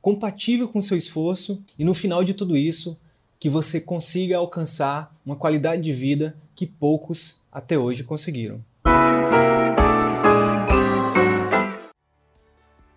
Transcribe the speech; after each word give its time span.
compatível 0.00 0.66
com 0.66 0.80
seu 0.80 0.96
esforço 0.96 1.62
e 1.78 1.84
no 1.84 1.94
final 1.94 2.24
de 2.24 2.32
tudo 2.32 2.56
isso, 2.56 2.98
que 3.38 3.48
você 3.48 3.80
consiga 3.80 4.38
alcançar 4.38 5.14
uma 5.24 5.36
qualidade 5.36 5.82
de 5.82 5.92
vida 5.92 6.36
que 6.54 6.66
poucos 6.66 7.42
até 7.52 7.78
hoje 7.78 8.04
conseguiram. 8.04 8.64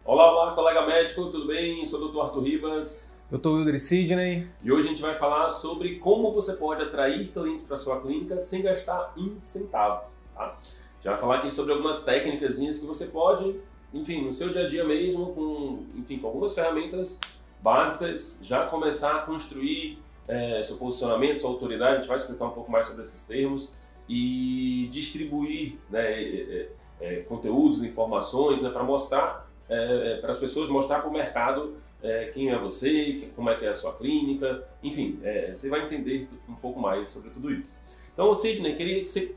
Olá, 0.05 0.31
olá, 0.31 0.55
colega 0.55 0.85
médico, 0.85 1.29
tudo 1.29 1.47
bem? 1.47 1.85
Sou 1.85 2.01
o 2.01 2.07
Dr. 2.09 2.19
Arthur 2.19 2.43
Ribas. 2.43 3.17
Eu 3.31 3.41
sou 3.41 3.53
o 3.53 3.57
Wilder 3.57 3.79
Sidney. 3.79 4.47
E 4.61 4.71
hoje 4.71 4.87
a 4.87 4.89
gente 4.89 5.01
vai 5.01 5.15
falar 5.15 5.49
sobre 5.49 5.95
como 5.99 6.31
você 6.31 6.53
pode 6.53 6.83
atrair 6.83 7.27
clientes 7.31 7.65
para 7.65 7.75
sua 7.75 7.99
clínica 8.01 8.39
sem 8.39 8.61
gastar 8.61 9.13
um 9.17 9.39
centavo. 9.41 10.03
Tá? 10.35 10.43
A 10.43 10.55
gente 10.55 11.05
vai 11.05 11.17
falar 11.17 11.37
aqui 11.37 11.51
sobre 11.51 11.73
algumas 11.73 12.03
técnicas 12.03 12.57
que 12.57 12.85
você 12.85 13.07
pode 13.07 13.55
enfim, 13.93 14.23
no 14.23 14.33
seu 14.33 14.49
dia 14.49 14.65
a 14.65 14.69
dia 14.69 14.83
mesmo, 14.83 15.33
com, 15.33 15.85
enfim, 15.95 16.17
com 16.17 16.27
algumas 16.27 16.53
ferramentas 16.53 17.19
básicas, 17.61 18.39
já 18.41 18.65
começar 18.65 19.15
a 19.15 19.19
construir 19.19 19.99
é, 20.27 20.61
seu 20.63 20.77
posicionamento, 20.77 21.39
sua 21.39 21.49
autoridade, 21.49 21.93
a 21.93 21.95
gente 21.97 22.07
vai 22.07 22.17
explicar 22.17 22.45
um 22.45 22.51
pouco 22.51 22.71
mais 22.71 22.87
sobre 22.87 23.03
esses 23.03 23.25
termos, 23.25 23.73
e 24.07 24.89
distribuir 24.91 25.77
né, 25.89 26.21
é, 26.21 26.69
é, 26.99 27.15
conteúdos, 27.21 27.83
informações, 27.83 28.61
né, 28.61 28.69
para 28.69 28.83
mostrar 28.83 29.49
é, 29.69 30.13
é, 30.13 30.17
para 30.17 30.31
as 30.31 30.39
pessoas, 30.39 30.69
mostrar 30.69 30.99
para 30.99 31.09
o 31.09 31.13
mercado 31.13 31.77
é, 32.01 32.25
quem 32.33 32.51
é 32.51 32.57
você, 32.57 33.29
como 33.35 33.49
é 33.49 33.55
que 33.55 33.65
é 33.65 33.69
a 33.69 33.75
sua 33.75 33.93
clínica, 33.93 34.67
enfim, 34.81 35.19
você 35.53 35.69
vai 35.69 35.85
entender 35.85 36.27
um 36.49 36.55
pouco 36.55 36.79
mais 36.79 37.07
sobre 37.07 37.29
tudo 37.29 37.49
isso. 37.49 37.73
Então, 38.13 38.33
Sidney, 38.33 38.75
queria 38.75 39.03
que 39.03 39.09
você 39.09 39.35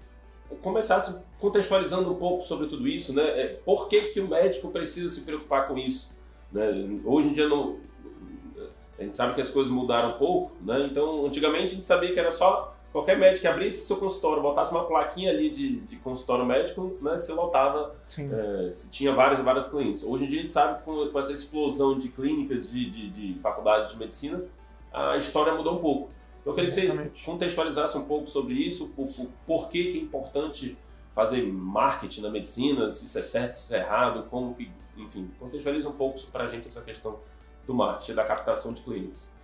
começasse 0.62 1.18
contextualizando 1.40 2.10
um 2.10 2.16
pouco 2.16 2.42
sobre 2.42 2.66
tudo 2.66 2.86
isso, 2.88 3.12
né? 3.12 3.22
É, 3.22 3.46
por 3.64 3.88
que, 3.88 4.00
que 4.12 4.20
o 4.20 4.28
médico 4.28 4.70
precisa 4.70 5.10
se 5.10 5.22
preocupar 5.22 5.68
com 5.68 5.76
isso? 5.76 6.16
Né? 6.52 7.00
Hoje 7.04 7.28
em 7.28 7.32
dia 7.32 7.48
não, 7.48 7.76
a 8.98 9.02
gente 9.02 9.14
sabe 9.14 9.34
que 9.34 9.40
as 9.40 9.50
coisas 9.50 9.70
mudaram 9.70 10.10
um 10.10 10.18
pouco, 10.18 10.52
né? 10.62 10.80
Então, 10.84 11.26
antigamente 11.26 11.72
a 11.72 11.76
gente 11.76 11.86
sabia 11.86 12.12
que 12.12 12.18
era 12.18 12.30
só 12.30 12.74
qualquer 12.92 13.18
médico 13.18 13.42
que 13.42 13.46
abrisse 13.46 13.86
seu 13.86 13.98
consultório, 13.98 14.42
botasse 14.42 14.72
uma 14.72 14.86
plaquinha 14.86 15.30
ali 15.30 15.50
de, 15.50 15.80
de 15.80 15.96
consultório 15.96 16.46
médico, 16.46 16.96
né? 17.02 17.16
Você 17.16 17.32
lotava, 17.32 17.94
é, 18.18 18.70
tinha 18.90 19.12
vários 19.12 19.38
e 19.38 19.42
vários 19.42 19.68
clientes. 19.68 20.02
Hoje 20.02 20.24
em 20.24 20.28
dia 20.28 20.38
a 20.38 20.42
gente 20.42 20.52
sabe 20.52 20.78
que 20.78 20.84
com, 20.84 21.08
com 21.08 21.18
essa 21.18 21.32
explosão 21.32 21.98
de 21.98 22.08
clínicas, 22.08 22.70
de, 22.70 22.88
de, 22.88 23.10
de 23.10 23.38
faculdades 23.40 23.90
de 23.90 23.98
medicina, 23.98 24.42
a 24.92 25.16
história 25.18 25.54
mudou 25.54 25.74
um 25.74 25.78
pouco. 25.78 26.10
Eu 26.46 26.54
queria 26.54 26.70
que 26.70 26.80
você 26.80 27.24
contextualizasse 27.24 27.98
um 27.98 28.04
pouco 28.04 28.30
sobre 28.30 28.54
isso, 28.54 28.90
por, 28.90 29.08
por, 29.08 29.28
por 29.44 29.68
que, 29.68 29.90
que 29.90 29.98
é 29.98 30.00
importante 30.00 30.78
fazer 31.12 31.42
marketing 31.42 32.20
na 32.20 32.30
medicina, 32.30 32.88
se 32.92 33.04
isso 33.04 33.18
é 33.18 33.22
certo, 33.22 33.52
se 33.54 33.64
isso 33.64 33.74
é 33.74 33.80
errado, 33.80 34.28
como 34.30 34.54
que, 34.54 34.70
enfim, 34.96 35.28
contextualiza 35.40 35.88
um 35.88 35.92
pouco 35.92 36.24
para 36.28 36.44
a 36.44 36.48
gente 36.48 36.68
essa 36.68 36.82
questão 36.82 37.18
do 37.66 37.74
marketing, 37.74 38.14
da 38.14 38.24
captação 38.24 38.72
de 38.72 38.80
clientes. 38.82 39.34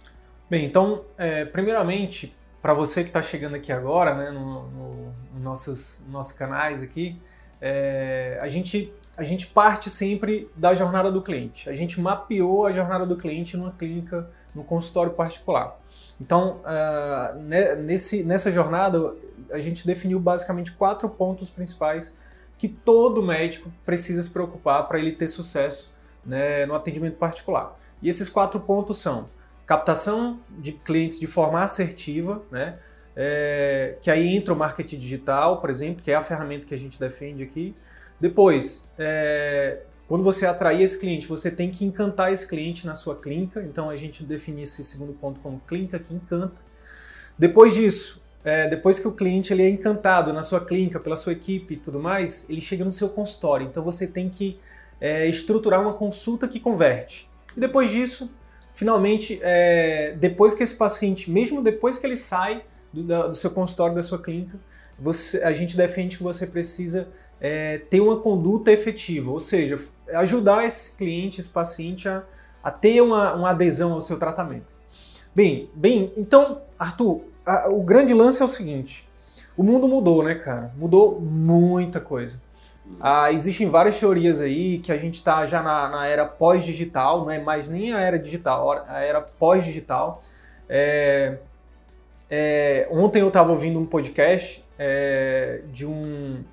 Bem, 0.48 0.64
então, 0.64 1.04
é, 1.18 1.44
primeiramente, 1.44 2.36
para 2.60 2.72
você 2.72 3.02
que 3.02 3.08
está 3.08 3.20
chegando 3.20 3.56
aqui 3.56 3.72
agora, 3.72 4.14
né, 4.14 4.30
no, 4.30 4.68
no, 4.68 5.14
no 5.34 5.40
nossos, 5.40 6.00
nossos 6.08 6.32
canais 6.32 6.82
aqui, 6.82 7.20
é, 7.60 8.38
a, 8.40 8.46
gente, 8.46 8.92
a 9.16 9.24
gente 9.24 9.48
parte 9.48 9.90
sempre 9.90 10.48
da 10.54 10.72
jornada 10.72 11.10
do 11.10 11.20
cliente. 11.20 11.68
A 11.68 11.74
gente 11.74 12.00
mapeou 12.00 12.64
a 12.64 12.70
jornada 12.70 13.04
do 13.04 13.16
cliente 13.16 13.56
numa 13.56 13.72
clínica, 13.72 14.30
no 14.54 14.62
consultório 14.62 15.12
particular. 15.12 15.78
Então, 16.20 16.60
uh, 16.60 17.38
nesse, 17.82 18.22
nessa 18.22 18.50
jornada, 18.50 19.14
a 19.50 19.58
gente 19.58 19.86
definiu 19.86 20.20
basicamente 20.20 20.72
quatro 20.72 21.08
pontos 21.08 21.50
principais 21.50 22.16
que 22.58 22.68
todo 22.68 23.22
médico 23.22 23.72
precisa 23.84 24.22
se 24.22 24.30
preocupar 24.30 24.86
para 24.86 24.98
ele 24.98 25.12
ter 25.12 25.26
sucesso 25.26 25.94
né, 26.24 26.64
no 26.66 26.74
atendimento 26.74 27.16
particular. 27.16 27.76
E 28.00 28.08
esses 28.08 28.28
quatro 28.28 28.60
pontos 28.60 29.00
são 29.00 29.26
captação 29.66 30.40
de 30.48 30.72
clientes 30.72 31.18
de 31.18 31.26
forma 31.26 31.62
assertiva, 31.62 32.42
né, 32.50 32.78
é, 33.16 33.96
que 34.00 34.10
aí 34.10 34.36
entra 34.36 34.54
o 34.54 34.56
marketing 34.56 34.98
digital, 34.98 35.60
por 35.60 35.70
exemplo, 35.70 36.02
que 36.02 36.10
é 36.10 36.14
a 36.14 36.22
ferramenta 36.22 36.66
que 36.66 36.74
a 36.74 36.78
gente 36.78 36.98
defende 36.98 37.42
aqui. 37.42 37.74
Depois, 38.20 38.92
é, 38.98 39.80
quando 40.12 40.24
você 40.24 40.44
atrair 40.44 40.82
esse 40.82 40.98
cliente, 40.98 41.26
você 41.26 41.50
tem 41.50 41.70
que 41.70 41.86
encantar 41.86 42.30
esse 42.34 42.46
cliente 42.46 42.86
na 42.86 42.94
sua 42.94 43.16
clínica. 43.16 43.62
Então 43.62 43.88
a 43.88 43.96
gente 43.96 44.22
define 44.22 44.60
esse 44.60 44.84
segundo 44.84 45.14
ponto 45.14 45.40
como 45.40 45.58
clínica 45.66 45.98
que 45.98 46.12
encanta. 46.12 46.52
Depois 47.38 47.72
disso, 47.72 48.22
é, 48.44 48.68
depois 48.68 48.98
que 48.98 49.08
o 49.08 49.12
cliente 49.12 49.54
ele 49.54 49.62
é 49.62 49.70
encantado 49.70 50.30
na 50.30 50.42
sua 50.42 50.62
clínica, 50.62 51.00
pela 51.00 51.16
sua 51.16 51.32
equipe 51.32 51.72
e 51.72 51.76
tudo 51.78 51.98
mais, 51.98 52.50
ele 52.50 52.60
chega 52.60 52.84
no 52.84 52.92
seu 52.92 53.08
consultório. 53.08 53.66
Então 53.66 53.82
você 53.82 54.06
tem 54.06 54.28
que 54.28 54.60
é, 55.00 55.26
estruturar 55.26 55.80
uma 55.80 55.94
consulta 55.94 56.46
que 56.46 56.60
converte. 56.60 57.26
E 57.56 57.60
depois 57.60 57.90
disso, 57.90 58.30
finalmente, 58.74 59.40
é, 59.42 60.14
depois 60.20 60.52
que 60.52 60.62
esse 60.62 60.74
paciente, 60.74 61.30
mesmo 61.30 61.62
depois 61.62 61.96
que 61.96 62.06
ele 62.06 62.18
sai 62.18 62.62
do, 62.92 63.30
do 63.30 63.34
seu 63.34 63.50
consultório, 63.50 63.94
da 63.94 64.02
sua 64.02 64.20
clínica, 64.20 64.60
você, 64.98 65.42
a 65.42 65.54
gente 65.54 65.74
defende 65.74 66.18
que 66.18 66.22
você 66.22 66.46
precisa 66.46 67.08
é, 67.44 67.78
ter 67.78 68.00
uma 68.00 68.16
conduta 68.18 68.70
efetiva, 68.70 69.32
ou 69.32 69.40
seja, 69.40 69.74
ajudar 70.14 70.64
esse 70.64 70.96
cliente, 70.96 71.40
esse 71.40 71.50
paciente 71.50 72.08
a, 72.08 72.22
a 72.62 72.70
ter 72.70 73.02
uma, 73.02 73.34
uma, 73.34 73.50
adesão 73.50 73.92
ao 73.92 74.00
seu 74.00 74.16
tratamento. 74.16 74.72
Bem, 75.34 75.68
bem, 75.74 76.12
então, 76.16 76.62
Arthur, 76.78 77.22
a, 77.44 77.68
o 77.68 77.82
grande 77.82 78.14
lance 78.14 78.40
é 78.40 78.44
o 78.44 78.48
seguinte: 78.48 79.08
o 79.56 79.64
mundo 79.64 79.88
mudou, 79.88 80.22
né, 80.22 80.36
cara? 80.36 80.72
Mudou 80.76 81.20
muita 81.20 82.00
coisa. 82.00 82.40
Ah, 83.00 83.32
existem 83.32 83.66
várias 83.66 83.98
teorias 83.98 84.40
aí 84.40 84.78
que 84.78 84.92
a 84.92 84.96
gente 84.96 85.14
está 85.14 85.44
já 85.44 85.62
na, 85.62 85.88
na 85.88 86.06
era 86.06 86.24
pós-digital, 86.24 87.22
não 87.24 87.30
é 87.30 87.40
mais 87.40 87.68
nem 87.68 87.92
a 87.92 88.00
era 88.00 88.18
digital, 88.20 88.84
a 88.86 89.00
era 89.00 89.20
pós-digital. 89.20 90.20
É, 90.68 91.38
é, 92.30 92.88
ontem 92.90 93.20
eu 93.20 93.28
estava 93.28 93.50
ouvindo 93.50 93.80
um 93.80 93.86
podcast 93.86 94.64
é, 94.78 95.62
de 95.72 95.86
um 95.86 96.44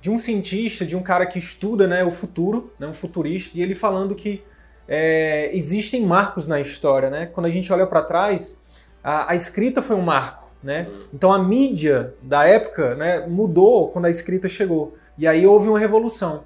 de 0.00 0.10
um 0.10 0.18
cientista, 0.18 0.84
de 0.84 0.96
um 0.96 1.02
cara 1.02 1.26
que 1.26 1.38
estuda 1.38 1.86
né, 1.86 2.04
o 2.04 2.10
futuro, 2.10 2.72
né, 2.78 2.86
um 2.86 2.92
futurista, 2.92 3.58
e 3.58 3.62
ele 3.62 3.74
falando 3.74 4.14
que 4.14 4.42
é, 4.88 5.50
existem 5.52 6.04
marcos 6.04 6.46
na 6.46 6.60
história. 6.60 7.10
Né? 7.10 7.26
Quando 7.26 7.46
a 7.46 7.50
gente 7.50 7.72
olha 7.72 7.86
para 7.86 8.02
trás, 8.02 8.60
a, 9.02 9.32
a, 9.32 9.34
escrita 9.34 9.82
foi 9.82 9.96
um 9.96 10.02
marco. 10.02 10.46
Né? 10.62 10.88
Então 11.12 11.32
a 11.32 11.42
mídia 11.42 12.14
da 12.22 12.44
época 12.44 12.94
né, 12.94 13.26
mudou 13.26 13.88
quando 13.88 14.06
a 14.06 14.10
escrita 14.10 14.48
chegou. 14.48 14.96
E 15.18 15.26
aí 15.26 15.46
houve 15.46 15.68
uma 15.68 15.78
revolução. 15.78 16.44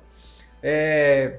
É, 0.62 1.38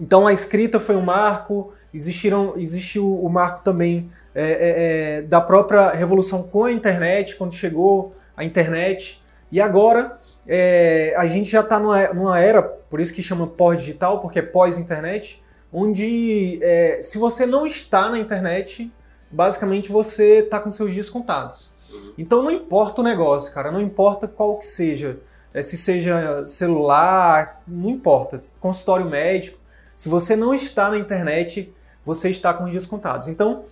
então 0.00 0.26
a 0.26 0.32
escrita 0.32 0.80
foi 0.80 0.96
um 0.96 1.02
marco, 1.02 1.72
existiram, 1.92 2.54
existiu 2.56 3.06
o 3.06 3.28
marco 3.28 3.62
também 3.62 4.10
é, 4.34 4.42
é, 4.42 5.18
é, 5.18 5.22
da 5.22 5.40
própria 5.40 5.90
revolução 5.90 6.42
com 6.42 6.64
a 6.64 6.72
internet, 6.72 7.36
quando 7.36 7.54
chegou 7.54 8.14
a 8.36 8.44
internet. 8.44 9.22
E 9.50 9.60
agora 9.60 10.18
é, 10.48 11.12
a 11.14 11.26
gente 11.26 11.50
já 11.50 11.60
está 11.60 11.78
numa, 11.78 12.08
numa, 12.14 12.40
era, 12.40 12.62
por 12.62 13.00
isso 13.00 13.12
que 13.12 13.22
chama 13.22 13.46
pós-digital, 13.46 14.20
porque 14.20 14.38
é 14.38 14.42
pós-internet, 14.42 15.44
onde 15.70 16.58
é, 16.62 17.00
se 17.02 17.18
você 17.18 17.44
não 17.44 17.66
está 17.66 18.08
na 18.08 18.18
internet, 18.18 18.90
basicamente 19.30 19.92
você 19.92 20.38
está 20.38 20.58
com 20.58 20.70
seus 20.70 20.90
dias 20.94 21.10
contados. 21.10 21.70
Uhum. 21.92 22.14
Então 22.16 22.42
não 22.42 22.50
importa 22.50 23.02
o 23.02 23.04
negócio, 23.04 23.52
cara, 23.52 23.70
não 23.70 23.80
importa 23.80 24.26
qual 24.26 24.56
que 24.56 24.64
seja, 24.64 25.18
é, 25.52 25.60
se 25.60 25.76
seja 25.76 26.46
celular, 26.46 27.62
não 27.68 27.90
importa, 27.90 28.38
consultório 28.58 29.04
médico, 29.04 29.58
se 29.94 30.08
você 30.08 30.34
não 30.34 30.54
está 30.54 30.88
na 30.88 30.96
internet, 30.96 31.74
você 32.04 32.30
está 32.30 32.54
com 32.54 32.64
os 32.64 32.70
dias 32.70 32.86
contados. 32.86 33.28
Então, 33.28 33.64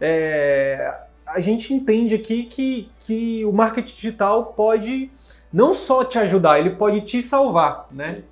é, 0.00 0.92
a 1.26 1.38
gente 1.38 1.72
entende 1.72 2.14
aqui 2.14 2.44
que, 2.44 2.90
que 2.98 3.44
o 3.44 3.52
marketing 3.52 3.94
digital 3.94 4.46
pode 4.46 5.12
não 5.54 5.72
só 5.72 6.04
te 6.04 6.18
ajudar, 6.18 6.58
ele 6.58 6.70
pode 6.70 7.00
te 7.02 7.22
salvar, 7.22 7.86
né? 7.92 8.22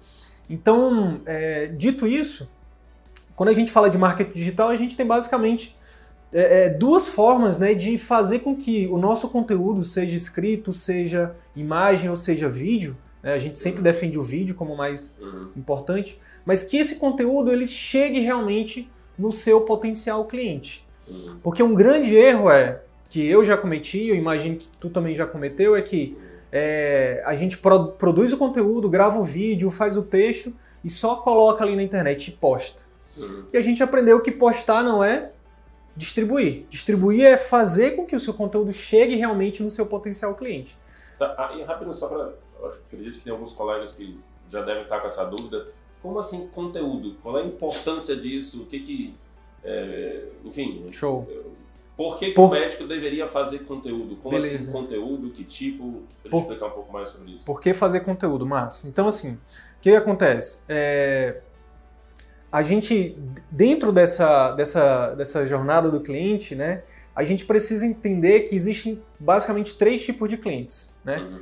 Então, 0.50 1.20
é, 1.24 1.68
dito 1.68 2.04
isso, 2.04 2.50
quando 3.36 3.50
a 3.50 3.52
gente 3.52 3.70
fala 3.70 3.88
de 3.88 3.96
marketing 3.96 4.32
digital, 4.32 4.70
a 4.70 4.74
gente 4.74 4.96
tem 4.96 5.06
basicamente 5.06 5.76
é, 6.32 6.64
é, 6.64 6.68
duas 6.68 7.06
formas 7.06 7.60
né, 7.60 7.74
de 7.74 7.96
fazer 7.96 8.40
com 8.40 8.56
que 8.56 8.88
o 8.88 8.98
nosso 8.98 9.28
conteúdo, 9.28 9.84
seja 9.84 10.16
escrito, 10.16 10.72
seja 10.72 11.36
imagem 11.54 12.10
ou 12.10 12.16
seja 12.16 12.48
vídeo, 12.48 12.96
né, 13.22 13.32
a 13.32 13.38
gente 13.38 13.56
sempre 13.56 13.78
uhum. 13.78 13.84
defende 13.84 14.18
o 14.18 14.22
vídeo 14.22 14.56
como 14.56 14.76
mais 14.76 15.16
uhum. 15.20 15.46
importante, 15.56 16.20
mas 16.44 16.64
que 16.64 16.76
esse 16.76 16.96
conteúdo 16.96 17.52
ele 17.52 17.66
chegue 17.66 18.18
realmente 18.18 18.90
no 19.16 19.30
seu 19.30 19.60
potencial 19.60 20.24
cliente. 20.24 20.84
Uhum. 21.08 21.36
Porque 21.40 21.62
um 21.62 21.72
grande 21.72 22.16
erro 22.16 22.50
é, 22.50 22.80
que 23.08 23.24
eu 23.24 23.44
já 23.44 23.56
cometi, 23.56 24.08
eu 24.08 24.16
imagino 24.16 24.56
que 24.56 24.66
tu 24.80 24.90
também 24.90 25.14
já 25.14 25.24
cometeu, 25.24 25.76
é 25.76 25.82
que 25.82 26.16
é, 26.52 27.22
a 27.24 27.34
gente 27.34 27.56
pro, 27.56 27.92
produz 27.92 28.32
o 28.32 28.36
conteúdo, 28.36 28.90
grava 28.90 29.18
o 29.18 29.24
vídeo, 29.24 29.70
faz 29.70 29.96
o 29.96 30.02
texto 30.02 30.54
e 30.84 30.90
só 30.90 31.16
coloca 31.16 31.64
ali 31.64 31.74
na 31.74 31.82
internet 31.82 32.28
e 32.28 32.32
posta. 32.32 32.82
Uhum. 33.16 33.44
E 33.52 33.56
a 33.56 33.60
gente 33.62 33.82
aprendeu 33.82 34.20
que 34.20 34.30
postar 34.30 34.82
não 34.82 35.02
é 35.02 35.32
distribuir. 35.96 36.64
Distribuir 36.68 37.24
é 37.24 37.38
fazer 37.38 37.92
com 37.92 38.04
que 38.04 38.14
o 38.14 38.20
seu 38.20 38.34
conteúdo 38.34 38.72
chegue 38.72 39.16
realmente 39.16 39.62
no 39.62 39.70
seu 39.70 39.86
potencial 39.86 40.34
cliente. 40.34 40.76
Tá, 41.18 41.34
ah, 41.38 41.54
e 41.56 41.62
rápido, 41.62 41.94
só 41.94 42.08
para. 42.08 42.34
Acredito 42.86 43.18
que 43.18 43.24
tem 43.24 43.32
alguns 43.32 43.52
colegas 43.52 43.92
que 43.94 44.18
já 44.48 44.62
devem 44.62 44.82
estar 44.82 45.00
com 45.00 45.06
essa 45.06 45.24
dúvida. 45.24 45.68
Como 46.02 46.18
assim 46.18 46.48
conteúdo? 46.48 47.16
Qual 47.22 47.38
é 47.38 47.42
a 47.42 47.46
importância 47.46 48.14
disso? 48.16 48.62
O 48.62 48.66
que 48.66 48.80
que. 48.80 49.14
É, 49.64 50.24
enfim. 50.44 50.84
Show. 50.90 51.26
Por 51.96 52.18
que, 52.18 52.28
que 52.28 52.34
Por... 52.34 52.48
o 52.48 52.50
médico 52.50 52.84
deveria 52.84 53.28
fazer 53.28 53.60
conteúdo? 53.60 54.16
Como 54.16 54.36
assim 54.36 54.46
Beleza. 54.46 54.70
assim 54.70 54.72
conteúdo? 54.72 55.30
Que 55.30 55.44
tipo? 55.44 56.02
Para 56.22 56.30
Por... 56.30 56.40
explicar 56.40 56.66
um 56.66 56.70
pouco 56.70 56.92
mais 56.92 57.10
sobre 57.10 57.32
isso. 57.32 57.44
Por 57.44 57.60
que 57.60 57.74
fazer 57.74 58.00
conteúdo, 58.00 58.46
Márcio? 58.46 58.88
Então, 58.88 59.06
assim, 59.06 59.32
o 59.32 59.38
que 59.80 59.94
acontece? 59.94 60.64
É 60.68 61.40
a 62.52 62.60
gente, 62.60 63.16
dentro 63.50 63.90
dessa, 63.90 64.50
dessa, 64.50 65.14
dessa 65.14 65.46
jornada 65.46 65.90
do 65.90 66.00
cliente, 66.00 66.54
né, 66.54 66.82
a 67.16 67.24
gente 67.24 67.46
precisa 67.46 67.86
entender 67.86 68.40
que 68.40 68.54
existem 68.54 69.02
basicamente 69.18 69.74
três 69.74 70.04
tipos 70.04 70.28
de 70.28 70.36
clientes. 70.36 70.94
Né? 71.02 71.16
Uhum. 71.16 71.40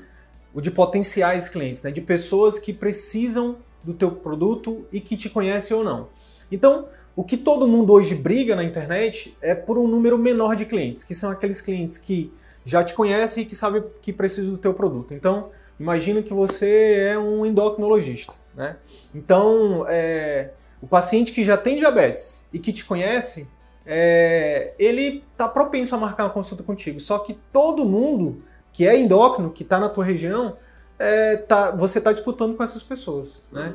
O 0.55 0.61
de 0.61 0.71
potenciais 0.71 1.49
clientes, 1.49 1.83
né, 1.83 1.91
de 1.91 2.01
pessoas 2.01 2.61
que 2.61 2.73
precisam 2.73 3.59
do 3.83 3.93
teu 3.93 4.13
produto 4.13 4.87
e 4.93 5.01
que 5.01 5.17
te 5.17 5.29
conhecem 5.29 5.77
ou 5.77 5.83
não. 5.83 6.09
Então, 6.51 6.89
o 7.15 7.25
que 7.25 7.37
todo 7.37 7.67
mundo 7.67 7.93
hoje 7.93 8.15
briga 8.15 8.57
na 8.57 8.65
internet 8.65 9.37
é 9.41 9.55
por 9.55 9.79
um 9.79 9.87
número 9.87 10.17
menor 10.17 10.57
de 10.57 10.65
clientes, 10.65 11.05
que 11.05 11.15
são 11.15 11.31
aqueles 11.31 11.61
clientes 11.61 11.99
que 11.99 12.33
já 12.65 12.85
te 12.85 12.95
conhecem 12.95 13.43
e 13.43 13.47
que 13.47 13.55
sabem 13.55 13.83
que 14.01 14.13
precisam 14.13 14.53
do 14.53 14.59
teu 14.59 14.75
produto. 14.75 15.15
Então, 15.15 15.51
imagina 15.79 16.23
que 16.23 16.33
você 16.33 17.11
é 17.11 17.19
um 17.19 17.45
endocrinologista. 17.45 18.33
Né? 18.55 18.77
Então, 19.15 19.85
é, 19.89 20.51
o 20.81 20.87
paciente 20.87 21.33
que 21.33 21.43
já 21.43 21.57
tem 21.57 21.77
diabetes 21.77 22.49
e 22.53 22.59
que 22.59 22.73
te 22.73 22.85
conhece, 22.85 23.49
é, 23.85 24.73
ele 24.79 25.25
está 25.33 25.49
propenso 25.49 25.95
a 25.95 25.99
marcar 25.99 26.25
uma 26.25 26.31
consulta 26.31 26.63
contigo. 26.63 27.01
Só 27.01 27.19
que 27.19 27.39
todo 27.53 27.85
mundo 27.85 28.43
que 28.73 28.87
é 28.87 28.97
endócrino, 28.97 29.51
que 29.51 29.63
está 29.63 29.79
na 29.81 29.89
tua 29.89 30.05
região, 30.05 30.57
é, 30.99 31.37
tá, 31.37 31.71
você 31.73 31.99
está 31.99 32.13
disputando 32.13 32.57
com 32.57 32.63
essas 32.63 32.83
pessoas. 32.83 33.43
Né? 33.51 33.75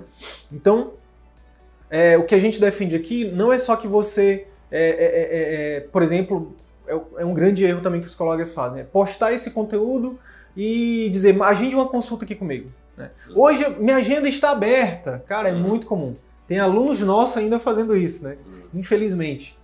Então, 0.51 0.93
é, 1.89 2.17
o 2.17 2.23
que 2.23 2.35
a 2.35 2.37
gente 2.37 2.59
defende 2.59 2.95
aqui 2.95 3.31
não 3.31 3.51
é 3.51 3.57
só 3.57 3.75
que 3.75 3.87
você, 3.87 4.47
é, 4.71 4.89
é, 4.89 5.77
é, 5.77 5.79
por 5.81 6.01
exemplo, 6.01 6.55
é, 6.87 7.25
um 7.25 7.33
grande 7.33 7.63
erro 7.63 7.81
também 7.81 8.01
que 8.01 8.07
os 8.07 8.15
colegas 8.15 8.53
fazem, 8.53 8.81
é 8.81 8.83
postar 8.83 9.33
esse 9.33 9.51
conteúdo 9.51 10.19
e 10.55 11.09
dizer, 11.11 11.41
agende 11.41 11.75
uma 11.75 11.87
consulta 11.87 12.25
aqui 12.25 12.35
comigo. 12.35 12.69
Né? 12.97 13.09
Hoje, 13.35 13.67
minha 13.79 13.97
agenda 13.97 14.27
está 14.27 14.51
aberta. 14.51 15.23
Cara, 15.27 15.49
é 15.49 15.53
uhum. 15.53 15.59
muito 15.59 15.85
comum. 15.85 16.15
Tem 16.47 16.59
alunos 16.59 17.01
nossos 17.01 17.37
ainda 17.37 17.59
fazendo 17.59 17.95
isso, 17.95 18.23
né? 18.23 18.37
Uhum. 18.45 18.79
Infelizmente. 18.79 19.57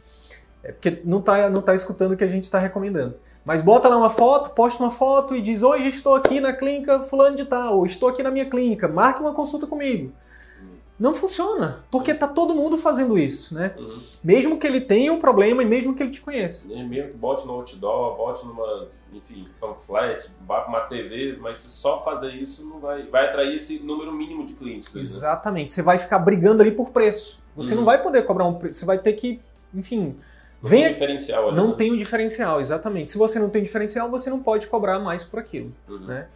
É 0.63 0.71
porque 0.71 1.01
não 1.05 1.19
está 1.19 1.49
não 1.49 1.61
tá 1.61 1.73
escutando 1.73 2.13
o 2.13 2.17
que 2.17 2.23
a 2.23 2.27
gente 2.27 2.43
está 2.43 2.59
recomendando. 2.59 3.15
Mas 3.43 3.61
bota 3.61 3.87
lá 3.87 3.97
uma 3.97 4.09
foto, 4.09 4.51
posta 4.51 4.83
uma 4.83 4.91
foto 4.91 5.35
e 5.35 5.41
diz: 5.41 5.63
Hoje 5.63 5.87
estou 5.87 6.15
aqui 6.15 6.39
na 6.39 6.53
clínica 6.53 6.99
fulano 6.99 7.35
de 7.35 7.45
tal, 7.45 7.77
ou 7.77 7.85
estou 7.85 8.09
aqui 8.09 8.21
na 8.21 8.29
minha 8.29 8.45
clínica, 8.45 8.87
marque 8.87 9.21
uma 9.21 9.33
consulta 9.33 9.65
comigo. 9.65 10.11
Não 11.01 11.15
funciona, 11.15 11.83
porque 11.89 12.13
tá 12.13 12.27
todo 12.27 12.53
mundo 12.53 12.77
fazendo 12.77 13.17
isso, 13.17 13.55
né? 13.55 13.73
Uhum. 13.75 13.99
Mesmo 14.23 14.59
que 14.59 14.67
ele 14.67 14.79
tenha 14.79 15.11
um 15.11 15.17
problema 15.17 15.63
e 15.63 15.65
mesmo 15.65 15.95
que 15.95 16.03
ele 16.03 16.11
te 16.11 16.21
conheça. 16.21 16.67
Mesmo 16.67 16.91
que 16.91 17.17
bote 17.17 17.47
no 17.47 17.53
outdoor, 17.53 18.15
bote 18.15 18.45
numa, 18.45 18.87
enfim, 19.11 19.47
panflet, 19.59 20.29
vá 20.45 20.61
para 20.61 20.69
uma 20.69 20.81
TV, 20.81 21.39
mas 21.41 21.57
só 21.57 22.03
fazer 22.03 22.35
isso 22.35 22.69
não 22.69 22.79
vai, 22.79 23.01
vai 23.07 23.25
atrair 23.25 23.55
esse 23.55 23.79
número 23.79 24.11
mínimo 24.11 24.45
de 24.45 24.53
clientes. 24.53 24.93
Né? 24.93 25.01
Exatamente. 25.01 25.71
Você 25.71 25.81
vai 25.81 25.97
ficar 25.97 26.19
brigando 26.19 26.61
ali 26.61 26.69
por 26.69 26.91
preço. 26.91 27.41
Você 27.55 27.71
uhum. 27.71 27.79
não 27.79 27.85
vai 27.85 27.99
poder 27.99 28.21
cobrar 28.21 28.45
um 28.45 28.53
preço, 28.53 28.81
você 28.81 28.85
vai 28.85 28.99
ter 28.99 29.13
que, 29.13 29.41
enfim, 29.73 30.15
Venha... 30.61 30.85
tem 30.85 30.93
diferencial 30.93 31.47
ali, 31.47 31.57
Não 31.57 31.69
né? 31.69 31.75
tem 31.79 31.89
o 31.89 31.95
um 31.95 31.97
diferencial, 31.97 32.61
exatamente. 32.61 33.09
Se 33.09 33.17
você 33.17 33.39
não 33.39 33.49
tem 33.49 33.63
diferencial, 33.63 34.07
você 34.11 34.29
não 34.29 34.39
pode 34.39 34.67
cobrar 34.67 34.99
mais 34.99 35.23
por 35.23 35.39
aquilo. 35.39 35.73
Uhum. 35.89 36.05
Né? 36.05 36.27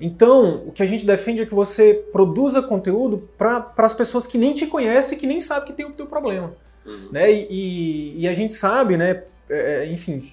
Então, 0.00 0.62
o 0.66 0.72
que 0.72 0.82
a 0.82 0.86
gente 0.86 1.04
defende 1.04 1.42
é 1.42 1.46
que 1.46 1.54
você 1.54 1.94
produza 2.10 2.62
conteúdo 2.62 3.28
para 3.36 3.72
as 3.76 3.92
pessoas 3.92 4.26
que 4.26 4.38
nem 4.38 4.54
te 4.54 4.66
conhecem 4.66 5.16
e 5.16 5.20
que 5.20 5.26
nem 5.26 5.40
sabem 5.40 5.66
que 5.66 5.72
tem 5.74 5.84
o 5.84 5.92
teu 5.92 6.06
problema. 6.06 6.54
Uhum. 6.86 7.08
Né? 7.12 7.30
E, 7.30 7.46
e, 7.50 8.20
e, 8.22 8.28
a 8.28 8.32
gente 8.32 8.54
sabe, 8.54 8.96
né, 8.96 9.24
é, 9.48 9.84
é 9.84 9.92
enfim, 9.92 10.32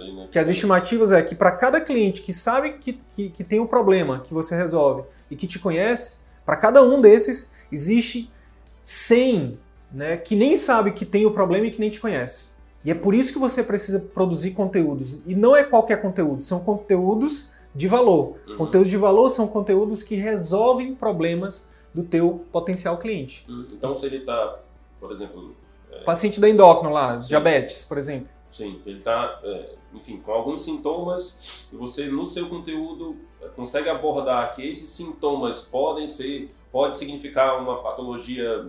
aí, 0.00 0.12
né? 0.14 0.28
que 0.30 0.38
as 0.38 0.48
estimativas 0.48 1.12
é 1.12 1.22
que 1.22 1.34
para 1.34 1.50
cada 1.52 1.80
cliente 1.80 2.22
que 2.22 2.32
sabe 2.32 2.74
que, 2.78 3.00
que, 3.12 3.28
que 3.28 3.44
tem 3.44 3.60
um 3.60 3.66
problema 3.66 4.20
que 4.20 4.32
você 4.32 4.56
resolve 4.56 5.02
e 5.30 5.36
que 5.36 5.46
te 5.46 5.58
conhece, 5.58 6.20
para 6.44 6.56
cada 6.56 6.82
um 6.82 7.00
desses 7.00 7.54
existe 7.70 8.30
100 8.80 9.58
né, 9.92 10.16
que 10.16 10.34
nem 10.34 10.56
sabe 10.56 10.92
que 10.92 11.04
tem 11.04 11.26
o 11.26 11.30
problema 11.30 11.66
e 11.66 11.70
que 11.70 11.80
nem 11.80 11.90
te 11.90 12.00
conhece. 12.00 12.50
E 12.84 12.90
é 12.90 12.94
por 12.94 13.14
isso 13.14 13.32
que 13.32 13.38
você 13.38 13.62
precisa 13.62 13.98
produzir 13.98 14.52
conteúdos. 14.52 15.22
E 15.26 15.34
não 15.34 15.56
é 15.56 15.64
qualquer 15.64 16.00
conteúdo, 16.00 16.42
são 16.42 16.60
conteúdos 16.60 17.52
de 17.76 17.86
valor. 17.86 18.38
Uhum. 18.48 18.56
Conteúdos 18.56 18.90
de 18.90 18.96
valor 18.96 19.28
são 19.28 19.46
conteúdos 19.46 20.02
que 20.02 20.14
resolvem 20.14 20.94
problemas 20.94 21.70
do 21.94 22.02
teu 22.02 22.44
potencial 22.50 22.96
cliente. 22.96 23.44
Uhum. 23.48 23.66
Então, 23.72 23.98
se 23.98 24.06
ele 24.06 24.18
está, 24.18 24.58
por 24.98 25.12
exemplo... 25.12 25.54
É... 25.92 26.00
Paciente 26.00 26.40
da 26.40 26.48
endócrino 26.48 26.92
lá, 26.92 27.20
Sim. 27.22 27.28
diabetes, 27.28 27.84
por 27.84 27.98
exemplo. 27.98 28.28
Sim, 28.50 28.80
ele 28.86 28.98
está, 28.98 29.38
é, 29.44 29.74
enfim, 29.92 30.18
com 30.18 30.32
alguns 30.32 30.62
sintomas 30.62 31.68
e 31.70 31.76
você, 31.76 32.06
no 32.06 32.24
seu 32.24 32.48
conteúdo, 32.48 33.14
é, 33.42 33.48
consegue 33.48 33.90
abordar 33.90 34.54
que 34.54 34.66
esses 34.66 34.88
sintomas 34.88 35.62
podem 35.62 36.08
ser, 36.08 36.50
pode 36.72 36.96
significar 36.96 37.60
uma 37.60 37.82
patologia, 37.82 38.66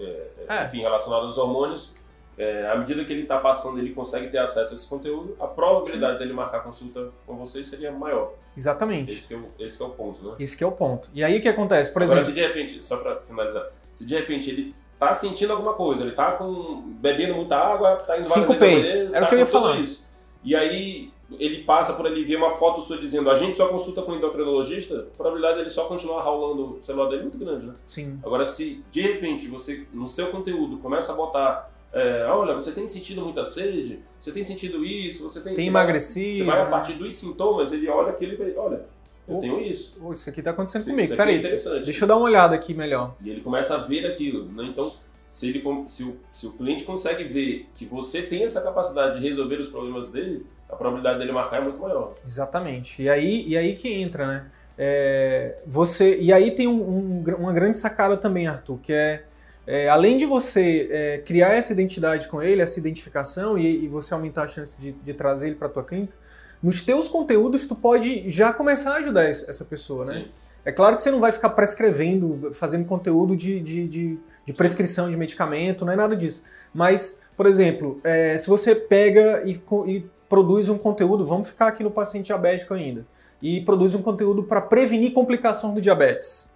é, 0.00 0.30
é, 0.48 0.64
enfim, 0.64 0.80
relacionada 0.80 1.26
aos 1.26 1.38
hormônios, 1.38 1.94
é, 2.38 2.70
à 2.70 2.76
medida 2.76 3.04
que 3.04 3.12
ele 3.12 3.22
está 3.22 3.38
passando, 3.38 3.78
ele 3.78 3.92
consegue 3.92 4.28
ter 4.28 4.38
acesso 4.38 4.72
a 4.72 4.76
esse 4.76 4.88
conteúdo, 4.88 5.36
a 5.40 5.46
probabilidade 5.46 6.14
Sim. 6.14 6.18
dele 6.20 6.32
marcar 6.32 6.60
consulta 6.60 7.10
com 7.26 7.36
você 7.36 7.64
seria 7.64 7.90
maior. 7.90 8.34
Exatamente. 8.56 9.12
Esse, 9.12 9.34
é 9.34 9.36
o, 9.36 9.48
esse 9.58 9.82
é 9.82 9.84
o 9.84 9.90
ponto, 9.90 10.24
né? 10.24 10.36
Esse 10.38 10.62
é 10.62 10.66
o 10.66 10.72
ponto. 10.72 11.10
E 11.12 11.24
aí 11.24 11.36
o 11.38 11.40
que 11.42 11.48
acontece? 11.48 11.92
Por 11.92 12.02
Agora, 12.02 12.20
exemplo. 12.20 12.36
se 12.36 12.40
de 12.40 12.46
repente, 12.46 12.84
só 12.84 12.98
para 12.98 13.16
finalizar, 13.22 13.66
se 13.92 14.06
de 14.06 14.14
repente 14.14 14.50
ele 14.50 14.74
está 14.94 15.12
sentindo 15.12 15.52
alguma 15.52 15.74
coisa, 15.74 16.02
ele 16.02 16.10
está 16.10 16.32
com, 16.32 16.82
bebendo 17.00 17.34
muita 17.34 17.56
água, 17.56 17.98
está 18.00 18.16
indo 18.16 18.24
Cinco 18.24 18.54
pés. 18.54 19.12
Era 19.12 19.20
tá 19.20 19.26
o 19.26 19.28
que 19.28 19.34
eu 19.34 19.38
ia 19.40 19.46
falar. 19.46 19.76
Isso. 19.80 20.08
E 20.44 20.54
aí 20.54 21.12
ele 21.38 21.64
passa 21.64 21.92
por 21.92 22.06
ali, 22.06 22.24
vê 22.24 22.36
uma 22.36 22.52
foto 22.52 22.80
sua 22.82 22.98
dizendo 22.98 23.30
a 23.30 23.36
gente 23.36 23.56
só 23.56 23.68
consulta 23.68 24.00
com 24.02 24.12
o 24.12 24.16
endocrinologista, 24.16 25.08
a 25.12 25.16
probabilidade 25.16 25.58
dele 25.58 25.70
só 25.70 25.84
continuar 25.84 26.22
rolando 26.22 26.78
o 26.78 26.82
celular 26.82 27.08
dele 27.08 27.20
é 27.20 27.24
muito 27.24 27.38
grande, 27.38 27.66
né? 27.66 27.74
Sim. 27.86 28.18
Agora, 28.24 28.46
se 28.46 28.82
de 28.90 29.02
repente 29.02 29.46
você, 29.48 29.86
no 29.92 30.08
seu 30.08 30.28
conteúdo, 30.28 30.78
começa 30.78 31.12
a 31.12 31.16
botar 31.16 31.70
é, 31.92 32.24
olha, 32.26 32.54
você 32.54 32.72
tem 32.72 32.86
sentido 32.86 33.22
muita 33.22 33.44
sede, 33.44 34.00
você 34.20 34.30
tem 34.30 34.44
sentido 34.44 34.84
isso, 34.84 35.24
você 35.24 35.40
tem. 35.40 35.54
Tem 35.54 35.68
emagrecido. 35.68 36.44
Vai, 36.44 36.56
você 36.56 36.62
vai 36.62 36.66
a 36.66 36.70
partir 36.70 36.92
dos 36.94 37.14
sintomas, 37.14 37.72
ele 37.72 37.88
olha 37.88 38.10
aquilo 38.10 38.34
e 38.34 38.36
vai, 38.36 38.54
olha, 38.56 38.82
eu 39.28 39.36
oh, 39.36 39.40
tenho 39.40 39.60
isso. 39.60 39.96
Oh, 40.02 40.12
isso 40.12 40.28
aqui 40.30 40.40
está 40.40 40.52
acontecendo 40.52 40.82
isso, 40.82 40.90
comigo. 40.90 41.08
Isso 41.08 41.16
Peraí, 41.16 41.36
é 41.36 41.80
deixa 41.80 42.04
eu 42.04 42.08
dar 42.08 42.16
uma 42.16 42.24
olhada 42.24 42.54
aqui 42.54 42.72
melhor. 42.72 43.14
E 43.22 43.28
ele 43.28 43.42
começa 43.42 43.74
a 43.74 43.78
ver 43.78 44.06
aquilo. 44.06 44.46
Né? 44.46 44.64
Então, 44.64 44.90
se, 45.28 45.48
ele, 45.48 45.62
se, 45.86 46.02
o, 46.02 46.16
se 46.32 46.46
o 46.46 46.52
cliente 46.52 46.84
consegue 46.84 47.24
ver 47.24 47.68
que 47.74 47.84
você 47.84 48.22
tem 48.22 48.44
essa 48.44 48.62
capacidade 48.62 49.20
de 49.20 49.28
resolver 49.28 49.56
os 49.56 49.68
problemas 49.68 50.10
dele, 50.10 50.46
a 50.68 50.76
probabilidade 50.76 51.18
dele 51.18 51.32
marcar 51.32 51.58
é 51.58 51.64
muito 51.64 51.78
maior. 51.78 52.14
Exatamente. 52.26 53.02
E 53.02 53.08
aí, 53.08 53.46
e 53.46 53.56
aí 53.56 53.74
que 53.74 53.92
entra, 53.92 54.26
né? 54.26 54.50
É, 54.78 55.58
você, 55.66 56.18
e 56.20 56.32
aí 56.32 56.50
tem 56.50 56.68
um, 56.68 56.80
um, 56.80 57.24
uma 57.38 57.52
grande 57.52 57.76
sacada 57.76 58.16
também, 58.16 58.46
Arthur, 58.46 58.78
que 58.78 58.92
é 58.92 59.24
é, 59.70 59.86
além 59.86 60.16
de 60.16 60.24
você 60.24 60.88
é, 60.90 61.18
criar 61.18 61.52
essa 61.52 61.74
identidade 61.74 62.26
com 62.26 62.42
ele, 62.42 62.62
essa 62.62 62.78
identificação 62.78 63.58
e, 63.58 63.84
e 63.84 63.86
você 63.86 64.14
aumentar 64.14 64.44
a 64.44 64.46
chance 64.48 64.80
de, 64.80 64.92
de 64.92 65.12
trazer 65.12 65.48
ele 65.48 65.56
para 65.56 65.68
a 65.68 65.70
tua 65.70 65.84
clínica, 65.84 66.14
nos 66.62 66.80
teus 66.80 67.06
conteúdos 67.06 67.66
tu 67.66 67.76
pode 67.76 68.30
já 68.30 68.50
começar 68.50 68.94
a 68.94 68.96
ajudar 68.96 69.24
essa 69.24 69.66
pessoa, 69.66 70.06
né? 70.06 70.24
Sim. 70.24 70.48
É 70.64 70.72
claro 70.72 70.96
que 70.96 71.02
você 71.02 71.10
não 71.10 71.20
vai 71.20 71.32
ficar 71.32 71.50
prescrevendo, 71.50 72.50
fazendo 72.52 72.86
conteúdo 72.86 73.36
de, 73.36 73.60
de, 73.60 73.86
de, 73.86 74.18
de 74.46 74.52
prescrição 74.54 75.10
de 75.10 75.18
medicamento, 75.18 75.84
não 75.84 75.92
é 75.92 75.96
nada 75.96 76.16
disso. 76.16 76.44
Mas, 76.72 77.20
por 77.36 77.44
exemplo, 77.44 78.00
é, 78.02 78.38
se 78.38 78.48
você 78.48 78.74
pega 78.74 79.42
e, 79.44 79.60
e 79.86 80.06
produz 80.30 80.70
um 80.70 80.78
conteúdo, 80.78 81.26
vamos 81.26 81.48
ficar 81.48 81.68
aqui 81.68 81.84
no 81.84 81.90
paciente 81.90 82.26
diabético 82.26 82.72
ainda, 82.72 83.06
e 83.40 83.60
produz 83.60 83.94
um 83.94 84.00
conteúdo 84.00 84.42
para 84.42 84.62
prevenir 84.62 85.12
complicação 85.12 85.74
do 85.74 85.80
diabetes. 85.80 86.47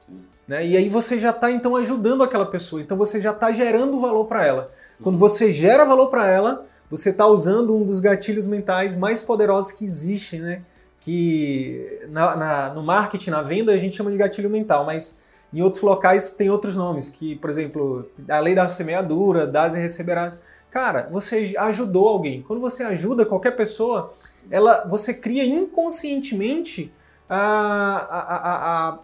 Né? 0.52 0.66
E 0.66 0.76
aí 0.76 0.86
você 0.86 1.18
já 1.18 1.30
está 1.30 1.50
então 1.50 1.74
ajudando 1.76 2.22
aquela 2.22 2.44
pessoa, 2.44 2.82
então 2.82 2.94
você 2.94 3.18
já 3.18 3.30
está 3.30 3.50
gerando 3.52 3.98
valor 3.98 4.26
para 4.26 4.46
ela. 4.46 4.70
Quando 5.02 5.16
você 5.16 5.50
gera 5.50 5.82
valor 5.82 6.08
para 6.08 6.28
ela, 6.28 6.66
você 6.90 7.08
está 7.08 7.26
usando 7.26 7.74
um 7.74 7.86
dos 7.86 8.00
gatilhos 8.00 8.46
mentais 8.46 8.94
mais 8.94 9.22
poderosos 9.22 9.72
que 9.72 9.82
existem, 9.82 10.40
né? 10.40 10.60
Que 11.00 12.02
na, 12.10 12.36
na, 12.36 12.74
no 12.74 12.82
marketing, 12.82 13.30
na 13.30 13.40
venda, 13.40 13.72
a 13.72 13.78
gente 13.78 13.96
chama 13.96 14.10
de 14.10 14.18
gatilho 14.18 14.50
mental, 14.50 14.84
mas 14.84 15.22
em 15.54 15.62
outros 15.62 15.82
locais 15.82 16.32
tem 16.32 16.50
outros 16.50 16.76
nomes, 16.76 17.08
que, 17.08 17.34
por 17.36 17.48
exemplo, 17.48 18.06
a 18.28 18.38
lei 18.38 18.54
da 18.54 18.68
semeadura, 18.68 19.46
das 19.46 19.74
e 19.74 19.78
receberás, 19.78 20.38
Cara, 20.70 21.06
você 21.10 21.54
ajudou 21.58 22.08
alguém. 22.08 22.40
Quando 22.40 22.58
você 22.58 22.82
ajuda 22.82 23.26
qualquer 23.26 23.50
pessoa, 23.50 24.10
ela, 24.50 24.86
você 24.86 25.12
cria 25.12 25.44
inconscientemente 25.44 26.90
a, 27.28 27.38
a, 27.38 28.36
a, 28.36 28.88
a 28.88 28.98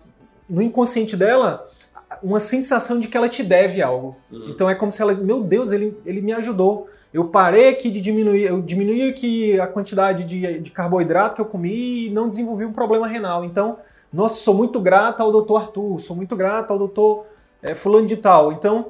no 0.49 0.63
inconsciente 0.63 1.17
dela 1.17 1.63
uma 2.23 2.41
sensação 2.41 2.99
de 2.99 3.09
que 3.09 3.17
ela 3.17 3.29
te 3.29 3.43
deve 3.43 3.83
algo. 3.83 4.17
Uhum. 4.31 4.49
Então 4.49 4.69
é 4.69 4.75
como 4.75 4.91
se 4.91 5.03
ela, 5.03 5.15
meu 5.15 5.43
Deus, 5.43 5.73
ele, 5.73 5.97
ele 6.07 6.21
me 6.21 6.33
ajudou. 6.33 6.89
Eu 7.13 7.29
parei 7.29 7.69
aqui 7.69 7.91
de 7.91 8.01
diminuir, 8.01 8.45
eu 8.45 8.61
diminuí 8.63 9.09
aqui 9.09 9.61
a 9.61 9.67
quantidade 9.67 10.25
de, 10.25 10.59
de 10.59 10.71
carboidrato 10.71 11.35
que 11.35 11.41
eu 11.41 11.47
comi 11.47 12.07
e 12.07 12.11
não 12.11 12.29
desenvolvi 12.29 12.65
um 12.65 12.73
problema 12.73 13.07
renal. 13.07 13.45
Então, 13.45 13.79
nossa, 14.13 14.37
sou 14.37 14.55
muito 14.55 14.81
grata 14.81 15.23
ao 15.23 15.31
doutor 15.31 15.63
Arthur, 15.63 15.99
sou 15.99 16.17
muito 16.17 16.35
grata 16.35 16.73
ao 16.73 16.79
doutor 16.79 17.27
é, 17.63 17.75
fulano 17.75 18.07
de 18.07 18.17
tal. 18.17 18.53
Então, 18.53 18.87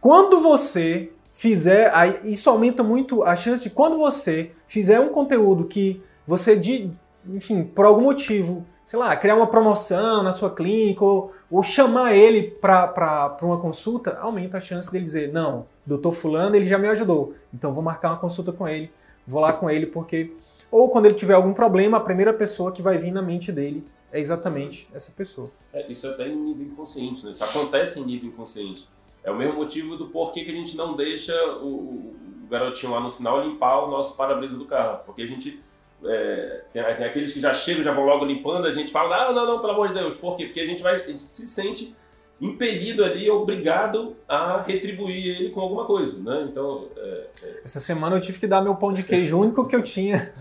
quando 0.00 0.40
você 0.40 1.10
fizer, 1.34 1.92
isso 2.24 2.48
aumenta 2.48 2.82
muito 2.82 3.22
a 3.22 3.36
chance 3.36 3.62
de 3.62 3.70
quando 3.70 3.98
você 3.98 4.52
fizer 4.66 5.00
um 5.00 5.08
conteúdo 5.08 5.64
que 5.66 6.02
você, 6.26 6.56
de, 6.56 6.90
enfim, 7.26 7.62
por 7.62 7.84
algum 7.84 8.02
motivo, 8.02 8.66
sei 8.88 8.98
lá, 8.98 9.14
criar 9.14 9.36
uma 9.36 9.46
promoção 9.46 10.22
na 10.22 10.32
sua 10.32 10.48
clínica 10.48 11.04
ou, 11.04 11.30
ou 11.50 11.62
chamar 11.62 12.16
ele 12.16 12.42
para 12.42 13.36
uma 13.42 13.58
consulta, 13.58 14.16
aumenta 14.18 14.56
a 14.56 14.60
chance 14.62 14.90
dele 14.90 15.04
dizer, 15.04 15.30
não, 15.30 15.66
doutor 15.84 16.10
fulano, 16.10 16.56
ele 16.56 16.64
já 16.64 16.78
me 16.78 16.88
ajudou, 16.88 17.34
então 17.52 17.70
vou 17.70 17.84
marcar 17.84 18.08
uma 18.08 18.16
consulta 18.16 18.50
com 18.50 18.66
ele, 18.66 18.90
vou 19.26 19.42
lá 19.42 19.52
com 19.52 19.68
ele 19.68 19.84
porque... 19.84 20.34
Ou 20.70 20.88
quando 20.88 21.04
ele 21.04 21.14
tiver 21.14 21.34
algum 21.34 21.52
problema, 21.52 21.98
a 21.98 22.00
primeira 22.00 22.32
pessoa 22.32 22.72
que 22.72 22.80
vai 22.80 22.96
vir 22.96 23.12
na 23.12 23.20
mente 23.20 23.52
dele 23.52 23.86
é 24.10 24.18
exatamente 24.18 24.88
essa 24.94 25.12
pessoa. 25.12 25.50
É, 25.70 25.86
isso 25.92 26.06
é 26.06 26.10
até 26.10 26.26
em 26.26 26.36
nível 26.36 26.68
inconsciente, 26.68 27.26
né? 27.26 27.32
Isso 27.32 27.44
acontece 27.44 28.00
em 28.00 28.06
nível 28.06 28.30
inconsciente. 28.30 28.88
É 29.22 29.30
o 29.30 29.36
mesmo 29.36 29.56
motivo 29.56 29.96
do 29.96 30.06
porquê 30.06 30.46
que 30.46 30.50
a 30.50 30.54
gente 30.54 30.74
não 30.78 30.96
deixa 30.96 31.34
o, 31.58 31.66
o 31.66 32.16
garotinho 32.48 32.92
lá 32.92 33.00
no 33.00 33.10
sinal 33.10 33.46
limpar 33.46 33.84
o 33.84 33.90
nosso 33.90 34.16
para-brisa 34.16 34.56
do 34.56 34.64
carro. 34.64 35.00
Porque 35.04 35.20
a 35.20 35.26
gente. 35.26 35.62
É, 36.04 36.62
tem, 36.72 36.82
tem, 36.82 37.06
aqueles 37.06 37.32
que 37.32 37.40
já 37.40 37.52
chegam, 37.52 37.82
já 37.82 37.92
vão 37.92 38.04
logo 38.04 38.24
limpando, 38.24 38.66
a 38.66 38.72
gente 38.72 38.92
fala, 38.92 39.26
não, 39.26 39.34
não, 39.34 39.46
não, 39.46 39.60
pelo 39.60 39.72
amor 39.72 39.88
de 39.88 39.94
Deus. 39.94 40.14
Por 40.14 40.36
quê? 40.36 40.46
Porque 40.46 40.60
a 40.60 40.66
gente, 40.66 40.82
vai, 40.82 40.94
a 40.94 41.06
gente 41.06 41.22
se 41.22 41.46
sente 41.46 41.94
impelido 42.40 43.04
ali, 43.04 43.28
obrigado 43.28 44.16
a 44.28 44.62
retribuir 44.62 45.26
ele 45.26 45.50
com 45.50 45.60
alguma 45.60 45.84
coisa, 45.86 46.16
né? 46.18 46.46
Então... 46.48 46.86
É, 46.96 47.26
é... 47.42 47.60
Essa 47.64 47.80
semana 47.80 48.16
eu 48.16 48.20
tive 48.20 48.38
que 48.38 48.46
dar 48.46 48.62
meu 48.62 48.76
pão 48.76 48.92
de 48.92 49.02
queijo, 49.02 49.36
o 49.36 49.40
único 49.40 49.66
que 49.66 49.74
eu 49.74 49.82
tinha. 49.82 50.32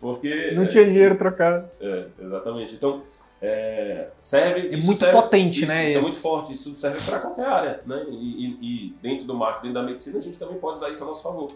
Porque... 0.00 0.50
Não 0.50 0.66
tinha 0.66 0.84
dinheiro 0.84 1.16
trocado. 1.16 1.68
É, 1.80 2.06
exatamente. 2.20 2.74
Então, 2.74 3.02
é, 3.46 4.08
serve. 4.18 4.68
É 4.68 4.76
muito 4.78 4.98
serve, 4.98 5.12
potente, 5.12 5.58
isso, 5.58 5.66
né? 5.66 5.90
Isso 5.90 5.98
é 5.98 6.00
muito 6.00 6.16
forte, 6.16 6.52
isso 6.54 6.74
serve 6.74 6.98
para 7.04 7.18
qualquer 7.18 7.46
área, 7.46 7.82
né? 7.84 8.06
E, 8.08 8.14
e, 8.14 8.58
e, 8.62 8.94
dentro 9.02 9.26
do 9.26 9.34
marketing, 9.34 9.66
dentro 9.66 9.82
da 9.82 9.86
medicina, 9.86 10.18
a 10.18 10.22
gente 10.22 10.38
também 10.38 10.56
pode 10.56 10.78
usar 10.78 10.90
isso 10.90 11.04
a 11.04 11.06
nosso 11.06 11.22
favor. 11.22 11.52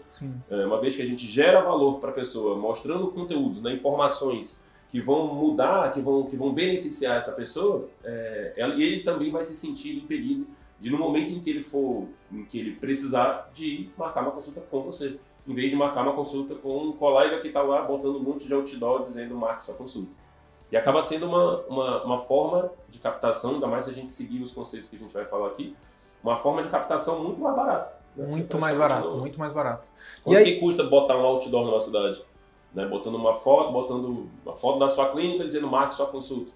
É, 0.51 0.65
uma 0.67 0.79
vez 0.79 0.95
que 0.95 1.01
a 1.01 1.05
gente 1.05 1.25
gera 1.25 1.61
valor 1.61 1.99
para 1.99 2.11
a 2.11 2.13
pessoa, 2.13 2.55
mostrando 2.55 3.07
conteúdos, 3.07 3.59
né, 3.59 3.73
informações 3.73 4.61
que 4.91 5.01
vão 5.01 5.33
mudar, 5.33 5.91
que 5.91 5.99
vão, 5.99 6.25
que 6.25 6.35
vão 6.35 6.53
beneficiar 6.53 7.17
essa 7.17 7.31
pessoa, 7.31 7.89
é, 8.03 8.53
ele 8.55 8.99
também 8.99 9.31
vai 9.31 9.43
se 9.43 9.55
sentir 9.55 9.97
impedido 9.97 10.45
de 10.79 10.91
no 10.91 10.97
momento 10.99 11.33
em 11.33 11.39
que 11.39 11.49
ele 11.49 11.63
for, 11.63 12.07
em 12.31 12.45
que 12.45 12.59
ele 12.59 12.75
precisar, 12.75 13.49
de 13.51 13.89
marcar 13.97 14.21
uma 14.21 14.31
consulta 14.31 14.61
com 14.61 14.81
você, 14.83 15.19
em 15.47 15.53
vez 15.55 15.71
de 15.71 15.75
marcar 15.75 16.03
uma 16.03 16.13
consulta 16.13 16.53
com 16.53 16.89
um 16.89 16.91
colega 16.91 17.39
que 17.41 17.47
está 17.47 17.63
lá 17.63 17.81
botando 17.81 18.17
um 18.17 18.23
monte 18.23 18.45
de 18.45 18.53
outdoor 18.53 19.07
dizendo 19.07 19.35
marque 19.35 19.65
sua 19.65 19.73
consulta. 19.73 20.11
E 20.71 20.77
acaba 20.77 21.01
sendo 21.01 21.25
uma, 21.25 21.61
uma, 21.61 22.03
uma, 22.03 22.19
forma 22.21 22.71
de 22.89 22.99
captação, 22.99 23.55
ainda 23.55 23.67
mais 23.67 23.85
se 23.85 23.91
a 23.91 23.93
gente 23.93 24.11
seguir 24.11 24.41
os 24.41 24.53
conceitos 24.53 24.89
que 24.89 24.95
a 24.95 24.99
gente 24.99 25.13
vai 25.13 25.25
falar 25.25 25.47
aqui, 25.47 25.75
uma 26.23 26.37
forma 26.37 26.61
de 26.61 26.69
captação 26.69 27.23
muito 27.23 27.39
mais 27.41 27.55
barata. 27.55 27.93
Né? 28.15 28.27
Muito 28.27 28.59
mais 28.59 28.77
barato, 28.77 29.09
muito 29.17 29.39
mais 29.39 29.53
barato. 29.53 29.89
Quanto 30.23 30.35
e 30.35 30.37
aí... 30.37 30.45
que 30.45 30.59
custa 30.59 30.83
botar 30.83 31.17
um 31.17 31.25
outdoor 31.25 31.65
nossa 31.65 31.87
cidade? 31.87 32.21
Né? 32.73 32.85
Botando 32.85 33.15
uma 33.15 33.35
foto, 33.35 33.71
botando 33.71 34.29
uma 34.45 34.55
foto 34.55 34.77
da 34.77 34.89
sua 34.89 35.09
clínica 35.09 35.45
dizendo 35.45 35.67
marque 35.67 35.95
sua 35.95 36.05
consulta. 36.05 36.51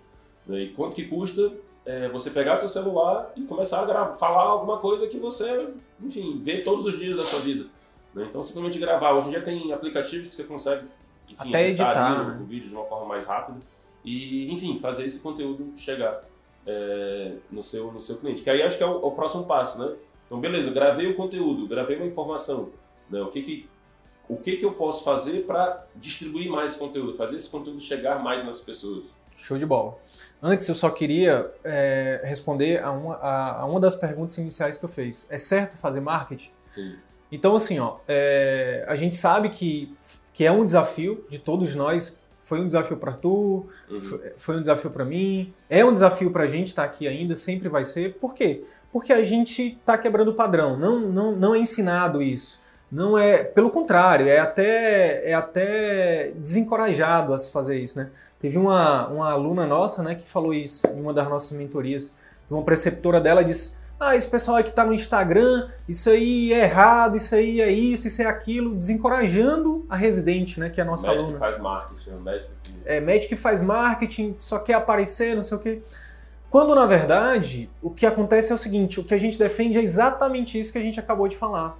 Né? 0.45 0.59
E 0.59 0.69
quanto 0.73 0.95
que 0.95 1.07
custa 1.07 1.51
é, 1.85 2.07
você 2.09 2.29
pegar 2.29 2.57
seu 2.57 2.69
celular 2.69 3.31
e 3.35 3.41
começar 3.41 3.81
a 3.81 3.85
gravar, 3.85 4.13
falar 4.17 4.43
alguma 4.43 4.77
coisa 4.77 5.07
que 5.07 5.17
você, 5.17 5.69
enfim, 5.99 6.39
vê 6.43 6.61
todos 6.61 6.85
os 6.85 6.99
dias 6.99 7.17
da 7.17 7.23
sua 7.23 7.39
vida. 7.39 7.65
Né? 8.13 8.27
Então, 8.29 8.43
simplesmente 8.43 8.77
gravar. 8.77 9.13
Hoje 9.13 9.27
em 9.27 9.29
dia 9.31 9.41
tem 9.41 9.73
aplicativos 9.73 10.27
que 10.27 10.35
você 10.35 10.43
consegue 10.43 10.85
enfim, 11.27 11.49
Até 11.49 11.69
editar, 11.69 11.89
editar 11.89 12.23
né? 12.25 12.39
o 12.41 12.45
vídeo 12.45 12.69
de 12.69 12.75
uma 12.75 12.85
forma 12.85 13.05
mais 13.05 13.25
rápida 13.25 13.57
e, 14.03 14.51
enfim, 14.51 14.77
fazer 14.79 15.05
esse 15.05 15.19
conteúdo 15.19 15.73
chegar 15.77 16.21
é, 16.65 17.33
no, 17.51 17.63
seu, 17.63 17.91
no 17.91 18.01
seu 18.01 18.17
cliente. 18.17 18.41
Que 18.41 18.49
aí 18.49 18.61
acho 18.61 18.77
que 18.77 18.83
é 18.83 18.87
o, 18.87 19.05
o, 19.05 19.11
próximo 19.11 19.45
passo, 19.45 19.79
né? 19.79 19.95
Então, 20.25 20.39
beleza, 20.39 20.71
gravei 20.71 21.07
o 21.07 21.15
conteúdo, 21.15 21.67
gravei 21.67 21.97
uma 21.97 22.05
informação. 22.05 22.69
Né? 23.09 23.21
O, 23.21 23.27
que, 23.27 23.41
que, 23.41 23.69
o 24.27 24.37
que, 24.37 24.57
que 24.57 24.65
eu 24.65 24.73
posso 24.73 25.03
fazer 25.03 25.45
para 25.45 25.85
distribuir 25.95 26.49
mais 26.49 26.71
esse 26.71 26.79
conteúdo, 26.79 27.15
fazer 27.15 27.37
esse 27.37 27.49
conteúdo 27.49 27.79
chegar 27.79 28.23
mais 28.23 28.43
nas 28.43 28.59
pessoas? 28.59 29.03
Show 29.35 29.57
de 29.57 29.65
bola. 29.65 29.97
Antes, 30.41 30.67
eu 30.67 30.75
só 30.75 30.89
queria 30.89 31.51
é, 31.63 32.21
responder 32.23 32.83
a 32.83 32.91
uma, 32.91 33.15
a, 33.15 33.61
a, 33.61 33.65
uma 33.65 33.79
das 33.79 33.95
perguntas 33.95 34.37
iniciais 34.37 34.77
que 34.77 34.81
tu 34.81 34.87
fez. 34.87 35.27
É 35.29 35.37
certo 35.37 35.75
fazer 35.75 36.01
marketing? 36.01 36.51
Sim. 36.71 36.95
Então, 37.31 37.55
assim, 37.55 37.79
ó, 37.79 37.97
é, 38.07 38.85
a 38.87 38.93
gente 38.95 39.15
sabe 39.15 39.49
que, 39.49 39.91
que 40.33 40.45
é 40.45 40.51
um 40.51 40.63
desafio 40.63 41.25
de 41.29 41.39
todos 41.39 41.73
nós 41.73 42.22
foi 42.53 42.61
um 42.61 42.67
desafio 42.67 42.97
para 42.97 43.13
tu, 43.13 43.65
uhum. 43.89 44.19
foi, 44.37 44.57
um 44.57 44.59
desafio 44.59 44.91
para 44.91 45.03
mim, 45.03 45.51
é 45.67 45.83
um 45.83 45.91
desafio 45.91 46.29
para 46.29 46.43
a 46.43 46.47
gente 46.47 46.67
estar 46.67 46.83
tá 46.83 46.87
aqui 46.87 47.07
ainda, 47.07 47.35
sempre 47.35 47.67
vai 47.67 47.83
ser. 47.83 48.13
Por 48.19 48.35
quê? 48.35 48.63
Porque 48.91 49.11
a 49.11 49.23
gente 49.23 49.75
está 49.79 49.97
quebrando 49.97 50.27
o 50.27 50.33
padrão, 50.35 50.77
não, 50.77 50.99
não, 50.99 51.35
não 51.35 51.55
é 51.55 51.57
ensinado 51.57 52.21
isso. 52.21 52.61
Não 52.91 53.17
é, 53.17 53.43
pelo 53.43 53.71
contrário, 53.71 54.27
é 54.27 54.37
até, 54.37 55.27
é 55.27 55.33
até 55.33 56.31
desencorajado 56.35 57.33
a 57.33 57.39
se 57.39 57.51
fazer 57.51 57.79
isso, 57.79 57.97
né? 57.97 58.11
Teve 58.39 58.59
uma, 58.59 59.07
uma 59.07 59.31
aluna 59.31 59.65
nossa, 59.65 60.03
né, 60.03 60.13
que 60.13 60.27
falou 60.27 60.53
isso 60.53 60.85
em 60.85 61.01
uma 61.01 61.11
das 61.11 61.27
nossas 61.27 61.57
mentorias. 61.57 62.15
Uma 62.51 62.61
preceptora 62.61 63.19
dela 63.19 63.43
disse: 63.43 63.77
ah, 64.09 64.15
esse 64.15 64.27
pessoal 64.27 64.57
aí 64.57 64.63
que 64.63 64.69
está 64.69 64.85
no 64.85 64.93
Instagram, 64.93 65.69
isso 65.87 66.09
aí 66.09 66.53
é 66.53 66.63
errado, 66.63 67.17
isso 67.17 67.33
aí 67.35 67.61
é 67.61 67.71
isso, 67.71 68.07
isso 68.07 68.21
é 68.21 68.25
aquilo, 68.25 68.75
desencorajando 68.75 69.85
a 69.89 69.95
residente, 69.95 70.59
né, 70.59 70.69
que 70.69 70.79
é 70.79 70.83
a 70.83 70.85
nossa 70.85 71.07
médico 71.07 71.23
aluna. 71.23 71.39
Que 71.39 71.45
faz 71.45 71.57
marketing, 71.59 72.11
médico 72.23 72.51
que... 72.61 72.73
É, 72.85 72.99
médico 72.99 73.29
que 73.29 73.35
faz 73.35 73.61
marketing, 73.61 74.35
só 74.39 74.59
quer 74.59 74.73
aparecer, 74.73 75.35
não 75.35 75.43
sei 75.43 75.57
o 75.57 75.59
quê. 75.59 75.81
Quando, 76.49 76.75
na 76.75 76.85
verdade, 76.85 77.67
o 77.81 77.89
que 77.89 78.05
acontece 78.05 78.51
é 78.51 78.55
o 78.55 78.57
seguinte, 78.59 78.99
o 78.99 79.03
que 79.03 79.15
a 79.15 79.17
gente 79.17 79.39
defende 79.39 79.79
é 79.79 79.81
exatamente 79.81 80.59
isso 80.59 80.71
que 80.71 80.77
a 80.77 80.81
gente 80.81 80.99
acabou 80.99 81.27
de 81.27 81.35
falar. 81.35 81.75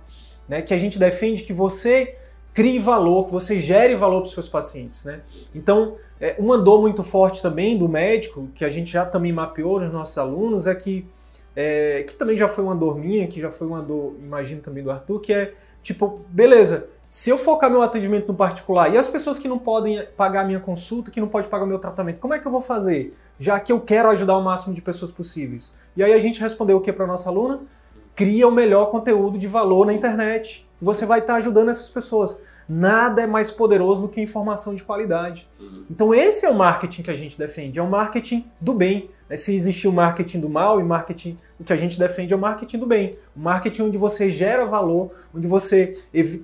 Né? 0.50 0.64
Que 0.64 0.74
a 0.74 0.80
gente 0.80 0.98
defende 0.98 1.44
que 1.44 1.54
você 1.54 2.18
crie 2.56 2.80
valor, 2.80 3.26
que 3.26 3.32
você 3.32 3.60
gere 3.60 3.96
valor 3.96 4.22
para 4.22 4.28
os 4.28 4.32
seus 4.32 4.50
pacientes. 4.50 5.04
Né? 5.04 5.22
Então, 5.54 5.98
é, 6.20 6.36
uma 6.40 6.58
dor 6.58 6.82
muito 6.82 7.04
forte 7.04 7.40
também 7.40 7.78
do 7.78 7.88
médico, 7.88 8.50
que 8.56 8.66
a 8.66 8.70
gente 8.70 8.92
já 8.92 9.06
também 9.06 9.32
mapeou 9.32 9.80
nos 9.80 9.92
nossos 9.94 10.18
alunos, 10.18 10.66
é 10.66 10.74
que 10.74 11.08
é, 11.56 12.04
que 12.04 12.14
também 12.14 12.36
já 12.36 12.48
foi 12.48 12.64
uma 12.64 12.76
dor 12.76 12.98
minha, 12.98 13.28
que 13.28 13.40
já 13.40 13.52
foi 13.52 13.68
uma 13.68 13.82
dor, 13.82 14.16
imagino 14.20 14.62
também 14.62 14.84
do 14.84 14.92
Arthur, 14.92 15.20
que 15.20 15.34
é 15.34 15.54
tipo, 15.82 16.22
beleza, 16.30 16.90
se 17.14 17.30
eu 17.30 17.38
focar 17.38 17.70
meu 17.70 17.84
atendimento 17.84 18.28
no 18.28 18.34
particular 18.34 18.92
e 18.92 18.98
as 18.98 19.08
pessoas 19.08 19.38
que 19.38 19.48
não 19.48 19.60
podem 19.60 20.04
pagar 20.18 20.42
a 20.42 20.44
minha 20.46 20.60
consulta, 20.60 21.12
que 21.12 21.22
não 21.22 21.28
podem 21.28 21.48
pagar 21.48 21.64
o 21.64 21.68
meu 21.68 21.78
tratamento, 21.78 22.20
como 22.20 22.34
é 22.34 22.40
que 22.40 22.48
eu 22.48 22.52
vou 22.52 22.60
fazer? 22.60 23.16
Já 23.38 23.60
que 23.60 23.72
eu 23.72 23.80
quero 23.80 24.10
ajudar 24.10 24.36
o 24.36 24.44
máximo 24.44 24.74
de 24.74 24.82
pessoas 24.82 25.12
possíveis. 25.12 25.76
E 25.96 26.04
aí 26.04 26.12
a 26.12 26.20
gente 26.20 26.42
respondeu 26.42 26.78
o 26.78 26.82
que 26.82 26.92
para 26.92 27.06
nossa 27.06 27.30
aluna? 27.30 27.62
Cria 28.16 28.48
o 28.48 28.52
melhor 28.52 28.88
conteúdo 28.88 29.38
de 29.38 29.46
valor 29.46 29.86
na 29.86 29.94
internet. 29.94 30.68
Você 30.82 31.06
vai 31.06 31.20
estar 31.20 31.36
ajudando 31.36 31.70
essas 31.70 31.88
pessoas. 31.88 32.42
Nada 32.68 33.22
é 33.22 33.28
mais 33.28 33.52
poderoso 33.52 34.02
do 34.02 34.10
que 34.10 34.20
informação 34.20 34.74
de 34.74 34.84
qualidade. 34.84 35.48
Uhum. 35.60 35.86
Então 35.92 36.14
esse 36.16 36.48
é 36.48 36.50
o 36.50 36.56
marketing 36.56 37.04
que 37.04 37.12
a 37.12 37.16
gente 37.16 37.38
defende, 37.38 37.78
é 37.78 37.84
o 37.84 37.90
marketing 37.90 38.50
do 38.60 38.74
bem. 38.74 39.12
Né? 39.30 39.36
Se 39.36 39.54
existe 39.54 39.88
o 39.88 39.92
marketing 39.92 40.40
do 40.40 40.50
mal 40.50 40.80
e 40.80 40.84
marketing, 40.84 41.38
o 41.60 41.64
que 41.64 41.74
a 41.74 41.76
gente 41.76 41.98
defende 41.98 42.34
é 42.34 42.36
o 42.36 42.40
marketing 42.40 42.80
do 42.80 42.86
bem. 42.86 43.18
O 43.36 43.40
marketing 43.40 43.84
onde 43.84 43.98
você 43.98 44.30
gera 44.30 44.66
valor, 44.66 45.12
onde 45.34 45.48
você 45.48 45.94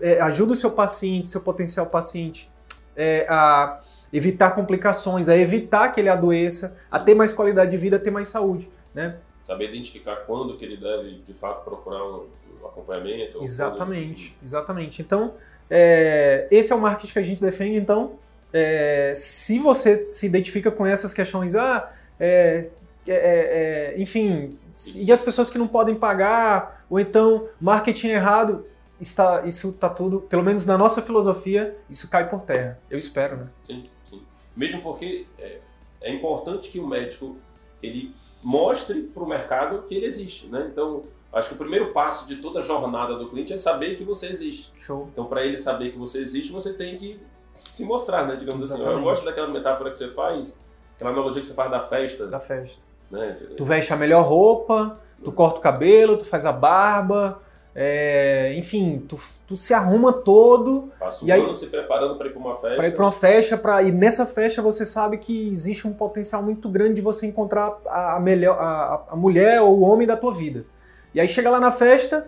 é, 0.02 0.20
ajuda 0.22 0.54
o 0.54 0.56
seu 0.56 0.72
paciente, 0.72 1.28
seu 1.28 1.42
potencial 1.42 1.86
paciente 1.86 2.50
é, 2.96 3.26
a 3.30 3.78
evitar 4.12 4.52
complicações, 4.52 5.30
a 5.30 5.38
evitar 5.38 5.90
que 5.90 6.00
ele 6.02 6.10
adoeça, 6.10 6.78
a 6.92 7.00
ter 7.00 7.16
mais 7.16 7.32
qualidade 7.32 7.72
de 7.72 7.78
vida, 7.78 7.96
a 7.96 8.00
ter 8.00 8.12
mais 8.12 8.28
saúde. 8.28 8.70
Né? 8.94 9.18
Saber 9.44 9.70
identificar 9.70 10.16
quando 10.28 10.58
que 10.58 10.66
ele 10.66 10.78
deve, 10.78 11.24
de 11.28 11.34
fato, 11.34 11.64
procurar 11.64 12.04
um 12.04 12.28
acompanhamento. 12.66 13.42
Exatamente, 13.42 14.32
quando... 14.32 14.46
exatamente. 14.46 15.02
Então, 15.02 15.36
é, 15.70 16.48
esse 16.52 16.74
é 16.74 16.76
o 16.76 16.82
marketing 16.82 17.14
que 17.14 17.20
a 17.20 17.24
gente 17.24 17.42
defende. 17.42 17.78
Então, 17.78 18.18
é, 18.52 19.12
se 19.16 19.60
você 19.60 20.08
se 20.12 20.26
identifica 20.26 20.72
com 20.72 20.86
essas 20.86 21.14
questões, 21.14 21.56
ah, 21.56 21.92
é, 22.20 22.70
é, 23.08 23.14
é, 23.14 23.94
é 23.96 24.02
enfim, 24.02 24.58
e 24.96 25.12
as 25.12 25.22
pessoas 25.22 25.50
que 25.50 25.58
não 25.58 25.68
podem 25.68 25.96
pagar, 25.96 26.86
ou 26.90 27.00
então 27.00 27.48
marketing 27.60 28.10
errado, 28.10 28.66
está, 29.00 29.46
isso 29.46 29.70
está 29.70 29.90
tudo, 29.90 30.22
pelo 30.22 30.44
menos 30.44 30.66
na 30.66 30.78
nossa 30.78 31.02
filosofia, 31.02 31.78
isso 31.90 32.10
cai 32.10 32.30
por 32.30 32.42
terra. 32.42 32.80
Eu 32.90 32.98
espero, 32.98 33.38
né? 33.38 33.48
Sim, 33.64 33.86
sim. 34.10 34.22
Mesmo 34.56 34.82
porque 34.82 35.26
é, 35.38 35.60
é 36.02 36.14
importante 36.14 36.70
que 36.70 36.80
o 36.80 36.88
médico 36.88 37.38
ele 37.82 38.14
mostre 38.44 39.02
para 39.04 39.24
o 39.24 39.28
mercado 39.28 39.84
que 39.88 39.96
ele 39.96 40.06
existe, 40.06 40.48
né? 40.48 40.70
Então, 40.72 41.04
Acho 41.32 41.50
que 41.50 41.56
o 41.56 41.58
primeiro 41.58 41.94
passo 41.94 42.28
de 42.28 42.38
toda 42.38 42.60
a 42.60 42.62
jornada 42.62 43.16
do 43.16 43.30
cliente 43.30 43.54
é 43.54 43.58
saber 43.58 43.96
que 43.96 44.04
você 44.04 44.28
existe. 44.28 44.72
Show. 44.80 45.08
Então, 45.14 45.26
para 45.26 45.46
ele 45.46 45.58
saber 45.58 45.92
que 45.92 45.98
você 45.98 46.20
existe, 46.20 46.52
você 46.52 46.74
tem 46.74 46.98
que 46.98 47.20
se 47.54 47.86
mostrar, 47.86 48.28
né? 48.28 48.36
Digamos 48.36 48.64
assim. 48.64 48.82
Exatamente. 48.82 49.00
Eu 49.00 49.04
gosto 49.04 49.26
daquela 49.26 49.48
metáfora 49.48 49.92
que 49.92 49.98
você 49.98 50.08
faz, 50.10 50.66
aquela 51.00 51.12
analogia 51.12 51.42
que 51.42 51.48
você 51.48 51.54
faz 51.54 51.72
da 51.72 51.80
festa. 51.82 52.28
Da 52.28 52.40
festa. 52.40 52.82
Né? 53.10 53.32
Tu 53.56 53.64
veste 53.64 53.94
a 53.94 53.96
melhor 53.96 54.24
roupa, 54.26 55.00
tu 55.24 55.32
corta 55.32 55.60
o 55.60 55.62
cabelo, 55.62 56.18
tu 56.18 56.26
faz 56.26 56.46
a 56.46 56.52
barba, 56.52 57.42
é, 57.74 58.54
enfim, 58.58 59.04
tu, 59.08 59.16
tu 59.48 59.56
se 59.56 59.74
arruma 59.74 60.12
todo 60.12 60.92
Passa 61.00 61.24
E 61.24 61.30
um 61.30 61.34
aí- 61.34 61.42
ano 61.42 61.56
se 61.56 61.68
preparando 61.68 62.18
para 62.18 62.28
ir 62.28 62.32
para 62.32 62.40
uma 62.40 62.56
festa. 62.56 62.76
para 62.76 62.88
ir 62.88 62.92
para 62.92 63.06
uma 63.06 63.12
festa, 63.12 63.58
pra, 63.58 63.82
e 63.82 63.92
nessa 63.92 64.26
festa 64.26 64.62
você 64.62 64.84
sabe 64.84 65.18
que 65.18 65.50
existe 65.50 65.88
um 65.88 65.94
potencial 65.94 66.44
muito 66.44 66.68
grande 66.68 66.96
de 66.96 67.02
você 67.02 67.26
encontrar 67.26 67.80
a, 67.88 68.18
a 68.18 68.20
melhor, 68.20 68.58
a, 68.60 69.06
a 69.12 69.16
mulher 69.16 69.62
ou 69.62 69.80
o 69.80 69.82
homem 69.82 70.06
da 70.06 70.18
tua 70.18 70.32
vida. 70.34 70.66
E 71.14 71.20
aí 71.22 71.28
chega 71.28 71.50
lá 71.50 71.60
na 71.60 71.72
festa, 71.72 72.28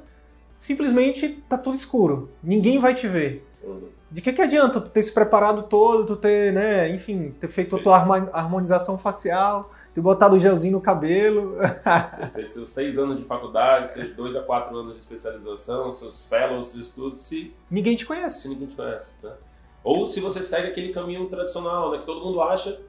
simplesmente 0.58 1.44
tá 1.50 1.58
tudo 1.58 1.76
escuro, 1.76 2.30
ninguém 2.42 2.80
vai 2.80 2.94
te 2.94 3.08
ver. 3.08 3.46
Uhum. 3.64 3.90
De 4.12 4.22
que, 4.22 4.34
que 4.34 4.42
adianta 4.42 4.82
tu 4.82 4.90
ter 4.90 5.02
se 5.02 5.14
preparado 5.14 5.64
todo, 5.64 6.06
tu 6.06 6.16
ter, 6.18 6.52
né, 6.52 6.90
enfim, 6.90 7.32
ter 7.40 7.48
feito 7.48 7.78
a 7.78 7.82
tua 7.82 7.96
harmonização 8.34 8.98
facial, 8.98 9.72
ter 9.94 10.02
botado 10.02 10.36
o 10.36 10.40
gelzinho 10.40 10.74
no 10.74 10.82
cabelo. 10.82 11.58
Feito 12.36 12.54
seus 12.54 12.70
seis 12.70 12.98
anos 12.98 13.18
de 13.18 13.24
faculdade, 13.24 13.90
seus 13.90 14.12
dois 14.12 14.36
a 14.36 14.42
quatro 14.42 14.78
anos 14.78 14.96
de 14.96 15.00
especialização, 15.00 15.94
seus 15.94 16.28
fellows, 16.28 16.72
seus 16.72 16.88
estudos, 16.88 17.22
se, 17.22 17.54
Ninguém 17.70 17.96
te 17.96 18.06
conhece. 18.06 18.42
se 18.42 18.50
ninguém 18.50 18.68
te 18.68 18.76
conhece. 18.76 19.16
Né? 19.24 19.32
Ou 19.82 20.06
se 20.06 20.20
você 20.20 20.44
segue 20.44 20.68
aquele 20.68 20.92
caminho 20.92 21.28
tradicional, 21.28 21.92
né? 21.92 22.00
que 22.00 22.06
todo 22.06 22.26
mundo 22.26 22.42
acha, 22.42 22.82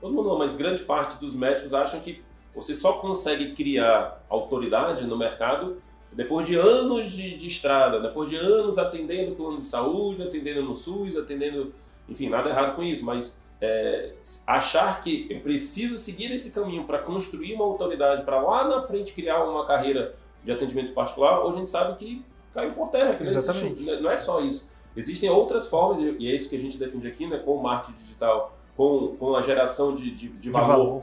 todo 0.00 0.14
mundo 0.14 0.28
não, 0.28 0.38
mas 0.38 0.54
grande 0.54 0.82
parte 0.82 1.18
dos 1.18 1.34
médicos 1.34 1.74
acham 1.74 1.98
que 1.98 2.22
você 2.54 2.76
só 2.76 2.94
consegue 2.94 3.56
criar 3.56 4.24
autoridade 4.28 5.04
no 5.04 5.18
mercado 5.18 5.82
depois 6.12 6.46
de 6.46 6.54
anos 6.56 7.12
de, 7.12 7.36
de 7.36 7.46
estrada, 7.48 8.00
depois 8.00 8.28
de 8.28 8.36
anos 8.36 8.78
atendendo 8.78 9.34
plano 9.36 9.58
de 9.58 9.64
saúde, 9.64 10.22
atendendo 10.22 10.62
no 10.62 10.76
SUS, 10.76 11.16
atendendo, 11.16 11.72
enfim, 12.08 12.28
nada 12.28 12.50
errado 12.50 12.74
com 12.74 12.82
isso, 12.82 13.04
mas 13.04 13.40
é, 13.60 14.14
achar 14.46 15.00
que 15.02 15.26
eu 15.30 15.40
preciso 15.40 15.96
seguir 15.98 16.32
esse 16.32 16.52
caminho 16.52 16.84
para 16.84 16.98
construir 16.98 17.54
uma 17.54 17.64
autoridade, 17.64 18.24
para 18.24 18.40
lá 18.40 18.66
na 18.66 18.82
frente 18.82 19.12
criar 19.12 19.44
uma 19.44 19.66
carreira 19.66 20.14
de 20.42 20.50
atendimento 20.50 20.92
particular, 20.92 21.40
hoje 21.44 21.56
a 21.56 21.58
gente 21.58 21.70
sabe 21.70 21.96
que 21.98 22.24
caiu 22.54 22.70
por 22.72 22.88
terra, 22.88 23.14
que 23.14 23.22
não, 23.22 23.30
existe- 23.30 23.50
Exatamente. 23.50 24.02
não 24.02 24.10
é 24.10 24.16
só 24.16 24.40
isso. 24.40 24.70
Existem 24.96 25.30
outras 25.30 25.68
formas, 25.68 26.02
e 26.18 26.26
é 26.28 26.34
isso 26.34 26.50
que 26.50 26.56
a 26.56 26.60
gente 26.60 26.76
defende 26.76 27.06
aqui, 27.06 27.26
né, 27.26 27.38
com 27.38 27.54
o 27.56 27.62
marketing 27.62 27.96
digital, 27.98 28.56
com, 28.76 29.14
com 29.18 29.36
a 29.36 29.42
geração 29.42 29.94
de, 29.94 30.10
de, 30.10 30.28
de 30.30 30.50
valor 30.50 31.02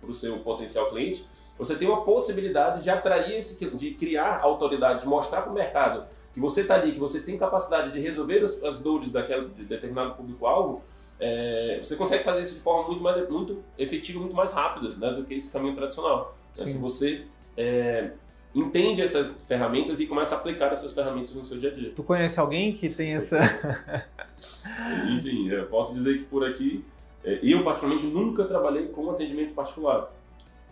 para 0.00 0.10
o 0.10 0.14
seu 0.14 0.38
potencial 0.40 0.90
cliente, 0.90 1.24
você 1.58 1.76
tem 1.76 1.88
uma 1.88 2.02
possibilidade 2.02 2.82
de 2.82 2.90
atrair 2.90 3.38
esse, 3.38 3.64
de 3.76 3.90
criar 3.92 4.40
autoridade, 4.40 5.02
de 5.02 5.08
mostrar 5.08 5.42
para 5.42 5.50
o 5.50 5.54
mercado 5.54 6.04
que 6.32 6.40
você 6.40 6.62
está 6.62 6.74
ali, 6.74 6.92
que 6.92 6.98
você 6.98 7.20
tem 7.20 7.36
capacidade 7.36 7.92
de 7.92 8.00
resolver 8.00 8.42
as, 8.42 8.62
as 8.64 8.78
dores 8.80 9.10
daquela, 9.10 9.48
de 9.48 9.64
determinado 9.64 10.14
público-alvo, 10.14 10.82
é, 11.20 11.80
você 11.82 11.94
consegue 11.94 12.24
fazer 12.24 12.42
isso 12.42 12.54
de 12.56 12.60
forma 12.60 12.88
muito 12.88 13.02
mais 13.02 13.28
muito 13.28 13.62
efetiva, 13.78 14.18
muito 14.18 14.34
mais 14.34 14.52
rápida 14.52 14.88
né, 14.96 15.12
do 15.12 15.24
que 15.24 15.34
esse 15.34 15.52
caminho 15.52 15.76
tradicional. 15.76 16.34
Né. 16.58 16.66
Se 16.66 16.78
você 16.78 17.26
é, 17.56 18.12
entende 18.54 19.02
essas 19.02 19.46
ferramentas 19.46 20.00
e 20.00 20.06
começa 20.06 20.34
a 20.34 20.38
aplicar 20.38 20.72
essas 20.72 20.92
ferramentas 20.92 21.34
no 21.34 21.44
seu 21.44 21.58
dia 21.58 21.70
a 21.70 21.74
dia. 21.74 21.92
Tu 21.94 22.02
conhece 22.02 22.40
alguém 22.40 22.72
que 22.72 22.88
tem 22.88 23.14
essa. 23.14 23.38
Enfim, 25.16 25.48
eu 25.48 25.66
posso 25.66 25.94
dizer 25.94 26.18
que 26.18 26.24
por 26.24 26.44
aqui, 26.44 26.84
é, 27.24 27.38
eu 27.42 27.62
particularmente 27.62 28.06
nunca 28.06 28.44
trabalhei 28.44 28.88
com 28.88 29.10
atendimento 29.10 29.54
particular, 29.54 30.12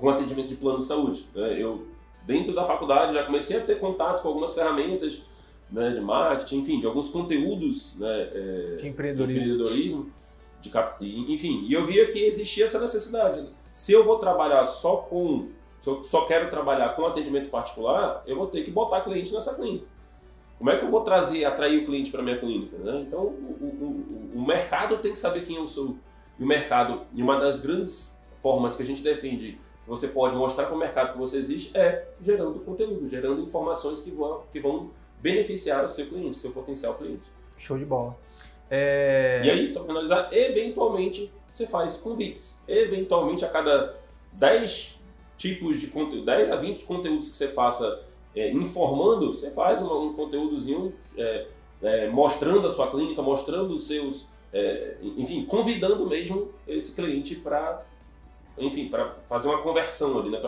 com 0.00 0.08
atendimento 0.08 0.48
de 0.48 0.56
plano 0.56 0.78
de 0.80 0.86
saúde. 0.86 1.26
né? 1.34 1.60
Eu, 1.62 1.86
dentro 2.26 2.54
da 2.54 2.64
faculdade, 2.64 3.14
já 3.14 3.24
comecei 3.24 3.56
a 3.58 3.60
ter 3.60 3.78
contato 3.78 4.22
com 4.22 4.28
algumas 4.28 4.54
ferramentas 4.54 5.22
né, 5.70 5.90
de 5.90 6.00
marketing, 6.00 6.58
enfim, 6.60 6.80
de 6.80 6.86
alguns 6.86 7.10
conteúdos 7.10 7.94
né, 7.96 8.28
é, 8.32 8.74
de 8.76 8.82
de 8.82 8.88
empreendedorismo. 8.88 9.52
empreendedorismo, 9.52 10.12
de 10.60 10.70
cap- 10.70 11.04
enfim, 11.32 11.64
e 11.68 11.72
eu 11.72 11.86
via 11.86 12.10
que 12.10 12.18
existia 12.24 12.64
essa 12.64 12.80
necessidade. 12.80 13.46
Se 13.72 13.92
eu 13.92 14.04
vou 14.04 14.18
trabalhar 14.18 14.66
só 14.66 14.96
com, 14.96 15.48
se 15.80 15.88
eu 15.88 16.02
só 16.02 16.24
quero 16.26 16.50
trabalhar 16.50 16.90
com 16.96 17.06
atendimento 17.06 17.48
particular, 17.50 18.22
eu 18.26 18.36
vou 18.36 18.46
ter 18.48 18.62
que 18.64 18.70
botar 18.70 19.00
cliente 19.02 19.32
nessa 19.32 19.54
clínica. 19.54 19.86
Como 20.58 20.68
é 20.70 20.76
que 20.76 20.84
eu 20.84 20.90
vou 20.90 21.00
trazer, 21.02 21.44
atrair 21.44 21.82
o 21.82 21.86
cliente 21.86 22.10
para 22.10 22.22
minha 22.22 22.36
clínica? 22.38 22.76
né? 22.76 23.04
Então, 23.06 23.20
o, 23.20 23.32
o- 23.80 24.30
o- 24.34 24.42
mercado 24.46 24.98
tem 24.98 25.12
que 25.12 25.18
saber 25.18 25.44
quem 25.46 25.56
eu 25.56 25.66
sou. 25.68 25.96
E 26.38 26.42
o 26.42 26.46
mercado, 26.46 27.02
e 27.14 27.22
uma 27.22 27.38
das 27.40 27.60
grandes 27.60 28.18
formas 28.42 28.76
que 28.76 28.82
a 28.82 28.86
gente 28.86 29.02
defende 29.02 29.58
você 29.90 30.08
pode 30.08 30.36
mostrar 30.36 30.66
para 30.66 30.74
o 30.74 30.78
mercado 30.78 31.12
que 31.12 31.18
você 31.18 31.36
existe 31.36 31.76
é 31.76 32.08
gerando 32.22 32.60
conteúdo, 32.60 33.08
gerando 33.08 33.42
informações 33.42 34.00
que 34.00 34.10
vão, 34.10 34.42
que 34.52 34.60
vão 34.60 34.90
beneficiar 35.20 35.84
o 35.84 35.88
seu 35.88 36.06
cliente, 36.06 36.36
seu 36.38 36.52
potencial 36.52 36.94
cliente. 36.94 37.22
Show 37.58 37.76
de 37.76 37.84
bola. 37.84 38.16
É, 38.70 39.42
E 39.44 39.50
aí, 39.50 39.70
só 39.72 39.80
pra 39.80 39.88
finalizar, 39.88 40.28
eventualmente 40.32 41.30
você 41.52 41.66
faz 41.66 41.98
convites. 41.98 42.60
Eventualmente, 42.68 43.44
a 43.44 43.48
cada 43.48 43.96
10 44.32 44.98
tipos 45.36 45.80
de 45.80 45.88
conteúdo, 45.88 46.24
10 46.24 46.50
a 46.52 46.56
20 46.56 46.84
conteúdos 46.84 47.30
que 47.30 47.36
você 47.36 47.48
faça 47.48 48.02
é, 48.34 48.50
informando, 48.52 49.34
você 49.34 49.50
faz 49.50 49.82
uma- 49.82 49.98
um 49.98 50.12
conteúdozinho 50.12 50.92
é, 51.18 51.46
é, 51.82 52.08
mostrando 52.08 52.64
a 52.66 52.70
sua 52.70 52.88
clínica, 52.90 53.20
mostrando 53.20 53.74
os 53.74 53.86
seus. 53.88 54.26
é, 54.52 54.96
enfim, 55.16 55.44
convidando 55.46 56.06
mesmo 56.08 56.50
esse 56.66 56.92
cliente 56.94 57.36
para 57.36 57.84
enfim, 58.60 58.88
para 58.88 59.14
fazer 59.28 59.48
uma 59.48 59.62
conversão 59.62 60.18
ali, 60.18 60.30
né? 60.30 60.38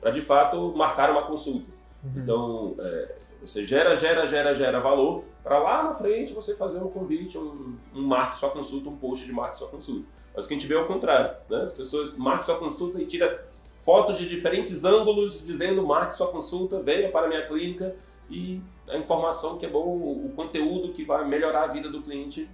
Para 0.00 0.10
de 0.10 0.22
fato 0.22 0.72
marcar 0.76 1.10
uma 1.10 1.22
consulta. 1.22 1.70
Uhum. 2.04 2.22
Então, 2.22 2.76
é, 2.80 3.14
você 3.40 3.64
gera, 3.64 3.96
gera, 3.96 4.26
gera, 4.26 4.54
gera 4.54 4.80
valor 4.80 5.24
para 5.42 5.58
lá 5.58 5.82
na 5.82 5.94
frente 5.94 6.32
você 6.32 6.54
fazer 6.54 6.78
um 6.78 6.88
convite, 6.88 7.36
um, 7.36 7.76
um 7.94 8.02
marque 8.02 8.36
sua 8.36 8.50
consulta, 8.50 8.88
um 8.88 8.96
post 8.96 9.26
de 9.26 9.32
marque 9.32 9.58
sua 9.58 9.68
consulta. 9.68 10.06
Mas 10.34 10.44
o 10.44 10.48
que 10.48 10.54
a 10.54 10.58
gente 10.58 10.66
vê 10.66 10.74
é 10.74 10.78
o 10.78 10.86
contrário, 10.86 11.34
né? 11.48 11.62
As 11.62 11.72
pessoas 11.72 12.16
marcam 12.16 12.44
sua 12.44 12.58
consulta 12.58 13.00
e 13.00 13.06
tira 13.06 13.46
fotos 13.84 14.16
de 14.18 14.28
diferentes 14.28 14.84
ângulos 14.84 15.44
dizendo 15.44 15.84
marque 15.86 16.14
sua 16.14 16.28
consulta, 16.28 16.80
venha 16.80 17.10
para 17.10 17.26
a 17.26 17.28
minha 17.28 17.46
clínica 17.46 17.94
e 18.30 18.62
a 18.88 18.96
informação 18.96 19.58
que 19.58 19.66
é 19.66 19.68
boa, 19.68 19.86
o, 19.86 20.26
o 20.26 20.32
conteúdo 20.34 20.92
que 20.92 21.04
vai 21.04 21.26
melhorar 21.26 21.64
a 21.64 21.66
vida 21.66 21.90
do 21.90 22.00
cliente, 22.02 22.48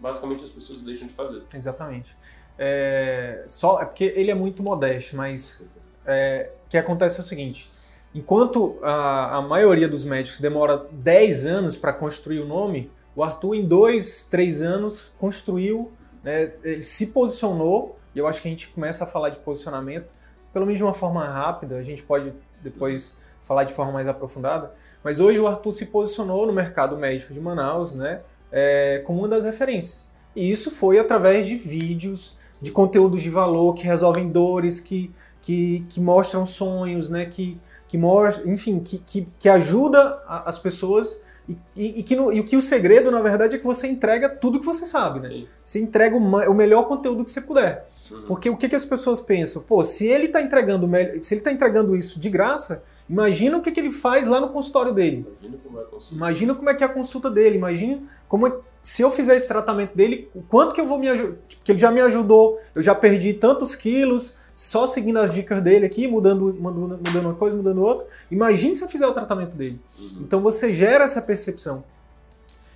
basicamente 0.00 0.44
as 0.44 0.50
pessoas 0.50 0.80
deixam 0.82 1.08
de 1.08 1.14
fazer. 1.14 1.42
Exatamente. 1.54 2.16
É, 2.58 3.44
só, 3.46 3.80
é 3.80 3.84
porque 3.84 4.12
ele 4.16 4.30
é 4.30 4.34
muito 4.34 4.62
modesto, 4.62 5.16
mas 5.16 5.70
é, 6.06 6.50
o 6.66 6.68
que 6.68 6.78
acontece 6.78 7.18
é 7.18 7.20
o 7.20 7.24
seguinte: 7.24 7.70
enquanto 8.14 8.78
a, 8.82 9.38
a 9.38 9.42
maioria 9.42 9.88
dos 9.88 10.04
médicos 10.04 10.40
demora 10.40 10.86
10 10.92 11.46
anos 11.46 11.76
para 11.76 11.92
construir 11.92 12.40
o 12.40 12.46
nome, 12.46 12.90
o 13.16 13.22
Arthur, 13.22 13.54
em 13.54 13.66
2, 13.66 14.26
3 14.30 14.62
anos, 14.62 15.12
construiu, 15.18 15.92
né, 16.22 16.52
ele 16.62 16.82
se 16.82 17.08
posicionou, 17.08 17.98
e 18.14 18.18
eu 18.18 18.26
acho 18.26 18.42
que 18.42 18.48
a 18.48 18.50
gente 18.50 18.68
começa 18.68 19.04
a 19.04 19.06
falar 19.06 19.30
de 19.30 19.38
posicionamento, 19.38 20.12
pelo 20.52 20.66
menos 20.66 20.78
de 20.78 20.84
uma 20.84 20.92
forma 20.92 21.24
rápida, 21.24 21.76
a 21.76 21.82
gente 21.82 22.02
pode 22.02 22.32
depois 22.62 23.18
falar 23.40 23.64
de 23.64 23.72
forma 23.72 23.92
mais 23.92 24.08
aprofundada, 24.08 24.72
mas 25.02 25.20
hoje 25.20 25.38
o 25.38 25.46
Arthur 25.46 25.72
se 25.72 25.86
posicionou 25.86 26.46
no 26.46 26.52
mercado 26.52 26.96
médico 26.96 27.34
de 27.34 27.40
Manaus, 27.40 27.94
né, 27.94 28.22
é, 28.50 29.02
como 29.04 29.20
uma 29.20 29.28
das 29.28 29.44
referências. 29.44 30.12
E 30.34 30.50
isso 30.50 30.70
foi 30.70 30.98
através 30.98 31.46
de 31.46 31.54
vídeos, 31.54 32.33
de 32.60 32.70
conteúdos 32.72 33.22
de 33.22 33.30
valor 33.30 33.74
que 33.74 33.84
resolvem 33.84 34.28
dores, 34.28 34.80
que, 34.80 35.10
que, 35.42 35.84
que 35.88 36.00
mostram 36.00 36.44
sonhos, 36.46 37.08
né? 37.10 37.26
Que, 37.26 37.58
que 37.88 37.98
mostra, 37.98 38.48
enfim, 38.48 38.80
que, 38.80 38.98
que, 38.98 39.28
que 39.38 39.48
ajuda 39.48 40.22
a- 40.26 40.48
as 40.48 40.58
pessoas 40.58 41.22
e, 41.48 41.56
e, 41.76 42.00
e 42.00 42.02
que 42.02 42.16
no- 42.16 42.32
e 42.32 42.40
o 42.40 42.44
que 42.44 42.56
o 42.56 42.62
segredo, 42.62 43.10
na 43.10 43.20
verdade, 43.20 43.56
é 43.56 43.58
que 43.58 43.64
você 43.64 43.86
entrega 43.86 44.28
tudo 44.28 44.58
que 44.58 44.64
você 44.66 44.86
sabe, 44.86 45.20
né? 45.20 45.28
Sim. 45.28 45.46
Você 45.62 45.78
entrega 45.80 46.16
o, 46.16 46.20
o 46.20 46.54
melhor 46.54 46.84
conteúdo 46.88 47.24
que 47.24 47.30
você 47.30 47.40
puder. 47.42 47.86
Uhum. 48.10 48.22
Porque 48.26 48.48
o 48.50 48.56
que, 48.56 48.68
que 48.68 48.76
as 48.76 48.84
pessoas 48.84 49.20
pensam? 49.20 49.62
Pô, 49.62 49.84
se 49.84 50.06
ele 50.06 50.26
está 50.26 50.40
entregando, 50.40 50.88
se 51.20 51.34
ele 51.34 51.40
tá 51.42 51.52
entregando 51.52 51.94
isso 51.96 52.18
de 52.18 52.30
graça, 52.30 52.82
imagina 53.08 53.58
o 53.58 53.62
que, 53.62 53.70
que 53.70 53.80
ele 53.80 53.90
faz 53.92 54.26
lá 54.26 54.40
no 54.40 54.48
consultório 54.48 54.92
dele. 54.92 55.26
Imagina 55.40 55.58
como 55.62 55.78
é. 55.80 55.84
Imagina 56.12 56.54
como 56.54 56.70
é 56.70 56.74
que 56.74 56.82
é 56.82 56.86
a 56.86 56.90
consulta 56.90 57.30
dele, 57.30 57.56
imagina 57.56 58.02
como 58.26 58.46
é, 58.46 58.52
se 58.84 59.00
eu 59.00 59.10
fizer 59.10 59.34
esse 59.34 59.48
tratamento 59.48 59.96
dele, 59.96 60.28
o 60.34 60.42
quanto 60.42 60.74
que 60.74 60.80
eu 60.80 60.86
vou 60.86 60.98
me 60.98 61.08
ajudar, 61.08 61.38
que 61.64 61.72
ele 61.72 61.78
já 61.78 61.90
me 61.90 62.02
ajudou, 62.02 62.60
eu 62.74 62.82
já 62.82 62.94
perdi 62.94 63.32
tantos 63.32 63.74
quilos 63.74 64.36
só 64.54 64.86
seguindo 64.86 65.18
as 65.18 65.30
dicas 65.30 65.62
dele 65.62 65.86
aqui, 65.86 66.06
mudando, 66.06 66.54
mudando, 66.54 66.98
mudando 66.98 67.24
uma 67.24 67.34
coisa, 67.34 67.56
mudando 67.56 67.80
outra. 67.80 68.06
Imagine 68.30 68.76
se 68.76 68.84
eu 68.84 68.88
fizer 68.88 69.06
o 69.06 69.14
tratamento 69.14 69.56
dele. 69.56 69.80
Uhum. 69.98 70.18
Então 70.20 70.42
você 70.42 70.70
gera 70.70 71.04
essa 71.04 71.22
percepção. 71.22 71.82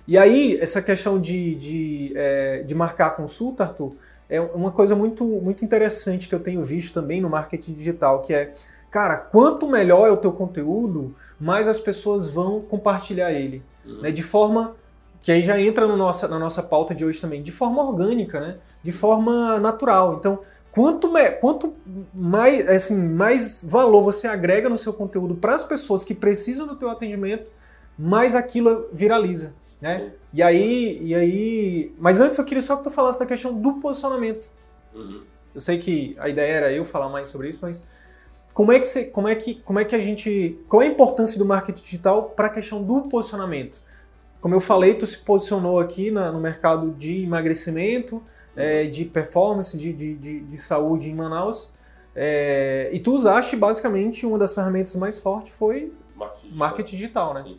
E 0.07 0.17
aí, 0.17 0.57
essa 0.59 0.81
questão 0.81 1.21
de, 1.21 1.53
de, 1.53 2.13
é, 2.15 2.63
de 2.63 2.73
marcar 2.73 3.07
a 3.07 3.11
consulta, 3.11 3.63
Arthur, 3.63 3.95
é 4.27 4.41
uma 4.41 4.71
coisa 4.71 4.95
muito, 4.95 5.23
muito 5.23 5.63
interessante 5.63 6.27
que 6.27 6.33
eu 6.33 6.39
tenho 6.39 6.63
visto 6.63 6.91
também 6.91 7.21
no 7.21 7.29
marketing 7.29 7.73
digital, 7.73 8.23
que 8.23 8.33
é, 8.33 8.51
cara, 8.89 9.15
quanto 9.15 9.67
melhor 9.67 10.07
é 10.07 10.11
o 10.11 10.17
teu 10.17 10.31
conteúdo, 10.31 11.15
mais 11.39 11.67
as 11.67 11.79
pessoas 11.79 12.33
vão 12.33 12.61
compartilhar 12.61 13.31
ele. 13.31 13.61
Uhum. 13.85 14.01
Né, 14.01 14.11
de 14.11 14.23
forma 14.23 14.75
que 15.21 15.31
aí 15.31 15.41
já 15.41 15.59
entra 15.59 15.85
no 15.87 15.97
nossa, 15.97 16.27
na 16.27 16.39
nossa 16.39 16.63
pauta 16.63 16.95
de 16.95 17.03
hoje 17.03 17.19
também, 17.19 17.41
de 17.41 17.51
forma 17.51 17.83
orgânica, 17.83 18.39
né? 18.39 18.57
de 18.81 18.91
forma 18.91 19.59
natural. 19.59 20.15
Então, 20.19 20.39
quanto, 20.71 21.11
quanto 21.41 21.73
mais, 22.13 22.67
assim, 22.69 22.95
mais 23.09 23.63
valor 23.67 24.01
você 24.01 24.27
agrega 24.27 24.69
no 24.69 24.77
seu 24.77 24.93
conteúdo 24.93 25.35
para 25.35 25.53
as 25.53 25.65
pessoas 25.65 26.03
que 26.03 26.13
precisam 26.13 26.65
do 26.65 26.75
teu 26.75 26.89
atendimento, 26.89 27.51
mais 27.97 28.35
aquilo 28.35 28.87
viraliza. 28.93 29.53
Né? 29.81 30.11
E 30.33 30.43
aí, 30.43 30.99
e 31.01 31.15
aí. 31.15 31.93
Mas 31.97 32.19
antes 32.19 32.37
eu 32.37 32.45
queria 32.45 32.61
só 32.61 32.75
que 32.77 32.83
tu 32.83 32.89
falasse 32.89 33.19
da 33.19 33.25
questão 33.25 33.53
do 33.53 33.75
posicionamento. 33.75 34.49
Uhum. 34.93 35.21
Eu 35.53 35.61
sei 35.61 35.77
que 35.77 36.15
a 36.19 36.29
ideia 36.29 36.51
era 36.51 36.71
eu 36.71 36.83
falar 36.83 37.09
mais 37.09 37.29
sobre 37.29 37.49
isso, 37.49 37.59
mas 37.61 37.83
como 38.53 38.71
é 38.71 38.79
que, 38.79 38.85
você, 38.85 39.05
como 39.05 39.27
é 39.27 39.35
que, 39.35 39.55
como 39.55 39.79
é 39.79 39.85
que 39.85 39.95
a 39.95 39.99
gente. 39.99 40.59
Qual 40.67 40.81
é 40.81 40.85
a 40.85 40.89
importância 40.89 41.39
do 41.39 41.45
marketing 41.45 41.81
digital 41.81 42.23
para 42.23 42.47
a 42.47 42.49
questão 42.49 42.83
do 42.83 43.03
posicionamento? 43.03 43.81
Como 44.41 44.55
eu 44.55 44.59
falei, 44.59 44.93
tu 44.93 45.05
se 45.05 45.17
posicionou 45.17 45.79
aqui 45.79 46.11
na, 46.11 46.31
no 46.31 46.39
mercado 46.39 46.91
de 46.91 47.23
emagrecimento, 47.23 48.23
é, 48.55 48.85
de 48.85 49.05
performance, 49.05 49.77
de, 49.77 49.91
de, 49.91 50.15
de, 50.15 50.39
de, 50.41 50.57
saúde 50.57 51.09
em 51.09 51.15
Manaus. 51.15 51.71
É, 52.15 52.89
e 52.91 52.99
tu 52.99 53.13
usaste 53.13 53.55
basicamente 53.55 54.25
uma 54.25 54.37
das 54.37 54.53
ferramentas 54.53 54.95
mais 54.95 55.19
fortes 55.19 55.53
foi 55.53 55.93
marketing 56.15 56.47
digital, 56.47 56.57
marketing 56.57 56.95
digital 56.95 57.33
né? 57.33 57.43
Sim. 57.43 57.57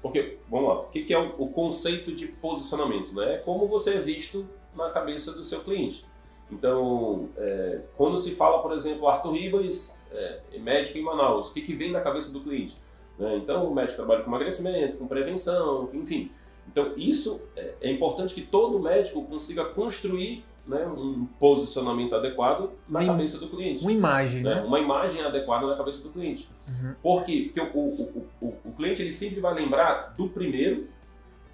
Porque, 0.00 0.38
vamos 0.48 0.68
lá, 0.68 0.80
o 0.80 0.84
que 0.86 1.12
é 1.12 1.18
o 1.18 1.48
conceito 1.48 2.14
de 2.14 2.28
posicionamento? 2.28 3.12
Né? 3.14 3.34
É 3.34 3.38
como 3.38 3.66
você 3.66 3.94
é 3.94 4.00
visto 4.00 4.46
na 4.74 4.90
cabeça 4.90 5.32
do 5.32 5.42
seu 5.42 5.60
cliente. 5.60 6.06
Então, 6.50 7.28
é, 7.36 7.80
quando 7.96 8.16
se 8.16 8.30
fala, 8.30 8.62
por 8.62 8.72
exemplo, 8.72 9.08
Arthur 9.08 9.32
Ribas, 9.32 10.00
é, 10.12 10.58
médico 10.58 10.98
em 10.98 11.02
Manaus, 11.02 11.50
o 11.50 11.52
que, 11.52 11.60
que 11.60 11.74
vem 11.74 11.90
na 11.90 12.00
cabeça 12.00 12.32
do 12.32 12.40
cliente? 12.40 12.76
Né? 13.18 13.36
Então, 13.36 13.66
o 13.66 13.74
médico 13.74 13.96
trabalha 13.96 14.22
com 14.22 14.30
emagrecimento, 14.30 14.96
com 14.96 15.06
prevenção, 15.06 15.90
enfim. 15.92 16.30
Então, 16.70 16.92
isso 16.96 17.40
é, 17.56 17.74
é 17.80 17.92
importante 17.92 18.34
que 18.34 18.42
todo 18.42 18.78
médico 18.78 19.24
consiga 19.24 19.64
construir 19.64 20.44
né, 20.66 20.86
um 20.86 21.26
posicionamento 21.40 22.14
adequado 22.14 22.70
na 22.86 23.04
cabeça 23.04 23.38
do 23.38 23.48
cliente. 23.48 23.82
Uma 23.82 23.92
imagem, 23.92 24.42
né? 24.42 24.56
né? 24.56 24.60
Uma 24.60 24.78
imagem 24.78 25.22
adequada 25.22 25.66
na 25.66 25.74
cabeça 25.74 26.02
do 26.02 26.10
cliente. 26.10 26.48
Uhum. 26.68 26.94
Por 27.02 27.24
quê? 27.24 27.50
Porque 27.52 27.78
o, 27.78 27.80
o, 27.80 28.26
o, 28.40 28.54
o, 28.66 28.72
cliente 28.72 29.00
ele 29.00 29.12
sempre 29.12 29.40
vai 29.40 29.54
lembrar 29.54 30.14
do 30.16 30.28
primeiro, 30.28 30.86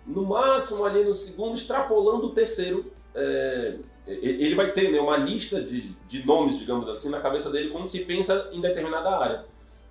no 0.05 0.24
máximo 0.27 0.85
ali 0.85 1.05
no 1.05 1.14
segundo, 1.14 1.55
extrapolando 1.55 2.27
o 2.27 2.31
terceiro. 2.31 2.92
É, 3.14 3.77
ele 4.07 4.57
vai 4.57 4.72
ter 4.72 4.90
né, 4.90 5.00
uma 5.00 5.16
lista 5.16 5.62
de, 5.62 5.94
de 6.09 6.27
nomes, 6.27 6.59
digamos 6.59 6.88
assim, 6.88 7.09
na 7.09 7.20
cabeça 7.20 7.50
dele 7.50 7.70
quando 7.70 7.87
se 7.87 8.00
pensa 8.00 8.50
em 8.53 8.61
determinada 8.61 9.16
área. 9.16 9.44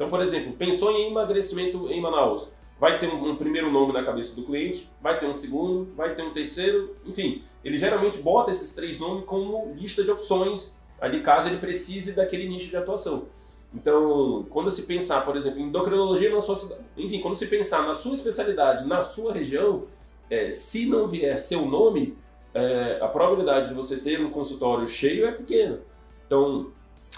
Então, 0.04 0.10
por 0.10 0.22
exemplo, 0.22 0.52
pensou 0.52 0.92
em 0.92 1.08
emagrecimento 1.10 1.90
em 1.90 2.02
Manaus. 2.02 2.52
Vai 2.78 3.00
ter 3.00 3.08
um, 3.08 3.30
um, 3.30 3.36
primeiro 3.38 3.72
nome 3.72 3.94
na 3.94 4.04
cabeça 4.04 4.36
do 4.36 4.44
cliente, 4.44 4.90
vai 5.02 5.18
ter 5.18 5.26
um 5.26 5.34
segundo, 5.34 5.96
vai 5.96 6.14
ter 6.14 6.24
um 6.24 6.34
terceiro, 6.34 6.94
enfim. 7.06 7.42
Ele 7.64 7.78
geralmente 7.78 8.18
bota 8.18 8.52
esses 8.52 8.76
três 8.76 9.00
nomes 9.00 9.24
como 9.24 9.74
lista 9.74 10.04
de 10.04 10.12
opções, 10.12 10.78
ali 11.00 11.22
caso 11.22 11.48
ele 11.48 11.58
precise 11.58 12.12
daquele 12.12 12.50
nicho 12.50 12.70
de 12.70 12.76
atuação. 12.76 13.28
Então, 13.74 14.46
quando 14.50 14.70
se 14.70 14.82
pensar, 14.82 15.24
por 15.24 15.38
exemplo, 15.38 15.62
em 15.62 15.68
endocrinologia 15.68 16.36
na 16.36 16.42
sua 16.42 16.58
cidade, 16.58 16.82
enfim, 16.98 17.22
quando 17.22 17.38
se 17.38 17.48
pensar 17.48 17.88
na 17.88 17.94
sua 17.94 18.16
especialidade, 18.16 18.86
na 18.86 19.02
sua 19.04 19.32
região, 19.32 19.86
é, 20.30 20.52
se 20.52 20.86
não 20.86 21.08
vier 21.08 21.40
seu 21.40 21.66
nome, 21.66 22.18
é, 22.54 23.00
a 23.02 23.08
probabilidade 23.08 23.70
de 23.70 23.74
você 23.74 23.96
ter 23.96 24.20
um 24.20 24.32
consultório 24.32 24.86
cheio 24.86 25.26
é 25.26 25.32
pequena. 25.32 25.80
Então, 26.28 26.74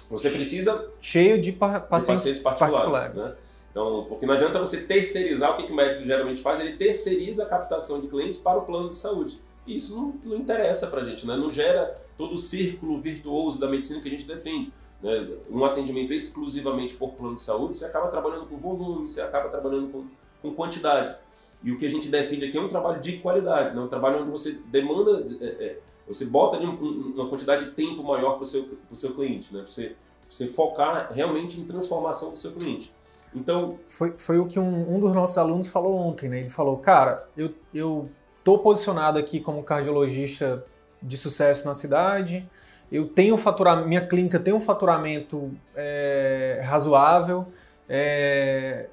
você 0.10 0.30
precisa. 0.30 0.90
Cheio 1.02 1.42
de, 1.42 1.52
pa 1.52 1.80
pacientes, 1.80 2.24
de 2.24 2.40
pacientes 2.40 2.44
particulares. 2.44 2.92
particulares. 2.92 3.16
Né? 3.16 3.36
Então, 3.72 4.06
porque 4.08 4.26
não 4.26 4.34
adianta 4.34 4.58
você 4.60 4.82
terceirizar, 4.82 5.52
o 5.52 5.58
que, 5.58 5.64
que 5.64 5.72
o 5.72 5.76
médico 5.76 6.06
geralmente 6.06 6.42
faz? 6.42 6.62
Ele 6.62 6.78
terceiriza 6.78 7.44
a 7.44 7.46
captação 7.46 8.00
de 8.00 8.08
clientes 8.08 8.40
para 8.40 8.58
o 8.58 8.62
plano 8.62 8.90
de 8.90 8.98
saúde. 8.98 9.38
E 9.68 9.76
isso 9.76 9.96
não, 9.96 10.14
não 10.24 10.38
interessa 10.38 10.88
para 10.88 11.02
a 11.02 11.06
gente, 11.06 11.28
né? 11.28 11.36
não 11.36 11.52
gera 11.52 12.00
todo 12.18 12.36
o 12.36 12.38
círculo 12.38 13.02
virtuoso 13.02 13.60
da 13.60 13.68
medicina 13.68 14.00
que 14.00 14.08
a 14.08 14.12
gente 14.12 14.26
defende. 14.26 14.72
Né? 15.02 15.28
Um 15.50 15.66
atendimento 15.66 16.14
exclusivamente 16.14 16.94
por 16.96 17.14
plano 17.16 17.36
de 17.36 17.42
saúde, 17.42 17.78
você 17.78 17.86
acaba 17.86 18.08
trabalhando 18.08 18.46
com 18.46 18.58
volume, 18.58 19.10
você 19.10 19.22
acaba 19.22 19.50
trabalhando 19.50 19.92
com, 19.92 20.06
com 20.42 20.56
quantidade. 20.56 21.16
E 21.62 21.72
o 21.72 21.78
que 21.78 21.86
a 21.86 21.90
gente 21.90 22.08
defende 22.08 22.46
aqui 22.46 22.58
é 22.58 22.62
um 22.62 22.70
trabalho 22.70 23.02
de 23.02 23.18
qualidade, 23.18 23.76
né? 23.76 23.82
um 23.82 23.88
trabalho 23.88 24.22
onde 24.22 24.32
você 24.32 24.52
demanda, 24.68 25.28
é, 25.42 25.46
é, 25.46 25.80
você 26.08 26.26
bota 26.26 26.58
ali 26.58 26.66
um, 26.66 27.14
uma 27.16 27.28
quantidade 27.28 27.66
de 27.66 27.72
tempo 27.72 28.04
maior 28.04 28.36
para 28.36 28.44
o 28.44 28.48
seu, 28.48 28.78
seu 28.94 29.14
cliente, 29.14 29.54
né? 29.54 29.66
você, 29.68 29.96
você 30.30 30.48
focar 30.48 31.12
realmente 31.12 31.60
em 31.60 31.66
transformação 31.66 32.32
do 32.32 32.38
seu 32.38 32.52
cliente. 32.52 32.94
Então. 33.34 33.78
Foi, 33.84 34.14
foi 34.18 34.40
o 34.40 34.46
que 34.46 34.60
um, 34.60 34.96
um 34.96 35.00
dos 35.00 35.14
nossos 35.14 35.38
alunos 35.38 35.68
falou 35.68 35.98
ontem, 35.98 36.30
né? 36.30 36.40
Ele 36.40 36.50
falou, 36.50 36.78
cara, 36.78 37.28
eu, 37.36 37.54
eu 37.74 38.10
tô 38.44 38.60
posicionado 38.60 39.20
aqui 39.20 39.40
como 39.40 39.62
cardiologista 39.64 40.64
de 41.02 41.18
sucesso 41.18 41.68
na 41.68 41.74
cidade, 41.74 42.48
eu 42.92 43.08
tenho 43.08 43.36
faturamento, 43.36 43.88
minha 43.88 44.08
clínica 44.08 44.40
tem 44.40 44.54
um 44.54 44.60
faturamento 44.60 45.52
é, 45.76 46.62
razoável, 46.64 47.48
é, 47.90 48.88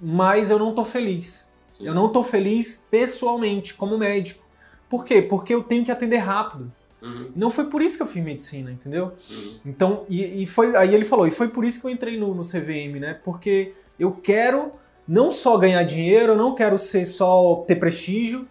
mas 0.00 0.50
eu 0.50 0.58
não 0.58 0.70
estou 0.70 0.84
feliz. 0.84 1.52
Sim. 1.72 1.86
Eu 1.86 1.94
não 1.94 2.06
estou 2.06 2.24
feliz 2.24 2.86
pessoalmente, 2.90 3.74
como 3.74 3.98
médico. 3.98 4.43
Por 4.94 5.04
quê? 5.04 5.20
Porque 5.20 5.52
eu 5.52 5.60
tenho 5.60 5.84
que 5.84 5.90
atender 5.90 6.18
rápido. 6.18 6.70
Uhum. 7.02 7.32
Não 7.34 7.50
foi 7.50 7.64
por 7.64 7.82
isso 7.82 7.96
que 7.96 8.02
eu 8.04 8.06
fiz 8.06 8.22
medicina, 8.22 8.70
entendeu? 8.70 9.06
Uhum. 9.28 9.58
Então, 9.66 10.04
e, 10.08 10.44
e, 10.44 10.46
foi 10.46 10.76
aí 10.76 10.94
ele 10.94 11.04
falou, 11.04 11.26
e 11.26 11.32
foi 11.32 11.48
por 11.48 11.64
isso 11.64 11.80
que 11.80 11.86
eu 11.88 11.90
entrei 11.90 12.16
no, 12.16 12.32
no 12.32 12.42
CVM, 12.42 13.00
né? 13.00 13.18
Porque 13.24 13.72
eu 13.98 14.12
quero 14.12 14.70
não 15.06 15.32
só 15.32 15.58
ganhar 15.58 15.82
dinheiro, 15.82 16.34
eu 16.34 16.36
não 16.36 16.54
quero 16.54 16.78
ser 16.78 17.04
só 17.06 17.64
ter 17.66 17.74
prestígio. 17.74 18.46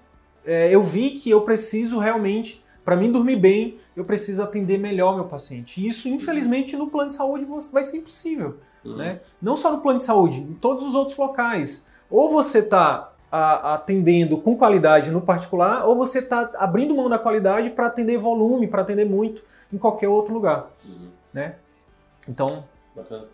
É, 0.46 0.70
eu 0.70 0.82
vi 0.82 1.12
que 1.12 1.30
eu 1.30 1.40
preciso 1.44 1.98
realmente, 1.98 2.62
para 2.84 2.98
mim 2.98 3.10
dormir 3.10 3.38
bem, 3.38 3.78
eu 3.96 4.04
preciso 4.04 4.44
atender 4.44 4.78
melhor 4.78 5.16
meu 5.16 5.26
paciente. 5.26 5.80
E 5.80 5.88
isso, 5.88 6.10
infelizmente, 6.10 6.76
no 6.76 6.90
plano 6.90 7.08
de 7.08 7.16
saúde 7.16 7.46
vai 7.72 7.86
ser 7.86 8.00
impossível. 8.00 8.58
Uhum. 8.84 8.98
Né? 8.98 9.22
Não 9.42 9.56
só 9.56 9.72
no 9.72 9.78
plano 9.78 10.00
de 10.00 10.04
saúde, 10.04 10.42
em 10.42 10.56
todos 10.56 10.84
os 10.84 10.94
outros 10.94 11.16
locais. 11.18 11.88
Ou 12.10 12.30
você 12.30 12.60
está 12.60 13.13
atendendo 13.36 14.38
com 14.38 14.56
qualidade 14.56 15.10
no 15.10 15.20
particular, 15.20 15.88
ou 15.88 15.96
você 15.96 16.20
está 16.20 16.52
abrindo 16.58 16.96
mão 16.96 17.10
da 17.10 17.18
qualidade 17.18 17.72
para 17.72 17.88
atender 17.88 18.16
volume, 18.18 18.68
para 18.68 18.84
atender 18.84 19.06
muito 19.06 19.44
em 19.72 19.78
qualquer 19.78 20.08
outro 20.08 20.36
lugar. 20.36 20.72
Uhum. 20.86 21.08
Né? 21.34 21.56
Então. 22.30 22.64
Bacana. 22.96 23.26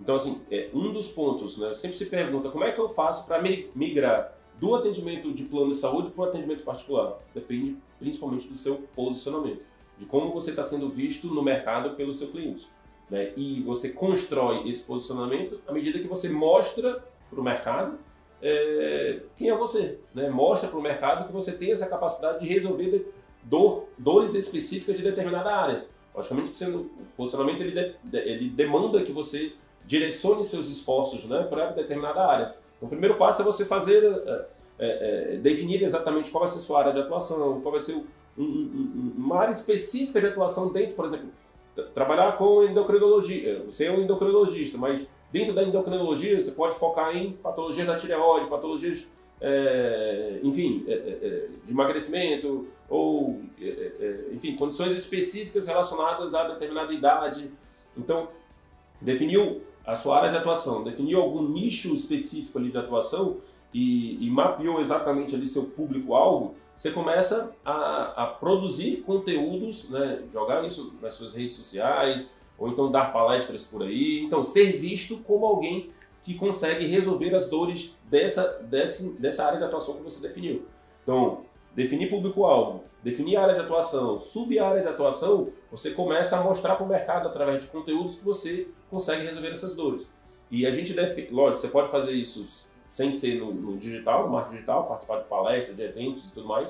Então, 0.00 0.14
assim, 0.14 0.40
é, 0.50 0.70
um 0.72 0.90
dos 0.90 1.08
pontos, 1.08 1.58
né? 1.58 1.74
Sempre 1.74 1.98
se 1.98 2.06
pergunta 2.06 2.48
como 2.48 2.64
é 2.64 2.72
que 2.72 2.80
eu 2.80 2.88
faço 2.88 3.26
para 3.26 3.42
migrar 3.42 4.32
do 4.58 4.74
atendimento 4.74 5.32
de 5.32 5.44
plano 5.44 5.70
de 5.70 5.76
saúde 5.76 6.10
para 6.10 6.24
o 6.24 6.28
atendimento 6.28 6.64
particular. 6.64 7.18
Depende 7.34 7.76
principalmente 7.98 8.48
do 8.48 8.56
seu 8.56 8.76
posicionamento, 8.96 9.60
de 9.98 10.06
como 10.06 10.32
você 10.32 10.50
está 10.50 10.64
sendo 10.64 10.88
visto 10.88 11.28
no 11.28 11.42
mercado 11.42 11.90
pelo 11.94 12.14
seu 12.14 12.28
cliente. 12.28 12.66
Né? 13.10 13.32
E 13.36 13.62
você 13.62 13.90
constrói 13.90 14.66
esse 14.68 14.82
posicionamento 14.82 15.60
à 15.68 15.72
medida 15.72 15.98
que 15.98 16.08
você 16.08 16.28
mostra 16.30 17.04
para 17.28 17.40
o 17.40 17.44
mercado 17.44 17.98
é, 18.42 19.20
quem 19.36 19.48
é 19.48 19.56
você. 19.56 19.98
Né? 20.12 20.28
Mostra 20.28 20.68
para 20.68 20.78
o 20.78 20.82
mercado 20.82 21.26
que 21.26 21.32
você 21.32 21.52
tem 21.52 21.70
essa 21.70 21.88
capacidade 21.88 22.40
de 22.40 22.52
resolver 22.52 23.12
dor, 23.42 23.88
dores 23.96 24.34
específicas 24.34 24.96
de 24.96 25.02
determinada 25.02 25.54
área. 25.54 25.86
Logicamente 26.14 26.50
que 26.50 26.64
o 26.64 26.90
posicionamento 27.16 27.60
ele, 27.60 27.94
de, 28.02 28.18
ele 28.18 28.50
demanda 28.50 29.02
que 29.02 29.12
você 29.12 29.52
direcione 29.86 30.44
seus 30.44 30.68
esforços 30.68 31.24
né, 31.24 31.44
para 31.44 31.70
determinada 31.70 32.24
área. 32.24 32.54
Então, 32.76 32.86
o 32.86 32.90
primeiro 32.90 33.16
passo 33.16 33.42
é 33.42 33.44
você 33.44 33.64
fazer, 33.64 34.04
é, 34.04 34.46
é, 34.78 35.34
é, 35.34 35.36
definir 35.36 35.82
exatamente 35.82 36.30
qual 36.30 36.44
vai 36.44 36.52
ser 36.52 36.58
a 36.58 36.62
sua 36.62 36.80
área 36.80 36.92
de 36.92 37.00
atuação, 37.00 37.60
qual 37.60 37.72
vai 37.72 37.80
ser 37.80 37.94
um, 37.94 38.04
um, 38.42 39.12
uma 39.16 39.38
área 39.38 39.52
específica 39.52 40.20
de 40.20 40.26
atuação 40.26 40.72
dentro, 40.72 40.94
por 40.94 41.06
exemplo, 41.06 41.28
trabalhar 41.94 42.36
com 42.36 42.64
endocrinologia. 42.64 43.64
Você 43.66 43.86
é 43.86 43.92
um 43.92 44.02
endocrinologista, 44.02 44.76
mas 44.76 45.10
dentro 45.32 45.54
da 45.54 45.62
endocrinologia 45.62 46.40
você 46.40 46.50
pode 46.50 46.78
focar 46.78 47.16
em 47.16 47.32
patologias 47.32 47.86
da 47.86 47.96
tireoide, 47.96 48.48
patologias, 48.48 49.10
é, 49.40 50.38
enfim, 50.42 50.84
é, 50.86 50.92
é, 50.92 51.48
de 51.64 51.72
emagrecimento 51.72 52.68
ou, 52.88 53.40
enfim, 54.30 54.54
condições 54.54 54.92
específicas 54.92 55.66
relacionadas 55.66 56.34
a 56.34 56.48
determinada 56.48 56.92
idade. 56.92 57.50
Então, 57.96 58.28
definiu 59.00 59.62
a 59.84 59.94
sua 59.94 60.18
área 60.18 60.30
de 60.30 60.36
atuação, 60.36 60.84
definiu 60.84 61.20
algum 61.20 61.42
nicho 61.48 61.94
específico 61.94 62.58
ali 62.58 62.70
de 62.70 62.78
atuação 62.78 63.38
e, 63.72 64.24
e 64.24 64.30
mapeou 64.30 64.80
exatamente 64.80 65.34
ali 65.34 65.46
seu 65.46 65.64
público-alvo, 65.64 66.54
você 66.76 66.90
começa 66.90 67.54
a, 67.64 68.24
a, 68.24 68.26
produzir 68.26 69.02
conteúdos, 69.02 69.88
né, 69.88 70.22
jogar 70.32 70.64
isso 70.64 70.94
nas 71.00 71.14
suas 71.14 71.34
redes 71.34 71.56
sociais, 71.56 72.30
ou 72.58 72.68
então 72.68 72.90
dar 72.90 73.12
palestras 73.12 73.64
por 73.64 73.82
aí. 73.82 74.20
Então, 74.22 74.42
ser 74.42 74.78
visto 74.78 75.18
como 75.18 75.46
alguém 75.46 75.90
que 76.22 76.34
consegue 76.34 76.86
resolver 76.86 77.34
as 77.34 77.48
dores 77.48 77.98
dessa, 78.08 78.60
dessa, 78.62 79.12
dessa 79.14 79.44
área 79.44 79.58
de 79.58 79.64
atuação 79.64 79.96
que 79.96 80.02
você 80.02 80.20
definiu. 80.20 80.64
Então, 81.02 81.40
definir 81.74 82.08
público-alvo, 82.08 82.84
definir 83.02 83.36
área 83.36 83.54
de 83.54 83.60
atuação, 83.60 84.20
sub-área 84.20 84.82
de 84.82 84.88
atuação, 84.88 85.48
você 85.70 85.90
começa 85.90 86.36
a 86.36 86.44
mostrar 86.44 86.76
para 86.76 86.84
o 86.84 86.88
mercado 86.88 87.28
através 87.28 87.62
de 87.62 87.68
conteúdos 87.70 88.18
que 88.18 88.24
você 88.24 88.68
consegue 88.88 89.24
resolver 89.24 89.50
essas 89.50 89.74
dores. 89.74 90.06
E 90.50 90.66
a 90.66 90.70
gente 90.70 90.92
deve, 90.92 91.28
lógico, 91.30 91.60
você 91.60 91.68
pode 91.68 91.90
fazer 91.90 92.12
isso 92.12 92.70
sem 92.88 93.10
ser 93.10 93.40
no, 93.40 93.52
no 93.52 93.78
digital, 93.78 94.26
no 94.26 94.32
marketing 94.32 94.56
digital, 94.56 94.86
participar 94.86 95.20
de 95.20 95.24
palestras, 95.24 95.74
de 95.74 95.82
eventos 95.82 96.26
e 96.26 96.30
tudo 96.30 96.46
mais. 96.46 96.68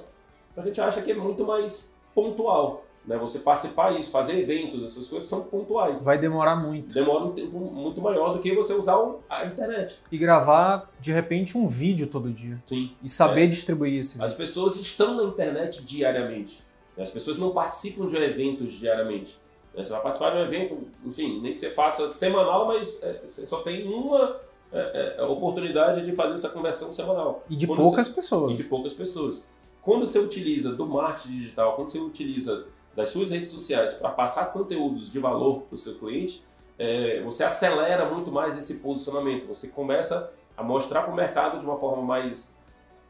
A 0.56 0.62
gente 0.62 0.80
acha 0.80 1.02
que 1.02 1.10
é 1.10 1.14
muito 1.14 1.44
mais 1.44 1.90
pontual. 2.14 2.84
Né, 3.04 3.16
você 3.16 3.38
participar 3.40 3.92
disso, 3.92 4.10
fazer 4.10 4.38
eventos, 4.38 4.84
essas 4.84 5.08
coisas 5.08 5.28
são 5.28 5.42
pontuais. 5.42 6.02
Vai 6.04 6.18
demorar 6.18 6.56
muito. 6.56 6.94
Demora 6.94 7.24
um 7.24 7.32
tempo 7.32 7.58
muito 7.58 8.00
maior 8.00 8.32
do 8.32 8.40
que 8.40 8.54
você 8.54 8.72
usar 8.72 8.96
a 9.28 9.44
internet. 9.46 9.98
E 10.10 10.16
gravar, 10.16 10.90
de 11.00 11.12
repente, 11.12 11.58
um 11.58 11.66
vídeo 11.66 12.06
todo 12.06 12.30
dia. 12.30 12.62
Sim. 12.66 12.92
E 13.02 13.08
saber 13.08 13.44
é. 13.44 13.46
distribuir 13.46 13.98
esse 13.98 14.14
vídeo. 14.14 14.26
As 14.26 14.34
pessoas 14.34 14.76
estão 14.76 15.16
na 15.16 15.24
internet 15.24 15.84
diariamente. 15.84 16.62
As 16.96 17.10
pessoas 17.10 17.38
não 17.38 17.50
participam 17.50 18.06
de 18.06 18.16
eventos 18.16 18.74
diariamente. 18.74 19.36
Você 19.74 19.90
vai 19.90 20.02
participar 20.02 20.30
de 20.30 20.36
um 20.36 20.42
evento, 20.42 20.78
enfim, 21.04 21.40
nem 21.40 21.52
que 21.52 21.58
você 21.58 21.70
faça 21.70 22.08
semanal, 22.10 22.66
mas 22.66 23.02
é, 23.02 23.22
você 23.26 23.46
só 23.46 23.62
tem 23.62 23.88
uma 23.88 24.36
é, 24.70 25.16
é, 25.18 25.22
oportunidade 25.22 26.04
de 26.04 26.12
fazer 26.12 26.34
essa 26.34 26.50
conversão 26.50 26.92
semanal. 26.92 27.42
E 27.48 27.56
de 27.56 27.66
quando 27.66 27.78
poucas 27.78 28.06
você, 28.06 28.14
pessoas. 28.14 28.52
E 28.52 28.56
de 28.56 28.64
poucas 28.64 28.92
pessoas. 28.92 29.42
Quando 29.80 30.06
você 30.06 30.18
utiliza 30.18 30.72
do 30.72 30.86
marketing 30.86 31.38
digital, 31.38 31.74
quando 31.74 31.90
você 31.90 31.98
utiliza 31.98 32.66
das 32.94 33.08
suas 33.08 33.30
redes 33.30 33.50
sociais 33.50 33.94
para 33.94 34.10
passar 34.10 34.52
conteúdos 34.52 35.10
de 35.10 35.18
valor 35.18 35.62
para 35.62 35.74
o 35.74 35.78
seu 35.78 35.94
cliente, 35.98 36.44
é, 36.78 37.20
você 37.22 37.44
acelera 37.44 38.04
muito 38.04 38.30
mais 38.30 38.56
esse 38.58 38.74
posicionamento. 38.74 39.46
Você 39.46 39.68
começa 39.68 40.32
a 40.56 40.62
mostrar 40.62 41.02
para 41.02 41.12
o 41.12 41.16
mercado 41.16 41.58
de 41.58 41.64
uma 41.64 41.78
forma 41.78 42.02
mais, 42.02 42.56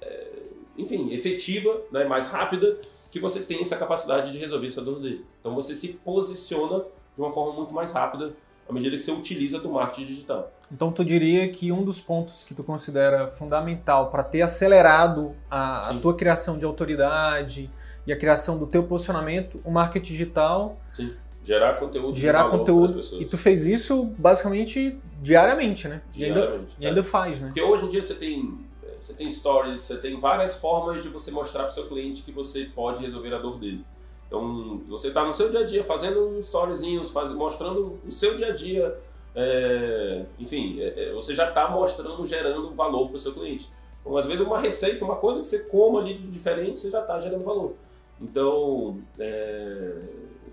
é, 0.00 0.28
enfim, 0.76 1.12
efetiva, 1.12 1.80
né, 1.90 2.04
mais 2.04 2.28
rápida, 2.28 2.78
que 3.10 3.20
você 3.20 3.40
tem 3.40 3.60
essa 3.60 3.76
capacidade 3.76 4.32
de 4.32 4.38
resolver 4.38 4.66
essa 4.66 4.82
dor 4.82 5.00
dele. 5.00 5.24
Então 5.40 5.54
você 5.54 5.74
se 5.74 5.88
posiciona 5.88 6.84
de 7.14 7.20
uma 7.20 7.32
forma 7.32 7.52
muito 7.52 7.74
mais 7.74 7.92
rápida 7.92 8.34
à 8.68 8.72
medida 8.72 8.96
que 8.96 9.02
você 9.02 9.12
utiliza 9.12 9.58
do 9.58 9.70
marketing 9.70 10.06
digital. 10.06 10.50
Então 10.70 10.90
tu 10.90 11.04
diria 11.04 11.48
que 11.50 11.70
um 11.70 11.84
dos 11.84 12.00
pontos 12.00 12.42
que 12.42 12.54
tu 12.54 12.64
considera 12.64 13.26
fundamental 13.26 14.10
para 14.10 14.22
ter 14.22 14.40
acelerado 14.40 15.34
a, 15.50 15.90
a, 15.90 15.94
tua 15.98 16.14
criação 16.14 16.58
de 16.58 16.64
autoridade 16.64 17.70
e 18.06 18.12
a 18.12 18.18
criação 18.18 18.58
do 18.58 18.66
teu 18.66 18.84
posicionamento, 18.84 19.60
o 19.64 19.70
marketing 19.70 20.12
digital. 20.12 20.76
Sim. 20.92 21.14
Gerar 21.44 21.74
conteúdo. 21.74 22.14
Gerar 22.14 22.44
conteúdo. 22.44 23.00
E 23.20 23.24
tu 23.24 23.36
fez 23.36 23.66
isso 23.66 24.06
basicamente 24.16 24.96
diariamente, 25.20 25.88
né? 25.88 26.02
Diariamente. 26.12 26.20
E 26.20 26.24
ainda, 26.24 26.40
é. 26.40 26.60
e 26.78 26.86
ainda 26.86 27.02
faz, 27.02 27.40
né? 27.40 27.46
Porque 27.48 27.62
hoje 27.62 27.84
em 27.86 27.88
dia 27.88 28.02
você 28.02 28.14
tem 28.14 28.58
você 29.02 29.14
tem 29.14 29.30
stories, 29.30 29.80
você 29.80 29.96
tem 29.96 30.18
várias 30.20 30.60
formas 30.60 31.02
de 31.02 31.08
você 31.08 31.32
mostrar 31.32 31.64
para 31.64 31.72
o 31.72 31.74
seu 31.74 31.88
cliente 31.88 32.22
que 32.22 32.30
você 32.30 32.66
pode 32.72 33.04
resolver 33.04 33.34
a 33.34 33.38
dor 33.38 33.58
dele. 33.58 33.84
Então, 34.28 34.80
você 34.88 35.08
está 35.08 35.24
no 35.24 35.34
seu 35.34 35.50
dia 35.50 35.60
a 35.60 35.64
dia 35.64 35.82
fazendo 35.82 36.38
storyzinhos, 36.40 37.10
faz, 37.10 37.32
mostrando 37.32 37.98
o 38.06 38.12
seu 38.12 38.36
dia 38.36 38.48
a 38.48 38.50
dia, 38.54 38.96
é, 39.34 40.24
enfim, 40.38 40.80
é 40.80 41.12
você 41.12 41.34
já 41.34 41.48
está 41.48 41.68
mostrando, 41.68 42.24
gerando 42.26 42.72
valor 42.74 43.08
para 43.08 43.16
o 43.16 43.20
seu 43.20 43.34
cliente. 43.34 43.68
Então, 44.00 44.16
às 44.16 44.24
vezes, 44.24 44.40
uma 44.40 44.60
receita, 44.60 45.04
uma 45.04 45.16
coisa 45.16 45.40
que 45.40 45.48
você 45.48 45.64
coma 45.64 46.00
ali 46.00 46.14
de 46.14 46.28
diferente, 46.28 46.78
você 46.78 46.90
já 46.90 47.00
está 47.00 47.20
gerando 47.20 47.44
valor. 47.44 47.74
Então, 48.22 49.00
é, 49.18 49.98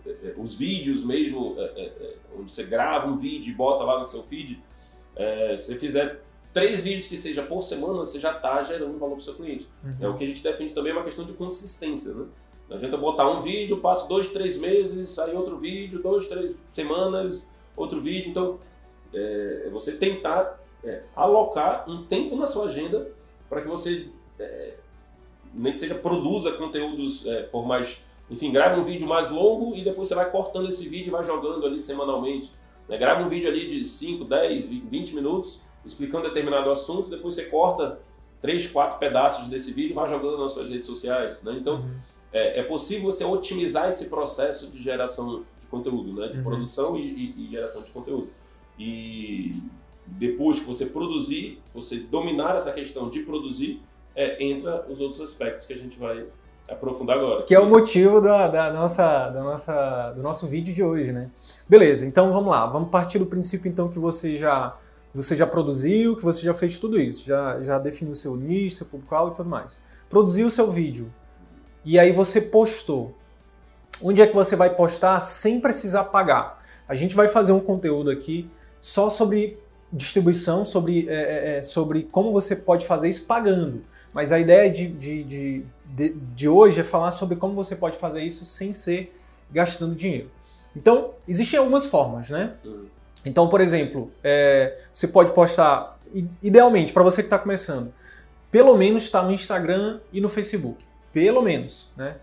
é, 0.06 0.10
é 0.10 0.34
os 0.38 0.56
vídeos 0.56 1.04
mesmo, 1.06 1.56
onde 2.38 2.52
você 2.52 2.64
grava 2.64 3.08
um 3.08 3.18
vídeo 3.18 3.52
e 3.52 3.56
bota 3.56 3.84
lá 3.84 4.00
no 4.00 4.06
seu 4.06 4.24
feed, 4.24 4.62
se 5.58 5.66
você 5.66 5.76
fizer 5.78 6.22
três 6.54 6.84
vídeos 6.84 7.08
que 7.08 7.18
seja 7.18 7.44
por 7.44 7.62
semana, 7.62 8.00
você 8.00 8.20
já 8.20 8.32
está 8.32 8.64
gerando 8.64 8.98
valor 8.98 9.16
para 9.16 9.22
o 9.22 9.24
seu 9.24 9.36
cliente. 9.36 9.68
Uhum. 9.84 9.96
É 10.00 10.08
o 10.08 10.18
que 10.18 10.24
a 10.24 10.28
gente 10.28 10.42
defende 10.42 10.74
também 10.74 10.92
é 10.92 10.96
uma 10.96 11.04
questão 11.04 11.26
de 11.26 11.34
consistência, 11.34 12.14
né? 12.14 12.26
Não 12.68 12.78
adianta 12.78 12.98
botar 12.98 13.28
um 13.30 13.42
vídeo, 13.42 13.80
passa 13.80 14.08
dois, 14.08 14.32
três 14.32 14.58
meses, 14.58 15.10
sai 15.10 15.34
outro 15.34 15.58
vídeo, 15.58 16.02
dois, 16.02 16.28
três 16.28 16.56
semanas, 16.72 17.48
outro 17.76 18.00
vídeo. 18.00 18.30
Então, 18.30 18.60
é, 19.14 19.64
é 19.66 19.70
você 19.70 19.94
tentar 19.94 20.60
é, 20.84 21.02
alocar 21.16 21.90
um 21.90 22.06
tempo 22.06 22.36
na 22.36 22.46
sua 22.46 22.66
agenda 22.66 23.12
para 23.50 23.62
que 23.62 23.68
você, 23.68 24.10
é, 24.38 24.76
nem 25.54 25.74
que 25.74 25.80
seja, 25.80 25.96
produza 25.96 26.52
conteúdos 26.54 27.26
é, 27.26 27.44
por 27.44 27.66
mais. 27.66 28.06
Enfim, 28.30 28.52
grave 28.52 28.80
um 28.80 28.84
vídeo 28.84 29.08
mais 29.08 29.30
longo 29.30 29.76
e 29.76 29.84
depois 29.84 30.08
você 30.08 30.16
vai 30.16 30.30
cortando 30.30 30.70
esse 30.70 30.88
vídeo 30.88 31.08
e 31.08 31.12
vai 31.12 31.24
jogando 31.24 31.66
ali 31.66 31.80
semanalmente. 31.80 32.52
Né? 32.88 32.98
Grava 32.98 33.24
um 33.24 33.30
vídeo 33.30 33.50
ali 33.50 33.80
de 33.80 33.88
5, 33.88 34.24
10, 34.26 34.66
20 34.66 35.16
minutos 35.16 35.62
explicando 35.86 36.26
determinado 36.26 36.70
assunto, 36.72 37.10
depois 37.10 37.36
você 37.36 37.46
corta 37.46 38.00
três, 38.42 38.68
quatro 38.68 39.00
pedaços 39.00 39.48
desse 39.48 39.72
vídeo 39.72 39.92
e 39.92 39.94
vai 39.94 40.10
jogando 40.10 40.38
nas 40.38 40.54
suas 40.54 40.70
redes 40.70 40.88
sociais. 40.88 41.42
Né? 41.42 41.58
Então, 41.60 41.82
uhum. 41.82 41.96
é, 42.32 42.60
é, 42.60 42.64
possível 42.64 43.12
você 43.12 43.24
otimizar 43.24 43.90
esse 43.90 44.06
processo 44.10 44.68
de 44.68 44.82
geração 44.82 45.44
de 45.60 45.68
conteúdo, 45.68 46.14
né? 46.14 46.28
de 46.28 46.38
uhum. 46.38 46.44
produção 46.44 46.98
e, 46.98 47.02
e, 47.02 47.46
e, 47.46 47.50
geração 47.50 47.82
de 47.82 47.92
conteúdo. 47.92 48.30
E 48.78 49.62
depois 50.06 50.60
que 50.60 50.66
você 50.66 50.86
produzir, 50.86 51.60
você 51.74 51.98
dominar 51.98 52.56
essa 52.56 52.72
questão 52.72 53.10
de 53.10 53.22
produzir, 53.22 53.82
é, 54.16 54.44
entra 54.44 54.86
os 54.90 55.00
outros 55.00 55.22
aspectos 55.22 55.66
que 55.66 55.74
a 55.74 55.78
gente 55.78 55.98
vai 55.98 56.26
aprofundar 56.70 57.18
agora. 57.18 57.44
Que 57.44 57.56
é 57.56 57.60
o 57.60 57.68
motivo 57.68 58.22
da, 58.22 58.48
da, 58.48 58.72
nossa, 58.72 59.30
da 59.30 59.44
nossa, 59.44 60.12
do 60.12 60.22
nosso 60.22 60.48
vídeo 60.48 60.74
de 60.74 60.84
hoje, 60.84 61.12
né? 61.12 61.30
Beleza, 61.68 62.06
então 62.06 62.32
vamos 62.32 62.52
lá. 62.52 62.66
Vamos 62.68 62.90
partir 62.90 63.20
do 63.20 63.26
princípio 63.26 63.70
então 63.70 63.90
que 63.90 64.00
você 64.00 64.36
já 64.36 64.78
você 65.12 65.36
já 65.36 65.48
produziu, 65.48 66.16
que 66.16 66.24
você 66.24 66.42
já 66.42 66.54
fez 66.54 66.78
tudo 66.78 67.02
isso, 67.02 67.26
já, 67.26 67.60
já 67.62 67.80
definiu 67.80 68.14
seu 68.14 68.36
nicho, 68.36 68.78
seu 68.78 68.86
público-alvo 68.86 69.32
e 69.32 69.36
tudo 69.36 69.50
mais. 69.50 69.80
Produziu 70.08 70.46
o 70.46 70.50
seu 70.52 70.70
vídeo 70.70 71.12
e 71.84 71.98
aí 71.98 72.12
você 72.12 72.40
postou. 72.40 73.16
Onde 74.02 74.22
é 74.22 74.28
que 74.28 74.36
você 74.36 74.56
vai 74.56 74.74
postar 74.76 75.20
sem 75.20 75.60
precisar 75.60 76.06
pagar? 76.06 76.64
A 76.88 76.96
gente 76.96 77.16
vai 77.16 77.28
fazer 77.28 77.52
um 77.52 77.60
conteúdo 77.60 78.10
aqui 78.10 78.50
só 78.80 79.10
sobre 79.10 79.60
distribuição, 79.92 80.64
sobre, 80.64 81.10
é, 81.10 81.14
é, 81.14 81.58
é 81.58 81.64
sobre 81.64 82.04
como 82.04 82.32
você 82.32 82.56
pode 82.56 82.86
fazer 82.86 83.10
isso 83.10 83.26
pagando. 83.26 83.84
Mas 84.14 84.32
a 84.32 84.40
ideia 84.40 84.70
de, 84.70 84.88
de, 84.88 85.24
de, 85.24 85.66
de, 85.86 86.10
de 86.10 86.50
hoje 86.50 86.80
é 86.80 86.84
falar 86.84 87.12
sobre 87.12 87.36
como 87.36 87.54
você 87.54 87.76
pode 87.76 87.98
fazer 87.98 88.22
isso 88.24 88.46
sem 88.46 88.72
ser 88.72 89.16
gastando 89.52 89.96
dinheiro. 89.96 90.30
Então, 90.76 91.14
existem 91.28 91.60
algumas 91.60 91.86
formas, 91.86 92.30
né? 92.30 92.54
Uhum. 92.64 92.86
Então, 93.26 93.50
por 93.50 93.62
exemplo, 93.62 94.12
é, 94.24 94.80
você 94.94 95.08
pode 95.08 95.34
postar, 95.34 96.00
idealmente, 96.42 96.94
para 96.94 97.04
você 97.04 97.22
que 97.22 97.28
está 97.28 97.38
começando, 97.38 97.94
pelo 98.52 98.76
menos 98.78 99.04
está 99.04 99.22
no 99.22 99.32
Instagram 99.32 100.00
e 100.12 100.22
no 100.22 100.30
Facebook. 100.30 100.84
Pelo 101.12 101.42
menos, 101.42 101.90
né? 101.98 102.16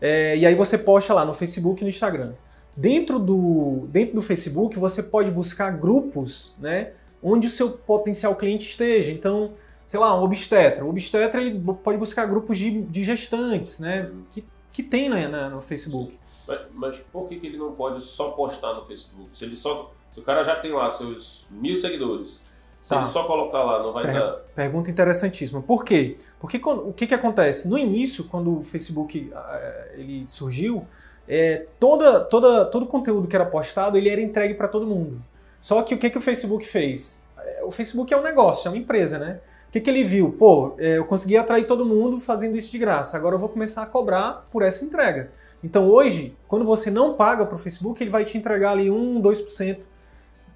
É, 0.00 0.36
e 0.36 0.44
aí 0.44 0.54
você 0.54 0.76
posta 0.76 1.14
lá 1.14 1.24
no 1.24 1.34
Facebook 1.34 1.82
e 1.82 1.84
no 1.84 1.88
Instagram. 1.88 2.32
Dentro 2.76 3.18
do, 3.18 3.86
dentro 3.88 4.16
do 4.16 4.22
Facebook, 4.22 4.78
você 4.78 5.02
pode 5.02 5.30
buscar 5.30 5.70
grupos, 5.70 6.54
né? 6.58 6.90
Onde 7.22 7.46
o 7.46 7.50
seu 7.50 7.70
potencial 7.70 8.34
cliente 8.34 8.66
esteja. 8.66 9.10
Então, 9.10 9.52
sei 9.86 10.00
lá, 10.00 10.18
um 10.18 10.22
obstetra. 10.22 10.84
O 10.84 10.90
obstetra 10.90 11.40
ele 11.40 11.60
pode 11.82 11.98
buscar 11.98 12.26
grupos 12.26 12.58
de, 12.58 12.82
de 12.82 13.02
gestantes, 13.02 13.78
né? 13.78 14.10
Que, 14.30 14.44
que 14.70 14.82
tem 14.82 15.08
né, 15.08 15.26
no 15.48 15.60
Facebook. 15.60 16.18
Mas, 16.46 16.60
mas 16.72 16.98
por 17.12 17.28
que, 17.28 17.38
que 17.38 17.46
ele 17.46 17.58
não 17.58 17.72
pode 17.72 18.02
só 18.02 18.30
postar 18.30 18.74
no 18.74 18.84
Facebook? 18.84 19.30
Se 19.32 19.44
ele 19.44 19.56
só 19.56 19.92
se 20.14 20.20
o 20.20 20.22
cara 20.22 20.44
já 20.44 20.54
tem 20.54 20.72
lá 20.72 20.88
seus 20.90 21.44
mil 21.50 21.76
seguidores, 21.76 22.40
se 22.84 22.90
tá. 22.90 22.98
ele 22.98 23.06
só 23.06 23.24
colocar 23.24 23.64
lá, 23.64 23.82
não 23.82 23.92
vai 23.92 24.04
per 24.04 24.14
dar. 24.14 24.32
Pergunta 24.54 24.88
interessantíssima. 24.88 25.60
Por 25.60 25.84
quê? 25.84 26.16
Porque 26.38 26.60
quando, 26.60 26.88
o 26.88 26.92
que, 26.92 27.08
que 27.08 27.14
acontece? 27.14 27.68
No 27.68 27.76
início, 27.76 28.22
quando 28.24 28.60
o 28.60 28.62
Facebook 28.62 29.32
ele 29.94 30.24
surgiu, 30.28 30.86
é, 31.26 31.66
toda, 31.80 32.20
toda, 32.20 32.64
todo 32.64 32.84
o 32.84 32.86
conteúdo 32.86 33.26
que 33.26 33.34
era 33.34 33.44
postado 33.44 33.98
ele 33.98 34.08
era 34.08 34.20
entregue 34.20 34.54
para 34.54 34.68
todo 34.68 34.86
mundo. 34.86 35.20
Só 35.58 35.82
que 35.82 35.96
o 35.96 35.98
que, 35.98 36.08
que 36.08 36.18
o 36.18 36.20
Facebook 36.20 36.64
fez? 36.64 37.20
Eh, 37.36 37.64
o 37.64 37.70
Facebook 37.70 38.12
é 38.14 38.16
um 38.16 38.22
negócio, 38.22 38.68
é 38.68 38.70
uma 38.70 38.78
empresa, 38.78 39.18
né? 39.18 39.40
Que, 39.74 39.80
que 39.80 39.90
ele 39.90 40.04
viu? 40.04 40.30
Pô, 40.30 40.76
eu 40.78 41.04
consegui 41.04 41.36
atrair 41.36 41.66
todo 41.66 41.84
mundo 41.84 42.20
fazendo 42.20 42.56
isso 42.56 42.70
de 42.70 42.78
graça, 42.78 43.16
agora 43.16 43.34
eu 43.34 43.40
vou 43.40 43.48
começar 43.48 43.82
a 43.82 43.86
cobrar 43.86 44.46
por 44.52 44.62
essa 44.62 44.84
entrega. 44.84 45.32
Então 45.64 45.88
hoje, 45.88 46.36
quando 46.46 46.64
você 46.64 46.92
não 46.92 47.14
paga 47.14 47.44
para 47.44 47.56
o 47.56 47.58
Facebook, 47.58 48.00
ele 48.00 48.08
vai 48.08 48.24
te 48.24 48.38
entregar 48.38 48.70
ali 48.70 48.88
1, 48.88 49.20
2% 49.20 49.78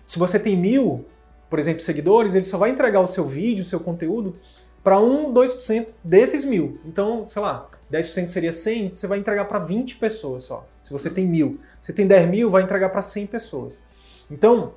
se 0.07 0.21
você 0.21 0.39
tem 0.39 0.57
mil, 0.57 1.05
por 1.51 1.59
exemplo, 1.59 1.83
seguidores, 1.83 2.37
ele 2.37 2.45
só 2.45 2.57
vai 2.57 2.71
entregar 2.71 3.01
o 3.01 3.09
seu 3.09 3.25
vídeo, 3.25 3.63
o 3.63 3.67
seu 3.67 3.81
conteúdo 3.81 4.37
para 4.85 5.01
1, 5.01 5.35
2% 5.35 5.89
desses 6.05 6.45
mil. 6.45 6.79
Então, 6.85 7.27
sei 7.27 7.43
lá, 7.43 7.69
10% 7.93 8.29
seria 8.29 8.53
100, 8.53 8.95
você 8.95 9.09
vai 9.09 9.19
entregar 9.19 9.47
para 9.47 9.59
20 9.59 9.97
pessoas 9.97 10.45
só. 10.45 10.65
Se 10.85 10.93
você 10.93 11.11
tem 11.11 11.27
mil. 11.27 11.59
Se 11.81 11.93
tem 11.93 12.07
10 12.07 12.31
mil, 12.31 12.49
vai 12.49 12.63
entregar 12.63 12.91
para 12.91 13.03
100 13.03 13.27
pessoas. 13.27 13.81
Então, 14.31 14.75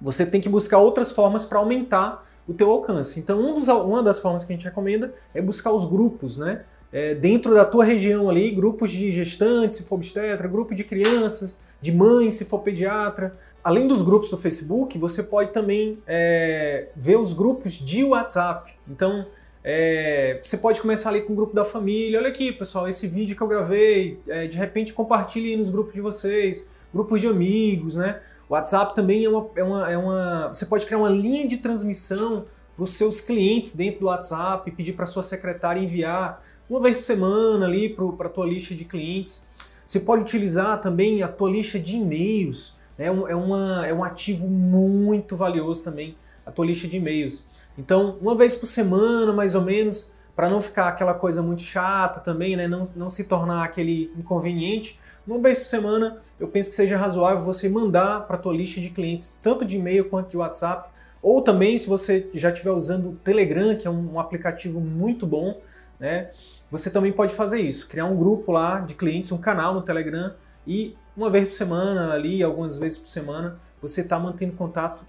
você 0.00 0.24
tem 0.24 0.40
que 0.40 0.48
buscar 0.48 0.78
outras 0.78 1.10
formas 1.10 1.44
para 1.44 1.58
aumentar 1.58 2.30
o 2.46 2.52
teu 2.52 2.70
alcance. 2.70 3.20
Então, 3.20 3.40
um 3.40 3.54
dos, 3.54 3.68
uma 3.68 4.02
das 4.02 4.18
formas 4.18 4.44
que 4.44 4.52
a 4.52 4.56
gente 4.56 4.64
recomenda 4.64 5.14
é 5.34 5.40
buscar 5.40 5.72
os 5.72 5.84
grupos, 5.84 6.38
né? 6.38 6.64
É, 6.92 7.14
dentro 7.14 7.54
da 7.54 7.64
tua 7.64 7.84
região 7.84 8.28
ali, 8.28 8.50
grupos 8.50 8.90
de 8.90 9.10
gestantes, 9.12 9.78
se 9.78 9.84
for 9.84 9.94
obstetra, 9.94 10.46
grupo 10.46 10.74
de 10.74 10.84
crianças, 10.84 11.62
de 11.80 11.90
mães, 11.90 12.34
se 12.34 12.44
for 12.44 12.58
pediatra, 12.58 13.32
além 13.64 13.86
dos 13.86 14.02
grupos 14.02 14.28
do 14.28 14.36
Facebook, 14.36 14.98
você 14.98 15.22
pode 15.22 15.52
também 15.52 15.98
é, 16.06 16.88
ver 16.94 17.16
os 17.16 17.32
grupos 17.32 17.72
de 17.72 18.04
WhatsApp. 18.04 18.74
Então, 18.86 19.26
é, 19.64 20.40
você 20.42 20.58
pode 20.58 20.80
começar 20.80 21.10
ali 21.10 21.22
com 21.22 21.32
o 21.32 21.36
grupo 21.36 21.54
da 21.54 21.64
família. 21.64 22.18
Olha 22.18 22.28
aqui, 22.28 22.52
pessoal, 22.52 22.88
esse 22.88 23.06
vídeo 23.06 23.36
que 23.36 23.42
eu 23.42 23.48
gravei. 23.48 24.20
É, 24.28 24.46
de 24.46 24.58
repente, 24.58 24.92
compartilhe 24.92 25.56
nos 25.56 25.70
grupos 25.70 25.94
de 25.94 26.00
vocês, 26.00 26.68
grupos 26.92 27.20
de 27.20 27.26
amigos, 27.28 27.94
né? 27.94 28.20
WhatsApp 28.52 28.94
também 28.94 29.24
é 29.24 29.28
uma, 29.28 29.50
é 29.56 29.64
uma, 29.64 29.92
é 29.92 29.96
uma. 29.96 30.48
Você 30.48 30.66
pode 30.66 30.84
criar 30.84 30.98
uma 30.98 31.08
linha 31.08 31.48
de 31.48 31.56
transmissão 31.56 32.44
para 32.76 32.84
os 32.84 32.94
seus 32.94 33.20
clientes 33.20 33.74
dentro 33.74 34.00
do 34.00 34.06
WhatsApp, 34.06 34.70
pedir 34.72 34.92
para 34.92 35.06
sua 35.06 35.22
secretária 35.22 35.80
enviar 35.80 36.42
uma 36.68 36.80
vez 36.80 36.98
por 36.98 37.04
semana 37.04 37.64
ali 37.64 37.88
para 37.88 38.26
a 38.26 38.30
tua 38.30 38.46
lista 38.46 38.74
de 38.74 38.84
clientes. 38.84 39.48
Você 39.86 40.00
pode 40.00 40.22
utilizar 40.22 40.80
também 40.82 41.22
a 41.22 41.28
tua 41.28 41.50
lista 41.50 41.78
de 41.78 41.96
e-mails. 41.96 42.76
Né? 42.98 43.06
É, 43.06 43.10
uma, 43.34 43.86
é 43.86 43.92
um 43.92 44.04
ativo 44.04 44.46
muito 44.48 45.34
valioso 45.34 45.82
também, 45.84 46.14
a 46.44 46.50
tua 46.50 46.66
lista 46.66 46.86
de 46.86 46.98
e-mails. 46.98 47.44
Então, 47.78 48.18
uma 48.20 48.34
vez 48.34 48.54
por 48.54 48.66
semana, 48.66 49.32
mais 49.32 49.54
ou 49.54 49.62
menos, 49.62 50.12
para 50.36 50.50
não 50.50 50.60
ficar 50.60 50.88
aquela 50.88 51.14
coisa 51.14 51.42
muito 51.42 51.62
chata 51.62 52.20
também, 52.20 52.54
né? 52.54 52.68
não, 52.68 52.86
não 52.94 53.08
se 53.08 53.24
tornar 53.24 53.64
aquele 53.64 54.12
inconveniente, 54.16 55.00
uma 55.26 55.38
vez 55.38 55.60
por 55.60 55.66
semana 55.66 56.18
eu 56.38 56.48
penso 56.48 56.70
que 56.70 56.76
seja 56.76 56.96
razoável 56.96 57.44
você 57.44 57.68
mandar 57.68 58.26
para 58.26 58.36
a 58.36 58.38
tua 58.38 58.52
lista 58.52 58.80
de 58.80 58.90
clientes, 58.90 59.38
tanto 59.42 59.64
de 59.64 59.76
e-mail 59.76 60.08
quanto 60.08 60.30
de 60.30 60.36
WhatsApp, 60.36 60.90
ou 61.22 61.40
também 61.40 61.78
se 61.78 61.88
você 61.88 62.28
já 62.34 62.50
estiver 62.50 62.72
usando 62.72 63.10
o 63.10 63.16
Telegram, 63.16 63.76
que 63.76 63.86
é 63.86 63.90
um, 63.90 64.14
um 64.14 64.20
aplicativo 64.20 64.80
muito 64.80 65.24
bom, 65.26 65.60
né? 66.00 66.30
Você 66.68 66.90
também 66.90 67.12
pode 67.12 67.32
fazer 67.32 67.60
isso, 67.60 67.86
criar 67.88 68.06
um 68.06 68.16
grupo 68.16 68.50
lá 68.50 68.80
de 68.80 68.96
clientes, 68.96 69.30
um 69.30 69.38
canal 69.38 69.72
no 69.72 69.82
Telegram 69.82 70.34
e 70.66 70.96
uma 71.16 71.30
vez 71.30 71.46
por 71.48 71.54
semana 71.54 72.12
ali, 72.12 72.42
algumas 72.42 72.76
vezes 72.76 72.98
por 72.98 73.08
semana, 73.08 73.58
você 73.82 74.02
está 74.02 74.18
mantendo 74.18 74.52
contato, 74.52 75.04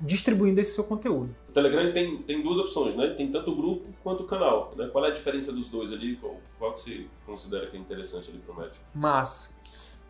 distribuindo 0.00 0.58
esse 0.58 0.74
seu 0.74 0.84
conteúdo. 0.84 1.36
O 1.50 1.52
Telegram 1.52 1.92
tem, 1.92 2.16
tem 2.22 2.42
duas 2.42 2.58
opções, 2.58 2.96
né? 2.96 3.08
tem 3.10 3.30
tanto 3.30 3.52
o 3.52 3.54
grupo 3.54 3.84
quanto 4.02 4.22
o 4.22 4.26
canal. 4.26 4.72
Né? 4.74 4.88
Qual 4.90 5.04
é 5.04 5.08
a 5.08 5.12
diferença 5.12 5.52
dos 5.52 5.68
dois 5.68 5.92
ali? 5.92 6.16
Qual, 6.16 6.36
qual 6.58 6.72
que 6.72 6.80
você 6.80 7.06
considera 7.26 7.66
que 7.66 7.76
é 7.76 7.80
interessante 7.80 8.30
ali 8.30 8.38
para 8.38 8.54
o 8.54 8.58
médico? 8.58 8.82
Massa. 8.94 9.50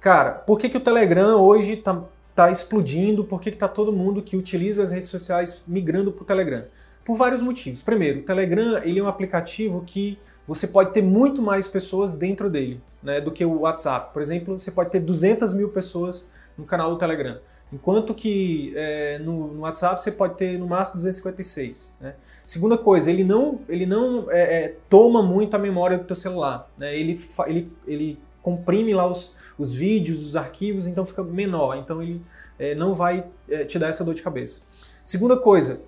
Cara, 0.00 0.30
por 0.30 0.58
que, 0.60 0.68
que 0.68 0.76
o 0.76 0.80
Telegram 0.80 1.42
hoje 1.42 1.72
está 1.72 2.04
tá 2.34 2.50
explodindo? 2.50 3.24
Por 3.24 3.40
que 3.40 3.48
está 3.48 3.66
todo 3.66 3.92
mundo 3.92 4.22
que 4.22 4.36
utiliza 4.36 4.84
as 4.84 4.92
redes 4.92 5.08
sociais 5.08 5.64
migrando 5.66 6.12
para 6.12 6.22
o 6.22 6.26
Telegram? 6.26 6.64
Por 7.04 7.16
vários 7.16 7.42
motivos. 7.42 7.82
Primeiro, 7.82 8.20
o 8.20 8.22
Telegram 8.22 8.78
ele 8.84 9.00
é 9.00 9.02
um 9.02 9.08
aplicativo 9.08 9.82
que 9.84 10.18
você 10.46 10.68
pode 10.68 10.92
ter 10.92 11.02
muito 11.02 11.42
mais 11.42 11.66
pessoas 11.66 12.12
dentro 12.12 12.48
dele 12.48 12.80
né, 13.02 13.20
do 13.20 13.32
que 13.32 13.44
o 13.44 13.60
WhatsApp. 13.60 14.12
Por 14.12 14.22
exemplo, 14.22 14.56
você 14.56 14.70
pode 14.70 14.90
ter 14.90 15.00
200 15.00 15.52
mil 15.54 15.70
pessoas 15.70 16.28
no 16.56 16.64
canal 16.64 16.90
do 16.90 16.98
Telegram. 16.98 17.38
Enquanto 17.74 18.14
que 18.14 18.72
é, 18.76 19.18
no, 19.18 19.48
no, 19.48 19.60
WhatsApp 19.62 20.00
você 20.00 20.12
pode 20.12 20.36
ter 20.36 20.56
no 20.56 20.66
máximo 20.68 20.98
256. 20.98 21.96
Né? 22.00 22.14
Segunda 22.46 22.78
coisa, 22.78 23.10
ele 23.10 23.24
não, 23.24 23.58
ele 23.68 23.84
não 23.84 24.30
é, 24.30 24.64
é, 24.64 24.76
toma 24.88 25.20
muito 25.20 25.54
a 25.56 25.58
memória 25.58 25.98
do 25.98 26.04
teu 26.04 26.14
celular. 26.14 26.70
Né? 26.78 26.96
Ele, 26.96 27.20
ele, 27.48 27.72
ele 27.84 28.18
comprime 28.40 28.94
lá 28.94 29.08
os, 29.08 29.34
os 29.58 29.74
vídeos, 29.74 30.24
os 30.24 30.36
arquivos, 30.36 30.86
então 30.86 31.04
fica 31.04 31.24
menor. 31.24 31.76
Então 31.76 32.00
ele 32.00 32.22
é, 32.60 32.76
não 32.76 32.94
vai 32.94 33.24
é, 33.48 33.64
te 33.64 33.76
dar 33.76 33.88
essa 33.88 34.04
dor 34.04 34.14
de 34.14 34.22
cabeça. 34.22 34.62
Segunda 35.04 35.36
coisa, 35.36 35.82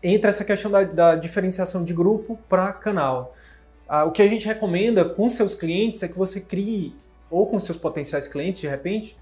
entra 0.00 0.30
essa 0.30 0.44
questão 0.44 0.70
da, 0.70 0.84
da 0.84 1.14
diferenciação 1.16 1.82
de 1.82 1.92
grupo 1.92 2.38
para 2.48 2.72
canal. 2.72 3.34
Ah, 3.88 4.04
o 4.04 4.12
que 4.12 4.22
a 4.22 4.28
gente 4.28 4.46
recomenda 4.46 5.04
com 5.04 5.28
seus 5.28 5.56
clientes 5.56 6.04
é 6.04 6.08
que 6.08 6.16
você 6.16 6.40
crie, 6.40 6.94
ou 7.28 7.48
com 7.48 7.58
seus 7.58 7.76
potenciais 7.76 8.28
clientes, 8.28 8.60
de 8.60 8.68
repente, 8.68 9.16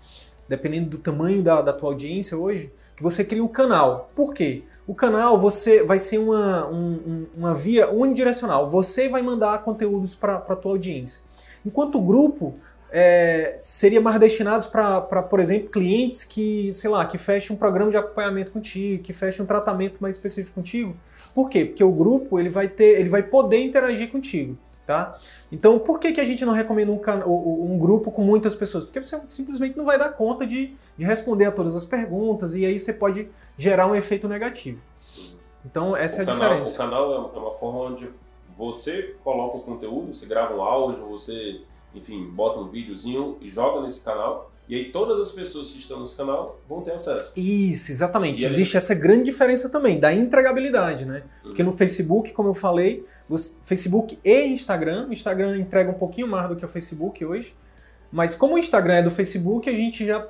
dependendo 0.51 0.91
do 0.91 0.99
tamanho 0.99 1.45
da, 1.45 1.63
da 1.63 1.73
tua 1.73 1.91
audiência 1.91 2.37
hoje, 2.37 2.73
que 2.97 3.03
você 3.05 3.25
crie 3.25 3.41
um 3.41 3.47
canal. 3.47 4.11
Por 4.17 4.35
quê? 4.35 4.65
O 4.85 4.93
canal 4.93 5.39
você 5.39 5.85
vai 5.85 6.01
ser 6.01 6.19
uma, 6.19 6.67
um, 6.67 7.27
uma 7.37 7.55
via 7.55 7.89
unidirecional. 7.89 8.69
Você 8.69 9.09
vai 9.09 9.23
mandar 9.23 9.63
conteúdos 9.63 10.13
para 10.13 10.35
a 10.35 10.57
tua 10.57 10.73
audiência. 10.73 11.23
Enquanto 11.65 11.99
o 11.99 12.01
grupo 12.01 12.57
é, 12.91 13.55
seria 13.59 14.01
mais 14.01 14.19
destinados 14.19 14.67
para, 14.67 15.23
por 15.23 15.39
exemplo, 15.39 15.69
clientes 15.69 16.25
que, 16.25 16.73
sei 16.73 16.91
lá, 16.91 17.07
que 17.07 17.17
fechem 17.17 17.55
um 17.55 17.59
programa 17.59 17.93
de 17.93 17.97
acompanhamento 17.97 18.51
contigo, 18.51 19.05
que 19.05 19.13
fechem 19.13 19.45
um 19.45 19.47
tratamento 19.47 20.01
mais 20.01 20.17
específico 20.17 20.57
contigo. 20.57 20.97
Por 21.33 21.49
quê? 21.49 21.65
Porque 21.65 21.85
o 21.85 21.93
grupo 21.93 22.41
ele 22.41 22.49
vai 22.49 22.67
ter, 22.67 22.99
ele 22.99 23.09
vai 23.09 23.23
poder 23.23 23.63
interagir 23.63 24.11
contigo. 24.11 24.59
Tá? 24.90 25.14
Então, 25.53 25.79
por 25.79 26.00
que, 26.00 26.11
que 26.11 26.20
a 26.20 26.24
gente 26.24 26.44
não 26.44 26.53
recomenda 26.53 26.90
um, 26.90 27.74
um, 27.74 27.79
grupo 27.79 28.11
com 28.11 28.24
muitas 28.24 28.57
pessoas? 28.57 28.85
Porque 28.85 29.00
você 29.00 29.24
simplesmente 29.24 29.76
não 29.76 29.85
vai 29.85 29.96
dar 29.96 30.09
conta 30.09 30.44
de, 30.44 30.74
de 30.98 31.05
responder 31.05 31.44
a 31.44 31.53
todas 31.53 31.76
as 31.76 31.85
perguntas 31.85 32.57
e 32.57 32.66
aí 32.66 32.76
você 32.76 32.92
pode 32.92 33.31
gerar 33.57 33.87
um 33.87 33.94
efeito 33.94 34.26
negativo. 34.26 34.85
Então, 35.64 35.96
essa 35.96 36.16
o 36.16 36.20
é 36.20 36.22
a 36.24 36.26
canal, 36.26 36.40
diferença. 36.40 36.74
O 36.74 36.76
canal 36.76 37.14
é 37.14 37.38
uma 37.38 37.53
forma 37.53 37.83
onde 37.83 38.11
você 38.59 39.14
coloca 39.22 39.59
o 39.59 39.61
conteúdo, 39.61 40.12
você 40.12 40.26
grava 40.26 40.57
um 40.57 40.61
áudio, 40.61 41.07
você, 41.07 41.61
enfim, 41.94 42.24
bota 42.31 42.61
um 42.61 42.68
videozinho 42.68 43.37
e 43.40 43.48
joga 43.48 43.81
nesse 43.81 44.03
canal 44.03 44.50
e 44.70 44.76
aí 44.76 44.92
todas 44.92 45.20
as 45.20 45.33
pessoas 45.33 45.72
que 45.72 45.79
estão 45.79 45.98
nesse 45.98 46.14
canal 46.14 46.61
vão 46.68 46.81
ter 46.81 46.92
acesso. 46.92 47.33
Isso, 47.37 47.90
exatamente. 47.90 48.44
E 48.44 48.46
Existe 48.46 48.76
essa 48.76 48.94
grande 48.94 49.24
diferença 49.24 49.68
também 49.68 49.98
da 49.98 50.14
entregabilidade, 50.14 51.05
né? 51.05 51.24
Uhum. 51.42 51.50
Porque 51.50 51.62
no 51.64 51.72
Facebook, 51.72 52.33
como 52.33 52.50
eu 52.50 52.55
falei, 52.55 53.05
você, 53.29 53.57
Facebook 53.64 54.16
e 54.24 54.44
Instagram, 54.44 55.09
o 55.09 55.12
Instagram 55.12 55.59
entrega 55.59 55.90
um 55.90 55.94
pouquinho 55.94 56.29
mais 56.29 56.48
do 56.48 56.55
que 56.55 56.64
o 56.64 56.68
Facebook 56.68 57.24
hoje, 57.24 57.53
mas 58.12 58.37
como 58.37 58.55
o 58.55 58.59
Instagram 58.59 58.94
é 58.94 59.03
do 59.03 59.11
Facebook, 59.11 59.68
a 59.68 59.74
gente 59.74 60.07
já 60.07 60.24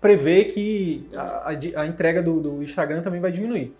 prevê 0.00 0.44
que 0.44 1.08
a, 1.14 1.22
a, 1.22 1.82
a 1.82 1.86
entrega 1.86 2.20
do, 2.20 2.40
do, 2.40 2.62
Instagram 2.64 3.00
também 3.00 3.20
vai 3.20 3.30
diminuir. 3.30 3.76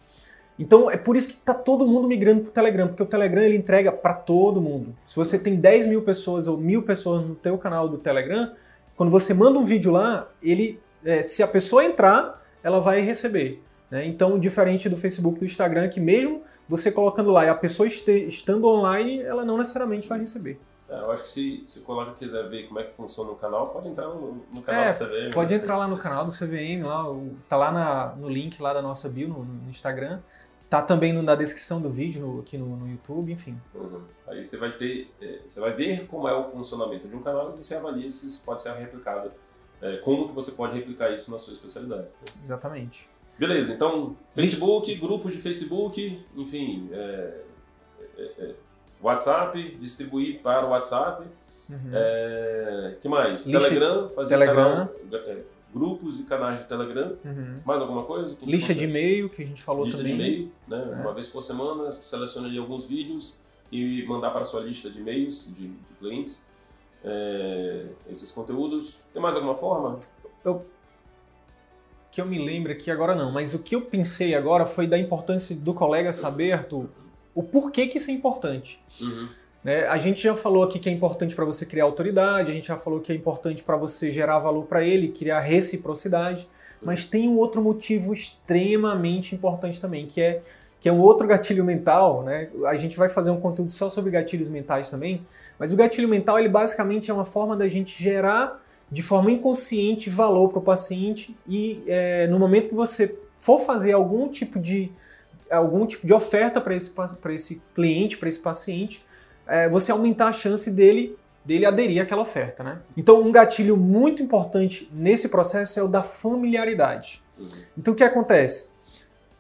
Então 0.59 0.91
é 0.91 0.97
por 0.97 1.17
isso 1.17 1.29
que 1.29 1.35
está 1.35 1.53
todo 1.53 1.87
mundo 1.87 2.07
migrando 2.07 2.43
para 2.43 2.51
o 2.51 2.53
Telegram, 2.53 2.87
porque 2.87 3.03
o 3.03 3.07
Telegram 3.07 3.43
ele 3.43 3.57
entrega 3.57 3.91
para 3.91 4.15
todo 4.15 4.61
mundo. 4.61 4.95
Se 5.05 5.17
você 5.17 5.39
tem 5.39 5.57
10 5.57 5.87
mil 5.87 6.03
pessoas 6.03 6.47
ou 6.47 6.57
mil 6.57 6.83
pessoas 6.83 7.25
no 7.25 7.35
teu 7.35 7.59
canal 7.59 7.89
do 7.89 7.99
Telegram, 7.99 8.53
quando 8.97 9.11
você 9.11 9.35
manda 9.35 9.59
um 9.59 9.65
vídeo 9.65 9.91
lá, 9.91 10.29
ele, 10.43 10.81
é, 11.05 11.23
se 11.23 11.43
a 11.43 11.49
pessoa 11.49 11.85
entrar, 11.85 12.43
ela 12.63 12.81
vai 12.81 13.01
receber. 13.01 13.63
Né? 13.91 14.07
Então, 14.07 14.39
diferente 14.39 14.89
do 14.89 14.97
Facebook 14.97 15.37
e 15.37 15.41
do 15.41 15.45
Instagram, 15.45 15.89
que 15.89 16.01
mesmo 16.01 16.43
você 16.69 16.91
colocando 16.91 17.31
lá 17.31 17.45
e 17.45 17.49
a 17.49 17.55
pessoa 17.55 17.87
este, 17.87 18.27
estando 18.27 18.67
online, 18.67 19.21
ela 19.21 19.45
não 19.45 19.59
necessariamente 19.59 20.09
vai 20.09 20.21
receber. 20.21 20.59
É, 20.89 20.99
eu 20.99 21.11
acho 21.11 21.23
que 21.25 21.29
se, 21.29 21.65
se 21.67 21.79
o 21.81 21.83
colega 21.83 22.13
quiser 22.13 22.49
ver 22.49 22.69
como 22.69 22.79
é 22.79 22.85
que 22.85 22.95
funciona 22.95 23.31
o 23.31 23.37
canal, 23.37 23.69
pode 23.69 23.89
entrar 23.89 24.07
no, 24.07 24.43
no 24.55 24.63
canal 24.63 24.85
é, 24.85 24.93
do 24.93 24.99
CVM. 24.99 25.35
Pode 25.35 25.55
né? 25.55 25.61
entrar 25.61 25.77
lá 25.77 25.89
no 25.89 25.97
canal 25.97 26.25
do 26.25 26.33
CVM, 26.33 26.85
lá, 26.85 27.05
tá 27.49 27.57
lá 27.57 27.73
na, 27.73 28.15
no 28.17 28.29
link 28.29 28.61
lá 28.61 28.73
da 28.73 28.83
nossa 28.83 29.09
bio 29.09 29.29
no, 29.29 29.45
no 29.45 29.71
Instagram. 29.71 30.21
Tá 30.75 30.83
também 30.83 31.13
na 31.13 31.37
descrição 31.37 31.81
do 31.81 31.89
vídeo 31.89 32.27
no, 32.27 32.41
aqui 32.41 32.59
no, 32.59 32.77
no 32.77 32.91
YouTube, 32.91 33.31
enfim. 33.31 33.57
Uhum. 33.73 34.03
Aí 34.27 34.43
você 34.43 34.57
vai 34.57 34.73
ter, 34.73 35.09
é, 35.23 35.39
você 35.47 35.61
vai 35.61 35.73
ver 35.73 36.05
como 36.09 36.27
é 36.27 36.35
o 36.35 36.43
funcionamento 36.47 37.07
de 37.07 37.15
um 37.15 37.23
canal 37.23 37.55
e 37.55 37.63
você 37.63 37.77
avalia 37.77 38.11
se 38.11 38.27
isso 38.27 38.43
pode 38.45 38.61
ser 38.61 38.73
replicado, 38.73 39.31
é, 39.81 39.99
como 39.99 40.27
que 40.27 40.35
você 40.35 40.51
pode 40.51 40.77
replicar 40.77 41.13
isso 41.13 41.31
na 41.31 41.39
sua 41.39 41.53
especialidade. 41.53 42.09
Exatamente. 42.43 43.09
Beleza, 43.39 43.73
então 43.73 44.17
Facebook, 44.35 44.93
grupos 44.97 45.33
de 45.33 45.41
Facebook, 45.41 46.27
enfim, 46.35 46.89
é, 46.91 47.41
é, 48.19 48.23
é 48.39 48.55
WhatsApp, 49.01 49.77
distribuir 49.77 50.43
para 50.43 50.67
o 50.67 50.71
WhatsApp. 50.71 51.25
Uhum. 51.71 51.91
É, 51.93 52.97
que 53.01 53.09
mais? 53.09 53.45
Telegram, 53.45 54.09
fazer 54.09 54.37
Telegram. 54.37 54.89
Canal, 54.89 55.45
grupos 55.75 56.21
e 56.21 56.23
canais 56.23 56.61
de 56.61 56.67
Telegram. 56.67 57.17
Uhum. 57.25 57.61
Mais 57.65 57.83
alguma 57.83 58.05
coisa? 58.05 58.37
Lista 58.43 58.73
de 58.73 58.85
e-mail, 58.85 59.29
que 59.29 59.43
a 59.43 59.47
gente 59.47 59.63
falou 59.63 59.85
lista 59.85 59.99
também. 59.99 60.17
Lista 60.17 60.33
de 60.33 60.41
e-mail, 60.41 60.53
né? 60.69 60.99
É. 60.99 61.03
Uma 61.03 61.13
vez 61.13 61.29
por 61.29 61.43
semana, 61.43 61.93
seleciona 62.01 62.47
ali 62.47 62.57
alguns 62.57 62.87
vídeos 62.87 63.37
e 63.73 64.07
mandar 64.07 64.31
para 64.31 64.43
a 64.43 64.45
sua 64.45 64.61
lista 64.61 64.89
de 64.89 65.01
e-mails 65.01 65.47
de, 65.49 65.69
de 65.69 65.95
clientes 65.99 66.47
é, 67.05 67.87
esses 68.09 68.31
conteúdos. 68.31 68.99
Tem 69.13 69.21
mais 69.21 69.35
alguma 69.35 69.57
forma? 69.57 69.99
Eu, 70.45 70.65
que 72.13 72.21
eu 72.21 72.27
me 72.27 72.39
lembro 72.39 72.71
aqui 72.71 72.91
agora 72.91 73.17
não, 73.17 73.33
mas 73.33 73.53
o 73.55 73.63
que 73.63 73.75
eu 73.75 73.83
pensei 73.83 74.35
agora 74.35 74.65
foi 74.65 74.87
da 74.87 74.97
importância 74.97 75.57
do 75.57 75.75
colega 75.75 76.13
saber, 76.13 76.53
Arthur, 76.53 76.89
o 77.35 77.43
porquê 77.43 77.89
que 77.89 77.99
isso 77.99 78.11
é 78.11 78.15
importante. 78.15 78.81
Uhum. 79.01 79.29
Né? 79.65 79.87
A 79.87 79.97
gente 79.97 80.23
já 80.23 80.37
falou 80.37 80.63
aqui 80.63 80.79
que 80.79 80.89
é 80.89 80.93
importante 80.93 81.35
para 81.35 81.45
você 81.45 81.65
criar 81.65 81.85
autoridade, 81.85 82.53
a 82.53 82.55
gente 82.55 82.69
já 82.69 82.77
falou 82.77 83.01
que 83.01 83.11
é 83.11 83.15
importante 83.17 83.63
para 83.63 83.77
você 83.77 84.11
gerar 84.11 84.39
valor 84.39 84.67
para 84.67 84.85
ele, 84.85 85.09
criar 85.09 85.41
reciprocidade, 85.41 86.47
mas 86.83 87.07
tem 87.07 87.27
um 87.29 87.39
outro 87.39 87.63
motivo 87.63 88.13
extremamente 88.13 89.35
importante 89.35 89.81
também, 89.81 90.07
que 90.07 90.21
é 90.21 90.43
que 90.81 90.89
é 90.91 90.93
um 90.93 91.01
outro 91.01 91.27
gatilho 91.27 91.65
mental, 91.65 92.23
né? 92.23 92.51
A 92.67 92.75
gente 92.75 92.99
vai 92.99 93.09
fazer 93.09 93.31
um 93.31 93.41
conteúdo 93.41 93.73
só 93.73 93.89
sobre 93.89 94.11
gatilhos 94.11 94.51
mentais 94.51 94.91
também, 94.91 95.27
mas 95.59 95.73
o 95.73 95.77
gatilho 95.77 96.07
mental 96.07 96.39
ele 96.39 96.51
basicamente 96.51 97.11
é 97.11 97.15
uma 97.15 97.25
forma 97.25 97.57
da 97.57 97.67
gente 97.67 98.03
gerar 98.03 98.63
de 98.91 99.01
forma 99.01 99.31
inconsciente 99.31 100.11
valor 100.11 100.51
para 100.51 100.59
o 100.59 100.63
paciente 100.63 101.35
e 101.49 101.83
é, 101.87 102.27
no 102.27 102.39
momento 102.39 102.69
que 102.69 102.75
você 102.75 103.19
for 103.35 103.61
fazer 103.61 103.93
algum 103.93 104.29
tipo 104.29 104.61
de 104.61 104.93
algum 105.51 105.87
tipo 105.87 106.07
de 106.07 106.13
oferta 106.13 106.61
para 106.61 106.75
esse, 106.75 106.93
esse 107.31 107.63
cliente, 107.75 108.19
para 108.19 108.29
esse 108.29 108.41
paciente, 108.41 109.03
é, 109.47 109.69
você 109.69 109.93
aumentar 109.93 110.29
a 110.29 110.33
chance 110.33 110.71
dele 110.71 111.17
dele 111.45 111.67
aderir 111.67 112.03
àquela 112.03 112.23
oferta, 112.23 112.65
né? 112.65 112.79
Então, 112.97 113.21
um 113.21 113.31
gatilho 113.31 113.77
muito 113.77 114.23
importante 114.23 114.89
nesse 114.93 115.29
processo 115.29 115.79
é 115.79 115.83
o 115.83 115.89
da 115.89 116.03
familiaridade. 116.03 117.23
Uhum. 117.39 117.49
Então, 117.77 117.93
o 117.93 117.97
que 117.97 118.03
acontece? 118.03 118.71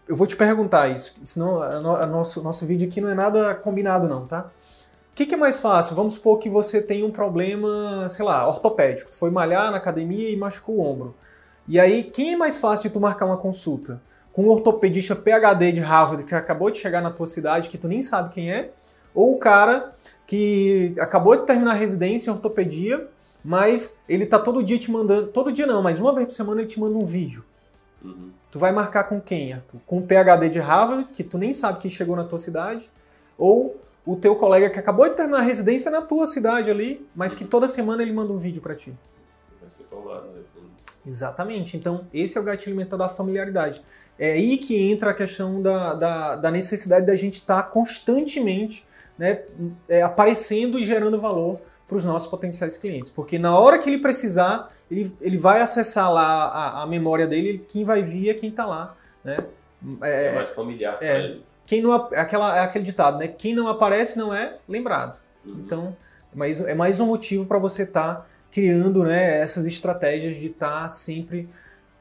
Eu 0.06 0.14
vou 0.14 0.26
te 0.26 0.36
perguntar 0.36 0.88
isso, 0.88 1.16
senão 1.22 1.60
o 1.60 2.06
nosso, 2.06 2.42
nosso 2.42 2.66
vídeo 2.66 2.86
aqui 2.86 3.00
não 3.00 3.08
é 3.08 3.14
nada 3.14 3.54
combinado 3.54 4.06
não, 4.06 4.26
tá? 4.26 4.50
O 5.12 5.14
que, 5.14 5.24
que, 5.24 5.34
é 5.34 5.38
mais 5.38 5.60
fácil? 5.60 5.94
Vamos 5.96 6.14
supor 6.14 6.38
que 6.38 6.50
você 6.50 6.82
tem 6.82 7.04
um 7.04 7.10
problema, 7.10 8.06
sei 8.08 8.24
lá, 8.24 8.46
ortopédico. 8.46 9.12
Tu 9.12 9.16
foi 9.16 9.30
malhar 9.30 9.70
na 9.70 9.76
academia 9.76 10.28
e 10.28 10.36
machucou 10.36 10.76
o 10.76 10.80
ombro. 10.80 11.14
E 11.68 11.78
aí, 11.78 12.02
quem 12.02 12.34
é 12.34 12.36
mais 12.36 12.58
fácil 12.58 12.88
de 12.88 12.94
tu 12.94 13.00
marcar 13.00 13.24
uma 13.24 13.36
consulta? 13.36 14.02
Com 14.32 14.42
um 14.42 14.48
ortopedista 14.48 15.14
PhD 15.14 15.70
de 15.70 15.80
Harvard 15.80 16.24
que 16.24 16.34
acabou 16.34 16.68
de 16.68 16.78
chegar 16.78 17.00
na 17.00 17.12
tua 17.12 17.26
cidade, 17.26 17.70
que 17.70 17.78
tu 17.78 17.86
nem 17.86 18.02
sabe 18.02 18.30
quem 18.30 18.52
é, 18.52 18.72
ou 19.14 19.34
o 19.34 19.38
cara 19.38 19.92
que 20.26 20.94
acabou 20.98 21.36
de 21.36 21.46
terminar 21.46 21.72
a 21.72 21.74
residência 21.74 22.30
em 22.30 22.34
ortopedia 22.34 23.08
mas 23.44 23.98
ele 24.08 24.24
tá 24.24 24.38
todo 24.38 24.62
dia 24.62 24.78
te 24.78 24.90
mandando, 24.90 25.26
todo 25.26 25.52
dia 25.52 25.66
não, 25.66 25.82
mas 25.82 26.00
uma 26.00 26.14
vez 26.14 26.26
por 26.26 26.32
semana 26.32 26.62
ele 26.62 26.68
te 26.68 26.80
manda 26.80 26.96
um 26.96 27.04
vídeo. 27.04 27.44
Uhum. 28.02 28.30
Tu 28.50 28.58
vai 28.58 28.72
marcar 28.72 29.04
com 29.04 29.20
quem, 29.20 29.52
Arthur? 29.52 29.80
Com 29.86 29.98
o 29.98 30.02
PhD 30.06 30.48
de 30.48 30.58
Harvard, 30.58 31.10
que 31.12 31.22
tu 31.22 31.36
nem 31.36 31.52
sabe 31.52 31.78
quem 31.78 31.90
chegou 31.90 32.16
na 32.16 32.24
tua 32.24 32.38
cidade, 32.38 32.88
ou 33.36 33.78
o 34.06 34.16
teu 34.16 34.34
colega 34.34 34.70
que 34.70 34.78
acabou 34.78 35.08
de 35.08 35.14
terminar 35.14 35.40
a 35.40 35.42
residência 35.42 35.90
na 35.90 36.00
tua 36.00 36.26
cidade 36.26 36.70
ali, 36.70 37.06
mas 37.14 37.34
que 37.34 37.44
toda 37.44 37.68
semana 37.68 38.02
ele 38.02 38.12
manda 38.12 38.32
um 38.32 38.38
vídeo 38.38 38.62
para 38.62 38.74
ti. 38.74 38.94
Vai 39.60 39.70
ser 39.70 39.84
falado, 39.84 40.26
né? 40.28 40.40
Assim. 40.40 40.60
Exatamente. 41.06 41.76
Então, 41.76 42.06
esse 42.14 42.38
é 42.38 42.40
o 42.40 42.44
gatilho 42.44 42.74
mental 42.74 42.98
da 42.98 43.08
familiaridade. 43.10 43.82
É 44.18 44.32
aí 44.32 44.56
que 44.56 44.90
entra 44.90 45.10
a 45.10 45.14
questão 45.14 45.60
da, 45.60 45.94
da, 45.94 46.36
da 46.36 46.50
necessidade 46.50 47.04
da 47.04 47.16
gente 47.16 47.34
estar 47.34 47.62
tá 47.62 47.68
constantemente 47.68 48.86
né, 49.18 49.42
é, 49.88 50.02
aparecendo 50.02 50.78
e 50.78 50.84
gerando 50.84 51.20
valor 51.20 51.60
para 51.86 51.96
os 51.96 52.04
nossos 52.04 52.28
potenciais 52.28 52.76
clientes. 52.76 53.10
Porque 53.10 53.38
na 53.38 53.58
hora 53.58 53.78
que 53.78 53.88
ele 53.88 53.98
precisar, 53.98 54.72
ele, 54.90 55.14
ele 55.20 55.36
vai 55.36 55.60
acessar 55.60 56.12
lá 56.12 56.46
a, 56.46 56.82
a 56.82 56.86
memória 56.86 57.26
dele, 57.26 57.64
quem 57.68 57.84
vai 57.84 58.02
vir 58.02 58.30
é 58.30 58.34
quem 58.34 58.50
está 58.50 58.66
lá. 58.66 58.96
Né? 59.22 59.36
É, 60.02 60.28
é 60.28 60.34
mais 60.34 60.50
familiar 60.50 60.98
é, 61.00 61.18
ele. 61.18 61.44
Quem 61.66 61.80
não, 61.80 61.92
aquela, 61.92 62.58
é 62.58 62.60
aquele 62.60 62.84
ditado, 62.84 63.18
né? 63.18 63.28
Quem 63.28 63.54
não 63.54 63.68
aparece 63.68 64.18
não 64.18 64.34
é 64.34 64.58
lembrado. 64.68 65.18
Uhum. 65.44 65.62
Então, 65.64 65.96
é 66.32 66.36
mais, 66.36 66.60
é 66.60 66.74
mais 66.74 67.00
um 67.00 67.06
motivo 67.06 67.46
para 67.46 67.58
você 67.58 67.84
estar 67.84 68.14
tá 68.16 68.26
criando 68.50 69.04
né, 69.04 69.40
essas 69.40 69.66
estratégias 69.66 70.36
de 70.36 70.48
estar 70.48 70.82
tá 70.82 70.88
sempre 70.88 71.48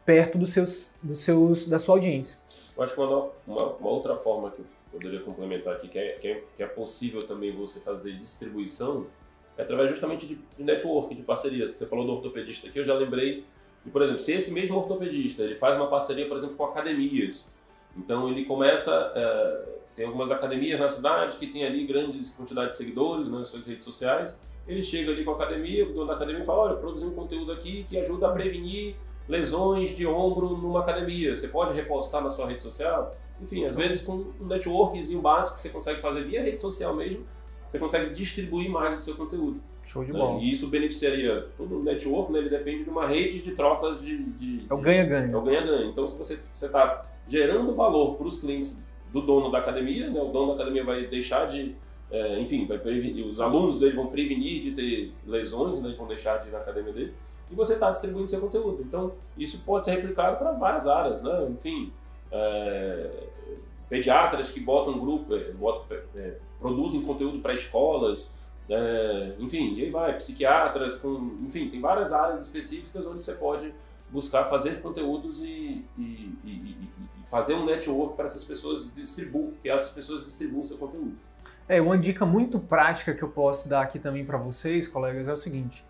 perto 0.05 0.38
dos 0.38 0.51
seus, 0.51 0.95
dos 1.01 1.20
seus, 1.20 1.66
da 1.68 1.80
sua 1.80 1.95
audiência. 1.95 2.38
Eu 2.76 2.84
acho 2.84 2.93
que 2.93 3.01
uma, 3.01 3.30
uma, 3.47 3.66
uma 3.80 3.89
outra 3.89 4.18
forma 4.18 4.51
que 4.51 4.59
eu 4.59 4.66
poderia 4.93 5.19
complementar 5.21 5.73
aqui, 5.73 5.87
que 5.87 5.97
é, 5.97 6.11
que 6.13 6.27
é, 6.27 6.43
que 6.55 6.63
é 6.63 6.67
possível 6.67 7.21
também 7.23 7.51
você 7.51 7.79
fazer 7.79 8.13
distribuição, 8.13 9.07
é 9.57 9.63
através 9.63 9.89
justamente 9.89 10.27
de, 10.27 10.39
network, 10.57 11.15
de 11.15 11.23
parceria. 11.23 11.69
Você 11.69 11.87
falou 11.87 12.05
do 12.05 12.13
ortopedista 12.13 12.67
aqui, 12.67 12.79
eu 12.79 12.85
já 12.85 12.93
lembrei 12.93 13.43
de, 13.83 13.91
por 13.91 14.01
exemplo, 14.03 14.19
se 14.19 14.31
esse 14.33 14.51
mesmo 14.51 14.77
ortopedista 14.77 15.43
ele 15.43 15.55
faz 15.55 15.75
uma 15.75 15.87
parceria, 15.87 16.27
por 16.27 16.37
exemplo, 16.37 16.55
com 16.55 16.65
academias, 16.65 17.51
então 17.97 18.29
ele 18.29 18.45
começa, 18.45 19.11
é, 19.15 19.65
tem 19.95 20.05
algumas 20.05 20.31
academias 20.31 20.79
na 20.79 20.87
cidade 20.87 21.37
que 21.37 21.47
tem 21.47 21.65
ali 21.65 21.85
grandes 21.85 22.29
quantidades 22.29 22.71
de 22.71 22.77
seguidores 22.77 23.27
nas 23.27 23.49
suas 23.49 23.67
redes 23.67 23.83
sociais, 23.83 24.39
ele 24.67 24.83
chega 24.83 25.11
ali 25.11 25.25
com 25.25 25.31
a 25.31 25.35
academia, 25.35 25.85
o 25.85 25.91
dono 25.91 26.07
da 26.07 26.13
academia 26.13 26.43
fala, 26.45 26.59
olha, 26.59 26.75
produzi 26.75 27.05
um 27.05 27.13
conteúdo 27.13 27.51
aqui 27.51 27.85
que 27.89 27.97
ajuda 27.97 28.27
a 28.27 28.31
prevenir 28.31 28.95
lesões 29.27 29.95
de 29.95 30.05
ombro 30.05 30.49
numa 30.49 30.81
academia, 30.81 31.35
você 31.35 31.47
pode 31.47 31.73
repostar 31.73 32.23
na 32.23 32.29
sua 32.29 32.47
rede 32.47 32.63
social? 32.63 33.15
Enfim, 33.43 33.65
às 33.65 33.75
vezes 33.75 34.01
com 34.01 34.25
um 34.39 34.45
networkzinho 34.45 35.21
básico 35.21 35.55
que 35.55 35.61
você 35.61 35.69
consegue 35.69 36.01
fazer 36.01 36.23
via 36.23 36.41
rede 36.41 36.59
social 36.59 36.95
mesmo, 36.95 37.25
você 37.69 37.77
consegue 37.79 38.13
distribuir 38.13 38.69
mais 38.69 38.97
do 38.97 39.03
seu 39.03 39.15
conteúdo. 39.15 39.59
Show 39.85 40.05
de 40.05 40.13
bola. 40.13 40.39
E 40.39 40.51
isso 40.51 40.67
beneficiaria 40.67 41.47
todo 41.57 41.79
o 41.79 41.83
network, 41.83 42.31
né? 42.31 42.39
Ele 42.39 42.49
depende 42.49 42.85
de 42.85 42.89
uma 42.89 43.05
rede 43.05 43.39
de 43.41 43.51
trocas 43.51 44.01
de. 44.01 44.23
de 44.31 44.65
é 44.69 44.73
o 44.73 44.77
ganha-ganha. 44.77 45.33
É 45.33 45.35
o 45.35 45.41
ganha-ganha. 45.41 45.85
Então, 45.87 46.07
se 46.07 46.17
você 46.17 46.39
está 46.53 47.05
gerando 47.27 47.75
valor 47.75 48.15
para 48.15 48.27
os 48.27 48.39
clientes 48.39 48.81
do 49.11 49.21
dono 49.21 49.51
da 49.51 49.59
academia, 49.59 50.09
né? 50.09 50.21
O 50.21 50.29
dono 50.29 50.49
da 50.49 50.53
academia 50.55 50.85
vai 50.85 51.05
deixar 51.07 51.47
de. 51.47 51.75
É, 52.09 52.39
enfim, 52.39 52.65
vai 52.65 52.77
prevenir, 52.77 53.25
os 53.25 53.41
alunos 53.41 53.79
dele 53.79 53.95
vão 53.95 54.07
prevenir 54.07 54.61
de 54.61 54.71
ter 54.71 55.11
lesões, 55.25 55.81
né? 55.81 55.93
Vão 55.97 56.07
deixar 56.07 56.37
de 56.37 56.49
ir 56.49 56.51
na 56.51 56.59
academia 56.59 56.93
dele. 56.93 57.13
E 57.51 57.55
você 57.55 57.73
está 57.73 57.91
distribuindo 57.91 58.29
seu 58.29 58.39
conteúdo. 58.39 58.83
Então, 58.87 59.13
isso 59.37 59.63
pode 59.65 59.85
ser 59.85 59.91
replicado 59.91 60.37
para 60.37 60.51
várias 60.51 60.87
áreas, 60.87 61.21
né? 61.21 61.47
Enfim, 61.49 61.91
é, 62.34 63.09
pediatras 63.88 64.51
que 64.51 64.59
botam 64.59 64.99
grupo, 64.99 65.36
é, 65.36 65.51
botam, 65.51 65.97
é, 66.15 66.34
produzem 66.59 67.01
conteúdo 67.03 67.39
para 67.39 67.53
escolas, 67.53 68.31
é, 68.69 69.36
enfim, 69.39 69.75
e 69.75 69.84
aí 69.84 69.91
vai, 69.91 70.17
psiquiatras, 70.17 70.97
com, 70.97 71.38
enfim, 71.45 71.69
tem 71.69 71.79
várias 71.79 72.11
áreas 72.11 72.41
específicas 72.41 73.05
onde 73.05 73.23
você 73.23 73.34
pode 73.34 73.73
buscar 74.09 74.45
fazer 74.45 74.81
conteúdos 74.81 75.41
e, 75.41 75.86
e, 75.97 76.38
e, 76.43 76.49
e 76.49 76.89
fazer 77.29 77.55
um 77.55 77.65
network 77.65 78.15
para 78.15 78.25
essas 78.25 78.43
pessoas 78.43 78.88
distribuir, 78.95 79.53
que 79.61 79.69
essas 79.69 79.91
pessoas 79.91 80.25
distribuam 80.25 80.65
seu 80.65 80.77
conteúdo. 80.77 81.15
É, 81.67 81.81
uma 81.81 81.97
dica 81.97 82.25
muito 82.25 82.59
prática 82.59 83.13
que 83.13 83.23
eu 83.23 83.29
posso 83.29 83.69
dar 83.69 83.81
aqui 83.81 83.99
também 83.99 84.25
para 84.25 84.38
vocês, 84.38 84.88
colegas, 84.88 85.27
é 85.27 85.34
o 85.34 85.38
seguinte. 85.38 85.84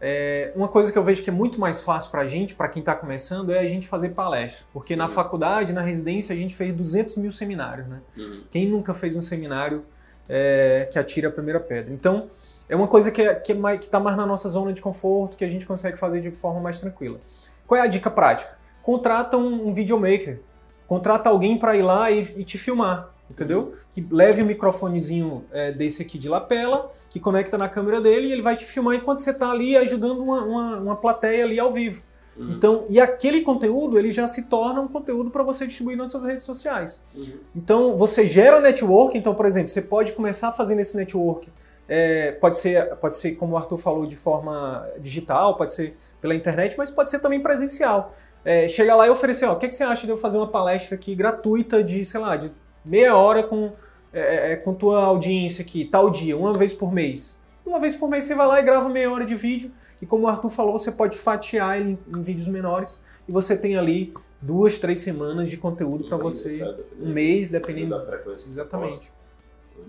É, 0.00 0.52
uma 0.54 0.68
coisa 0.68 0.92
que 0.92 0.98
eu 0.98 1.02
vejo 1.02 1.22
que 1.22 1.30
é 1.30 1.32
muito 1.32 1.58
mais 1.58 1.80
fácil 1.80 2.10
para 2.10 2.22
a 2.22 2.26
gente, 2.26 2.54
para 2.54 2.68
quem 2.68 2.80
está 2.80 2.94
começando, 2.94 3.50
é 3.50 3.58
a 3.58 3.66
gente 3.66 3.86
fazer 3.86 4.10
palestra. 4.10 4.64
Porque 4.72 4.94
na 4.94 5.04
uhum. 5.04 5.10
faculdade, 5.10 5.72
na 5.72 5.82
residência, 5.82 6.34
a 6.34 6.38
gente 6.38 6.54
fez 6.54 6.72
200 6.72 7.16
mil 7.16 7.32
seminários. 7.32 7.88
Né? 7.88 8.00
Uhum. 8.16 8.42
Quem 8.50 8.68
nunca 8.68 8.94
fez 8.94 9.16
um 9.16 9.20
seminário 9.20 9.84
é, 10.28 10.88
que 10.92 10.98
atira 10.98 11.28
a 11.28 11.32
primeira 11.32 11.58
pedra? 11.58 11.92
Então, 11.92 12.30
é 12.68 12.76
uma 12.76 12.86
coisa 12.86 13.10
que 13.10 13.20
é, 13.20 13.32
está 13.32 13.40
que 13.40 13.52
é 13.52 13.54
mais, 13.54 13.86
tá 13.86 13.98
mais 13.98 14.16
na 14.16 14.26
nossa 14.26 14.48
zona 14.48 14.72
de 14.72 14.80
conforto, 14.80 15.36
que 15.36 15.44
a 15.44 15.48
gente 15.48 15.66
consegue 15.66 15.98
fazer 15.98 16.20
de 16.20 16.30
forma 16.30 16.60
mais 16.60 16.78
tranquila. 16.78 17.18
Qual 17.66 17.78
é 17.78 17.82
a 17.82 17.86
dica 17.86 18.10
prática? 18.10 18.56
Contrata 18.82 19.36
um, 19.36 19.68
um 19.68 19.74
videomaker. 19.74 20.40
Contrata 20.86 21.28
alguém 21.28 21.58
para 21.58 21.76
ir 21.76 21.82
lá 21.82 22.10
e, 22.10 22.20
e 22.36 22.44
te 22.44 22.56
filmar 22.56 23.17
entendeu? 23.30 23.74
Que 23.92 24.06
leve 24.10 24.42
um 24.42 24.46
microfonezinho 24.46 25.44
é, 25.52 25.72
desse 25.72 26.02
aqui 26.02 26.18
de 26.18 26.28
lapela, 26.28 26.90
que 27.10 27.20
conecta 27.20 27.58
na 27.58 27.68
câmera 27.68 28.00
dele 28.00 28.28
e 28.28 28.32
ele 28.32 28.42
vai 28.42 28.56
te 28.56 28.64
filmar 28.64 28.96
enquanto 28.96 29.20
você 29.20 29.30
está 29.30 29.50
ali 29.50 29.76
ajudando 29.76 30.22
uma, 30.22 30.42
uma, 30.44 30.76
uma, 30.76 30.96
plateia 30.96 31.44
ali 31.44 31.58
ao 31.58 31.70
vivo. 31.70 32.02
Uhum. 32.36 32.52
Então, 32.52 32.86
e 32.88 33.00
aquele 33.00 33.40
conteúdo 33.40 33.98
ele 33.98 34.12
já 34.12 34.26
se 34.26 34.48
torna 34.48 34.80
um 34.80 34.88
conteúdo 34.88 35.30
para 35.30 35.42
você 35.42 35.66
distribuir 35.66 35.96
nas 35.96 36.10
suas 36.10 36.22
redes 36.22 36.44
sociais. 36.44 37.02
Uhum. 37.14 37.32
Então, 37.54 37.96
você 37.96 38.26
gera 38.26 38.60
network. 38.60 39.16
Então, 39.18 39.34
por 39.34 39.44
exemplo, 39.44 39.68
você 39.68 39.82
pode 39.82 40.12
começar 40.12 40.52
fazendo 40.52 40.80
esse 40.80 40.96
network. 40.96 41.48
É, 41.88 42.32
pode 42.32 42.58
ser, 42.58 42.94
pode 42.96 43.16
ser 43.16 43.32
como 43.32 43.54
o 43.54 43.56
Arthur 43.56 43.78
falou 43.78 44.06
de 44.06 44.14
forma 44.14 44.86
digital, 45.00 45.56
pode 45.56 45.72
ser 45.72 45.96
pela 46.20 46.34
internet, 46.34 46.76
mas 46.76 46.90
pode 46.90 47.08
ser 47.10 47.18
também 47.18 47.40
presencial. 47.40 48.14
É, 48.44 48.68
chegar 48.68 48.94
lá 48.94 49.06
e 49.06 49.10
oferecer, 49.10 49.46
ó, 49.46 49.54
o 49.54 49.58
que, 49.58 49.66
que 49.66 49.74
você 49.74 49.82
acha 49.82 50.06
de 50.06 50.12
eu 50.12 50.16
fazer 50.16 50.36
uma 50.36 50.46
palestra 50.46 50.94
aqui 50.94 51.14
gratuita 51.14 51.82
de, 51.82 52.04
sei 52.04 52.20
lá, 52.20 52.36
de 52.36 52.52
meia 52.84 53.16
hora 53.16 53.42
com, 53.42 53.72
é, 54.12 54.20
é, 54.20 54.52
é, 54.52 54.56
com 54.56 54.74
tua 54.74 55.04
audiência 55.04 55.64
aqui, 55.64 55.84
tal 55.84 56.10
dia, 56.10 56.36
uma 56.36 56.52
vez 56.52 56.74
por 56.74 56.92
mês. 56.92 57.40
Uma 57.64 57.78
vez 57.78 57.94
por 57.94 58.08
mês 58.08 58.24
você 58.24 58.34
vai 58.34 58.46
lá 58.46 58.60
e 58.60 58.62
grava 58.62 58.88
meia 58.88 59.10
hora 59.10 59.24
de 59.24 59.34
vídeo, 59.34 59.70
e 60.00 60.06
como 60.06 60.24
o 60.24 60.28
Arthur 60.28 60.50
falou, 60.50 60.78
você 60.78 60.92
pode 60.92 61.16
fatiar 61.16 61.78
ele 61.78 61.98
em, 62.14 62.18
em 62.18 62.22
vídeos 62.22 62.46
menores, 62.46 63.00
e 63.28 63.32
você 63.32 63.56
tem 63.56 63.76
ali 63.76 64.14
duas, 64.40 64.78
três 64.78 65.00
semanes 65.00 65.50
de 65.50 65.56
conteúdo 65.56 66.08
para 66.08 66.16
você, 66.16 66.62
um 67.00 67.12
mês, 67.12 67.48
dependendo. 67.48 67.98
da 67.98 68.04
frequência. 68.04 68.46
Exatamente. 68.46 69.12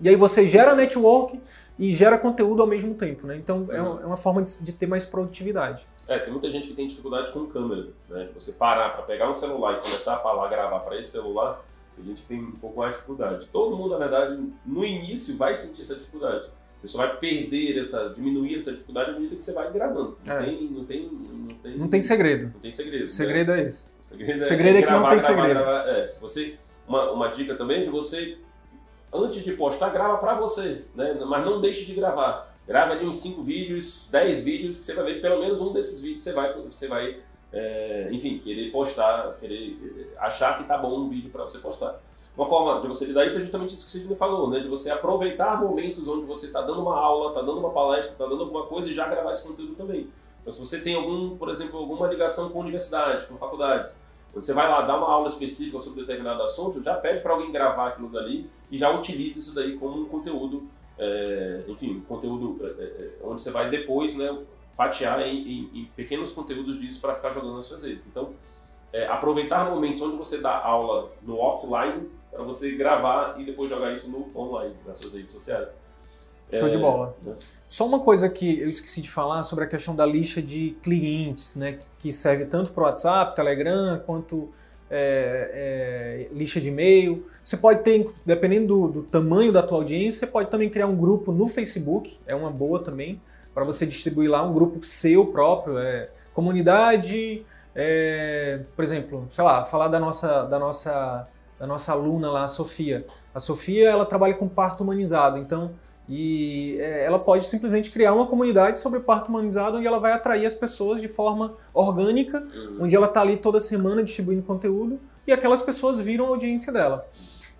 E 0.02 0.08
aí 0.08 0.16
você 0.16 0.46
gera 0.46 0.74
network 0.74 1.40
e 1.78 1.92
gera 1.92 2.18
conteúdo 2.18 2.60
ao 2.60 2.68
mesmo 2.68 2.94
tempo, 2.94 3.26
né? 3.26 3.36
Então 3.36 3.66
é, 3.70 3.80
uma, 3.80 4.02
é 4.02 4.06
uma 4.06 4.16
forma 4.16 4.42
de, 4.42 4.62
de, 4.62 4.72
ter 4.72 4.86
mais 4.86 5.04
produtividade. 5.04 5.86
É, 6.06 6.18
tem 6.18 6.30
muita 6.30 6.50
gente 6.50 6.68
que 6.68 6.74
tem 6.74 6.86
dificuldade 6.86 7.32
com 7.32 7.46
câmera, 7.46 7.88
né? 8.08 8.28
Você 8.34 8.52
parar 8.52 8.90
para 8.90 9.02
pegar 9.02 9.30
um 9.30 9.34
celular 9.34 9.78
e 9.78 9.80
começar 9.80 10.16
a 10.16 10.18
falar, 10.18 10.48
gravar 10.48 10.80
para 10.80 10.98
esse 10.98 11.10
celular, 11.10 11.64
a 12.00 12.04
gente 12.04 12.22
tem 12.22 12.38
um 12.38 12.52
pouco 12.52 12.78
mais 12.78 12.92
de 12.92 12.96
dificuldade. 12.96 13.46
Todo 13.52 13.76
mundo, 13.76 13.90
na 13.90 13.98
verdade, 13.98 14.42
no 14.64 14.84
início 14.84 15.36
vai 15.36 15.54
sentir 15.54 15.82
essa 15.82 15.94
dificuldade. 15.94 16.48
Você 16.80 16.88
só 16.88 16.98
vai 16.98 17.16
perder 17.18 17.78
essa, 17.78 18.08
diminuir 18.08 18.56
essa 18.56 18.72
dificuldade 18.72 19.10
à 19.10 19.12
medida 19.12 19.36
que 19.36 19.44
você 19.44 19.52
vai 19.52 19.70
gravando. 19.70 20.16
Não, 20.24 20.34
é. 20.34 20.44
tem, 20.44 20.70
não, 20.70 20.84
tem, 20.84 21.10
não, 21.12 21.46
tem, 21.46 21.76
não 21.76 21.88
tem 21.88 22.00
segredo. 22.00 22.44
Não 22.54 22.60
tem 22.60 22.72
segredo. 22.72 23.04
O 23.04 23.10
segredo 23.10 23.52
né? 23.52 23.60
é 23.60 23.66
esse. 23.66 23.86
O 24.02 24.06
segredo, 24.06 24.38
o 24.38 24.42
segredo 24.42 24.76
é, 24.76 24.78
é, 24.78 24.82
que 24.82 24.88
gravar, 24.88 25.02
não 25.02 25.08
tem 25.10 25.18
gravar, 25.18 25.42
segredo. 25.42 25.60
Gravar, 25.60 25.88
é, 25.88 26.10
você, 26.20 26.58
uma, 26.88 27.12
uma 27.12 27.28
dica 27.28 27.54
também 27.54 27.84
de 27.84 27.90
você, 27.90 28.38
antes 29.12 29.44
de 29.44 29.52
postar, 29.52 29.90
grava 29.90 30.16
para 30.18 30.34
você, 30.34 30.84
né? 30.94 31.18
mas 31.26 31.44
não 31.44 31.60
deixe 31.60 31.84
de 31.84 31.94
gravar. 31.94 32.50
Grava 32.66 32.92
ali 32.92 33.04
uns 33.04 33.16
5 33.16 33.42
vídeos, 33.42 34.08
10 34.10 34.42
vídeos, 34.42 34.78
que 34.78 34.86
você 34.86 34.94
vai 34.94 35.04
ver 35.04 35.14
que 35.16 35.20
pelo 35.20 35.40
menos 35.40 35.60
um 35.60 35.72
desses 35.72 36.00
vídeos 36.00 36.22
você 36.22 36.32
vai, 36.32 36.54
você 36.54 36.88
vai 36.88 37.20
é, 37.52 38.08
enfim, 38.12 38.38
querer 38.38 38.70
postar, 38.70 39.36
querer 39.40 40.14
achar 40.18 40.58
que 40.58 40.64
tá 40.64 40.78
bom 40.78 41.00
um 41.00 41.08
vídeo 41.08 41.30
para 41.30 41.44
você 41.44 41.58
postar. 41.58 42.00
Uma 42.36 42.46
forma 42.46 42.80
de 42.80 42.88
você 42.88 43.04
lidar 43.04 43.26
isso 43.26 43.38
é 43.38 43.40
justamente 43.40 43.74
isso 43.74 43.90
que 43.90 43.96
o 43.96 44.00
Sidney 44.00 44.16
falou, 44.16 44.48
né? 44.48 44.60
De 44.60 44.68
você 44.68 44.90
aproveitar 44.90 45.60
momentos 45.60 46.06
onde 46.06 46.24
você 46.24 46.46
está 46.46 46.62
dando 46.62 46.80
uma 46.80 46.96
aula, 46.96 47.30
está 47.30 47.40
dando 47.40 47.58
uma 47.58 47.70
palestra, 47.70 48.12
está 48.12 48.24
dando 48.24 48.44
alguma 48.44 48.66
coisa 48.66 48.88
e 48.88 48.94
já 48.94 49.08
gravar 49.08 49.32
esse 49.32 49.46
conteúdo 49.46 49.74
também. 49.74 50.08
Então, 50.40 50.52
se 50.52 50.60
você 50.60 50.80
tem 50.80 50.94
algum, 50.94 51.36
por 51.36 51.48
exemplo, 51.50 51.78
alguma 51.78 52.06
ligação 52.06 52.48
com 52.48 52.60
universidades, 52.60 53.26
com 53.26 53.36
faculdades, 53.36 54.00
onde 54.34 54.46
você 54.46 54.54
vai 54.54 54.68
lá 54.68 54.82
dar 54.82 54.96
uma 54.96 55.08
aula 55.08 55.28
específica 55.28 55.80
sobre 55.80 56.00
determinado 56.00 56.42
assunto, 56.42 56.82
já 56.82 56.94
pede 56.94 57.20
para 57.20 57.32
alguém 57.32 57.50
gravar 57.50 57.88
aquilo 57.88 58.08
dali 58.08 58.48
e 58.70 58.78
já 58.78 58.90
utilize 58.90 59.38
isso 59.38 59.54
daí 59.54 59.76
como 59.76 60.00
um 60.00 60.04
conteúdo, 60.06 60.68
é, 60.96 61.64
enfim, 61.66 62.02
conteúdo 62.08 62.58
é, 62.64 62.82
é, 62.82 63.10
onde 63.22 63.42
você 63.42 63.50
vai 63.50 63.68
depois, 63.68 64.16
né, 64.16 64.38
fatiar 64.80 65.20
em, 65.20 65.36
em, 65.36 65.70
em 65.74 65.84
pequenos 65.94 66.32
conteúdos 66.32 66.80
disso 66.80 67.02
para 67.02 67.14
ficar 67.14 67.34
jogando 67.34 67.58
nas 67.58 67.66
suas 67.66 67.82
redes. 67.82 68.06
Então, 68.06 68.30
é, 68.90 69.06
aproveitar 69.06 69.70
momentos 69.70 70.00
onde 70.00 70.16
você 70.16 70.38
dá 70.38 70.56
aula 70.56 71.12
no 71.22 71.38
offline 71.38 72.08
para 72.30 72.42
você 72.42 72.70
gravar 72.70 73.38
e 73.38 73.44
depois 73.44 73.68
jogar 73.68 73.92
isso 73.92 74.10
no 74.10 74.30
online, 74.34 74.74
nas 74.86 74.96
suas 74.96 75.12
redes 75.12 75.34
sociais. 75.34 75.68
Show 76.50 76.68
é, 76.68 76.70
de 76.70 76.78
bola. 76.78 77.14
Né? 77.22 77.34
Só 77.68 77.86
uma 77.86 78.00
coisa 78.00 78.26
que 78.30 78.58
eu 78.58 78.70
esqueci 78.70 79.02
de 79.02 79.10
falar 79.10 79.42
sobre 79.42 79.64
a 79.64 79.68
questão 79.68 79.94
da 79.94 80.06
lista 80.06 80.40
de 80.40 80.70
clientes, 80.82 81.56
né, 81.56 81.78
que 81.98 82.10
serve 82.10 82.46
tanto 82.46 82.72
para 82.72 82.82
o 82.82 82.86
WhatsApp, 82.86 83.36
Telegram, 83.36 84.00
quanto 84.06 84.48
é, 84.90 86.26
é, 86.32 86.34
lista 86.34 86.58
de 86.58 86.68
e-mail. 86.68 87.26
Você 87.44 87.58
pode 87.58 87.82
ter, 87.82 88.10
dependendo 88.24 88.66
do, 88.66 88.88
do, 88.88 89.02
tamanho 89.02 89.52
da 89.52 89.62
tua 89.62 89.76
audiência, 89.76 90.20
você 90.20 90.32
pode 90.32 90.48
também 90.48 90.70
criar 90.70 90.86
um 90.86 90.96
grupo 90.96 91.32
no 91.32 91.46
Facebook, 91.46 92.18
é 92.26 92.34
uma 92.34 92.50
boa 92.50 92.82
também. 92.82 93.20
Para 93.54 93.64
você 93.64 93.86
distribuir 93.86 94.30
lá 94.30 94.42
um 94.42 94.52
grupo 94.52 94.84
seu 94.84 95.26
próprio, 95.26 95.78
é, 95.78 96.08
comunidade, 96.32 97.44
é, 97.74 98.60
por 98.74 98.84
exemplo, 98.84 99.28
sei 99.30 99.44
lá, 99.44 99.64
falar 99.64 99.88
da 99.88 99.98
nossa, 99.98 100.44
da 100.44 100.58
nossa, 100.58 101.28
da 101.58 101.66
nossa 101.66 101.92
aluna 101.92 102.30
lá, 102.30 102.44
a 102.44 102.48
Sofia. 102.48 103.06
A 103.34 103.38
Sofia, 103.38 103.90
ela 103.90 104.06
trabalha 104.06 104.34
com 104.34 104.48
parto 104.48 104.82
humanizado, 104.82 105.38
então 105.38 105.72
e 106.12 106.76
é, 106.80 107.04
ela 107.04 107.20
pode 107.20 107.44
simplesmente 107.44 107.88
criar 107.88 108.12
uma 108.12 108.26
comunidade 108.26 108.80
sobre 108.80 108.98
parto 108.98 109.28
humanizado 109.28 109.78
onde 109.78 109.86
ela 109.86 110.00
vai 110.00 110.10
atrair 110.10 110.44
as 110.44 110.56
pessoas 110.56 111.00
de 111.00 111.06
forma 111.06 111.54
orgânica, 111.72 112.40
uhum. 112.40 112.78
onde 112.80 112.96
ela 112.96 113.06
está 113.06 113.20
ali 113.20 113.36
toda 113.36 113.60
semana 113.60 114.02
distribuindo 114.02 114.42
conteúdo 114.42 114.98
e 115.24 115.32
aquelas 115.32 115.62
pessoas 115.62 116.00
viram 116.00 116.26
a 116.26 116.28
audiência 116.30 116.72
dela. 116.72 117.06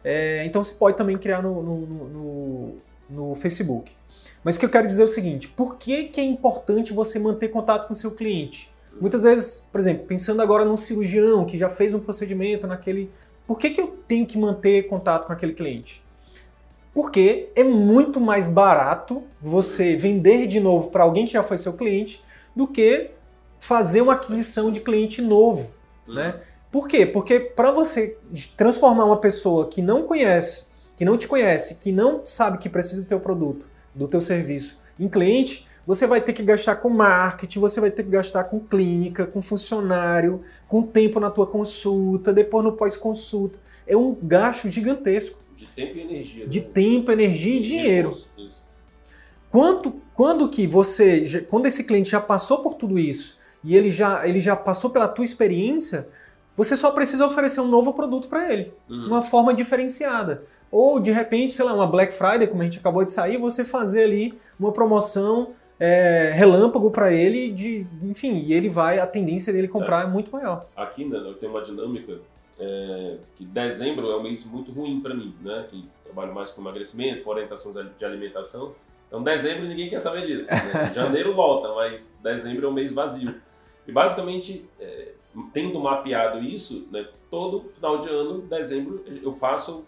É, 0.02 0.44
então 0.44 0.64
você 0.64 0.74
pode 0.74 0.96
também 0.96 1.16
criar 1.16 1.40
no, 1.42 1.62
no, 1.62 1.86
no, 1.86 2.78
no, 3.08 3.34
Facebook. 3.36 3.94
Mas 4.42 4.56
o 4.56 4.60
que 4.60 4.64
eu 4.64 4.70
quero 4.70 4.86
dizer 4.86 5.02
é 5.02 5.04
o 5.04 5.08
seguinte: 5.08 5.48
por 5.48 5.76
que, 5.76 6.04
que 6.04 6.20
é 6.20 6.24
importante 6.24 6.92
você 6.92 7.18
manter 7.18 7.48
contato 7.48 7.86
com 7.86 7.92
o 7.92 7.96
seu 7.96 8.12
cliente? 8.12 8.70
Muitas 9.00 9.22
vezes, 9.22 9.68
por 9.70 9.80
exemplo, 9.80 10.06
pensando 10.06 10.42
agora 10.42 10.64
num 10.64 10.76
cirurgião 10.76 11.44
que 11.44 11.56
já 11.56 11.68
fez 11.68 11.94
um 11.94 12.00
procedimento 12.00 12.66
naquele. 12.66 13.10
Por 13.46 13.58
que, 13.58 13.70
que 13.70 13.80
eu 13.80 13.98
tenho 14.06 14.26
que 14.26 14.38
manter 14.38 14.86
contato 14.86 15.26
com 15.26 15.32
aquele 15.32 15.52
cliente? 15.52 16.02
Porque 16.92 17.50
é 17.54 17.64
muito 17.64 18.20
mais 18.20 18.46
barato 18.46 19.22
você 19.40 19.96
vender 19.96 20.46
de 20.46 20.60
novo 20.60 20.90
para 20.90 21.04
alguém 21.04 21.24
que 21.24 21.32
já 21.32 21.42
foi 21.42 21.56
seu 21.56 21.72
cliente 21.74 22.22
do 22.54 22.66
que 22.66 23.10
fazer 23.58 24.00
uma 24.00 24.14
aquisição 24.14 24.70
de 24.70 24.80
cliente 24.80 25.20
novo, 25.22 25.72
né? 26.06 26.40
Por 26.70 26.88
quê? 26.88 27.04
Porque 27.04 27.40
para 27.40 27.70
você 27.70 28.18
transformar 28.56 29.04
uma 29.04 29.16
pessoa 29.16 29.68
que 29.68 29.82
não 29.82 30.02
conhece, 30.02 30.66
que 30.96 31.04
não 31.04 31.16
te 31.16 31.26
conhece, 31.26 31.76
que 31.76 31.90
não 31.90 32.22
sabe 32.24 32.58
que 32.58 32.68
precisa 32.68 33.02
do 33.02 33.08
teu 33.08 33.18
produto, 33.18 33.68
do 33.94 34.06
teu 34.08 34.20
serviço, 34.20 34.80
em 34.98 35.08
cliente, 35.08 35.66
você 35.86 36.06
vai 36.06 36.20
ter 36.20 36.32
que 36.32 36.42
gastar 36.42 36.76
com 36.76 36.88
marketing, 36.88 37.58
você 37.58 37.80
vai 37.80 37.90
ter 37.90 38.04
que 38.04 38.10
gastar 38.10 38.44
com 38.44 38.60
clínica, 38.60 39.26
com 39.26 39.42
funcionário, 39.42 40.42
com 40.68 40.82
tempo 40.82 41.18
na 41.18 41.30
tua 41.30 41.46
consulta, 41.46 42.32
depois 42.32 42.64
no 42.64 42.72
pós-consulta. 42.72 43.58
É 43.86 43.96
um 43.96 44.14
gasto 44.14 44.70
gigantesco. 44.70 45.42
De 45.56 45.66
tempo 45.66 45.96
e 45.96 46.00
energia. 46.00 46.46
De 46.46 46.60
né? 46.60 46.66
tempo, 46.72 47.10
energia 47.10 47.56
e, 47.56 47.60
dinheiro. 47.60 48.16
Quanto, 49.50 50.00
quando 50.14 50.48
que 50.48 50.66
você, 50.66 51.44
quando 51.48 51.66
esse 51.66 51.84
cliente 51.84 52.10
já 52.10 52.20
passou 52.20 52.58
por 52.58 52.74
tudo 52.74 52.98
isso 52.98 53.38
e 53.64 53.76
ele 53.76 53.90
já, 53.90 54.26
ele 54.26 54.40
já 54.40 54.54
passou 54.54 54.90
pela 54.90 55.08
tua 55.08 55.24
experiência, 55.24 56.08
você 56.54 56.76
só 56.76 56.90
precisa 56.92 57.26
oferecer 57.26 57.60
um 57.60 57.68
novo 57.68 57.92
produto 57.94 58.28
para 58.28 58.52
ele, 58.52 58.72
uhum. 58.88 59.06
uma 59.06 59.22
forma 59.22 59.52
diferenciada. 59.52 60.44
Ou 60.70 61.00
de 61.00 61.10
repente, 61.10 61.52
sei 61.52 61.64
lá, 61.64 61.74
uma 61.74 61.86
Black 61.86 62.12
Friday, 62.12 62.46
como 62.46 62.62
a 62.62 62.64
gente 62.64 62.78
acabou 62.78 63.04
de 63.04 63.10
sair, 63.10 63.36
você 63.36 63.64
fazer 63.64 64.04
ali 64.04 64.38
uma 64.58 64.72
promoção 64.72 65.54
é, 65.78 66.30
relâmpago 66.34 66.90
para 66.90 67.12
ele, 67.12 67.50
de, 67.50 67.86
enfim, 68.02 68.36
e 68.36 68.52
ele 68.52 68.68
vai, 68.68 68.98
a 68.98 69.06
tendência 69.06 69.52
dele 69.52 69.66
comprar 69.66 70.02
é, 70.02 70.04
é 70.04 70.06
muito 70.08 70.30
maior. 70.30 70.66
Aqui, 70.76 71.08
né, 71.08 71.18
eu 71.18 71.34
tenho 71.34 71.52
uma 71.52 71.62
dinâmica 71.62 72.18
é, 72.60 73.16
que 73.36 73.44
dezembro 73.44 74.10
é 74.10 74.16
um 74.16 74.22
mês 74.22 74.44
muito 74.44 74.70
ruim 74.70 75.00
para 75.00 75.14
mim, 75.14 75.34
né? 75.40 75.66
Que 75.70 75.88
trabalho 76.04 76.34
mais 76.34 76.50
com 76.50 76.60
emagrecimento, 76.60 77.22
com 77.22 77.30
orientação 77.30 77.72
de 77.96 78.04
alimentação. 78.04 78.74
Então, 79.08 79.22
dezembro 79.22 79.66
ninguém 79.66 79.88
quer 79.88 79.98
saber 79.98 80.26
disso. 80.26 80.50
Né? 80.50 80.92
Janeiro 80.94 81.34
volta, 81.34 81.74
mas 81.74 82.18
dezembro 82.22 82.66
é 82.66 82.68
um 82.68 82.72
mês 82.72 82.92
vazio. 82.92 83.34
E 83.88 83.90
basicamente, 83.90 84.68
é, 84.78 85.12
tendo 85.54 85.80
mapeado 85.80 86.38
isso, 86.44 86.86
né, 86.92 87.08
todo 87.30 87.70
final 87.74 87.98
de 87.98 88.08
ano, 88.10 88.42
dezembro, 88.42 89.02
eu 89.22 89.32
faço 89.32 89.86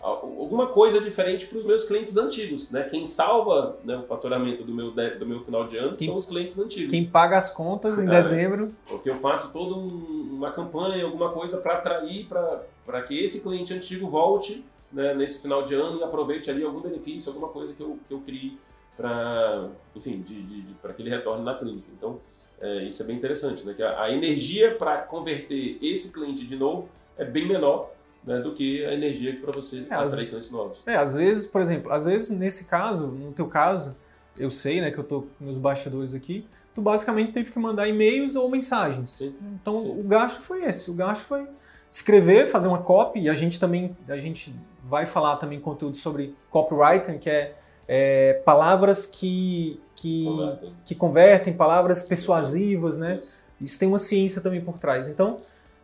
alguma 0.00 0.68
coisa 0.68 1.00
diferente 1.00 1.46
para 1.46 1.58
os 1.58 1.64
meus 1.64 1.84
clientes 1.84 2.16
antigos, 2.16 2.70
né? 2.70 2.84
Quem 2.84 3.04
salva 3.04 3.78
né, 3.84 3.96
o 3.96 4.04
faturamento 4.04 4.62
do 4.62 4.72
meu, 4.72 4.92
do 4.92 5.26
meu 5.26 5.40
final 5.40 5.66
de 5.66 5.76
ano 5.76 5.96
quem, 5.96 6.06
são 6.08 6.16
os 6.16 6.26
clientes 6.26 6.58
antigos. 6.58 6.90
Quem 6.90 7.04
paga 7.04 7.36
as 7.36 7.50
contas 7.50 7.98
em 7.98 8.06
é, 8.06 8.10
dezembro. 8.10 8.72
Porque 8.88 9.10
eu 9.10 9.16
faço 9.16 9.52
toda 9.52 9.74
um, 9.74 10.28
uma 10.32 10.52
campanha, 10.52 11.04
alguma 11.04 11.30
coisa 11.30 11.56
para 11.56 11.74
atrair, 11.74 12.26
para 12.26 13.02
que 13.02 13.22
esse 13.22 13.40
cliente 13.40 13.74
antigo 13.74 14.08
volte 14.08 14.64
né, 14.92 15.14
nesse 15.14 15.42
final 15.42 15.62
de 15.64 15.74
ano 15.74 15.98
e 15.98 16.04
aproveite 16.04 16.48
ali 16.50 16.62
algum 16.62 16.80
benefício, 16.80 17.30
alguma 17.30 17.48
coisa 17.48 17.74
que 17.74 17.80
eu, 17.80 17.98
que 18.06 18.14
eu 18.14 18.20
crie 18.20 18.56
para, 18.96 19.68
enfim, 19.94 20.22
de, 20.22 20.42
de, 20.42 20.62
de 20.62 20.74
para 20.74 20.92
que 20.92 21.02
ele 21.02 21.10
retorne 21.10 21.44
na 21.44 21.54
clínica. 21.54 21.88
Então, 21.96 22.20
é, 22.60 22.84
isso 22.84 23.02
é 23.02 23.06
bem 23.06 23.16
interessante, 23.16 23.66
né? 23.66 23.74
Que 23.74 23.82
a, 23.82 24.04
a 24.04 24.12
energia 24.12 24.74
para 24.76 24.98
converter 24.98 25.78
esse 25.82 26.12
cliente 26.12 26.46
de 26.46 26.56
novo 26.56 26.88
é 27.16 27.24
bem 27.24 27.46
menor 27.46 27.90
né, 28.24 28.40
do 28.40 28.54
que 28.54 28.84
a 28.84 28.92
energia 28.92 29.38
para 29.40 29.52
você 29.52 29.86
é, 29.88 29.94
atrair 29.94 30.28
clientes 30.28 30.50
novos. 30.50 30.78
É, 30.86 30.96
às 30.96 31.14
vezes, 31.14 31.46
por 31.46 31.60
exemplo, 31.60 31.92
às 31.92 32.04
vezes 32.04 32.30
nesse 32.30 32.64
caso, 32.64 33.06
no 33.06 33.32
teu 33.32 33.46
caso, 33.46 33.96
eu 34.38 34.50
sei, 34.50 34.80
né, 34.80 34.90
que 34.90 34.98
eu 34.98 35.04
tô 35.04 35.24
nos 35.40 35.58
bastidores 35.58 36.14
aqui, 36.14 36.46
tu 36.74 36.80
basicamente 36.80 37.32
teve 37.32 37.50
que 37.50 37.58
mandar 37.58 37.88
e-mails 37.88 38.36
ou 38.36 38.48
mensagens. 38.48 39.10
Sim, 39.10 39.34
então 39.60 39.82
sim. 39.82 40.00
o 40.00 40.02
gasto 40.04 40.40
foi 40.40 40.64
esse, 40.64 40.90
o 40.90 40.94
gasto 40.94 41.22
foi 41.22 41.46
escrever, 41.90 42.46
fazer 42.46 42.68
uma 42.68 42.78
copy, 42.78 43.20
e 43.20 43.28
a 43.28 43.34
gente 43.34 43.58
também, 43.58 43.94
a 44.08 44.18
gente 44.18 44.54
vai 44.84 45.06
falar 45.06 45.36
também 45.36 45.58
conteúdo 45.58 45.96
sobre 45.96 46.34
copywriting, 46.50 47.18
que 47.18 47.30
é, 47.30 47.56
é 47.86 48.34
palavras 48.44 49.06
que, 49.06 49.80
que, 49.96 50.24
convertem. 50.24 50.72
que 50.84 50.94
convertem, 50.94 51.52
palavras 51.52 52.02
persuasivas, 52.02 52.98
né? 52.98 53.20
Isso 53.60 53.78
tem 53.78 53.88
uma 53.88 53.98
ciência 53.98 54.40
também 54.40 54.60
por 54.60 54.78
trás. 54.78 55.08
Então, 55.08 55.40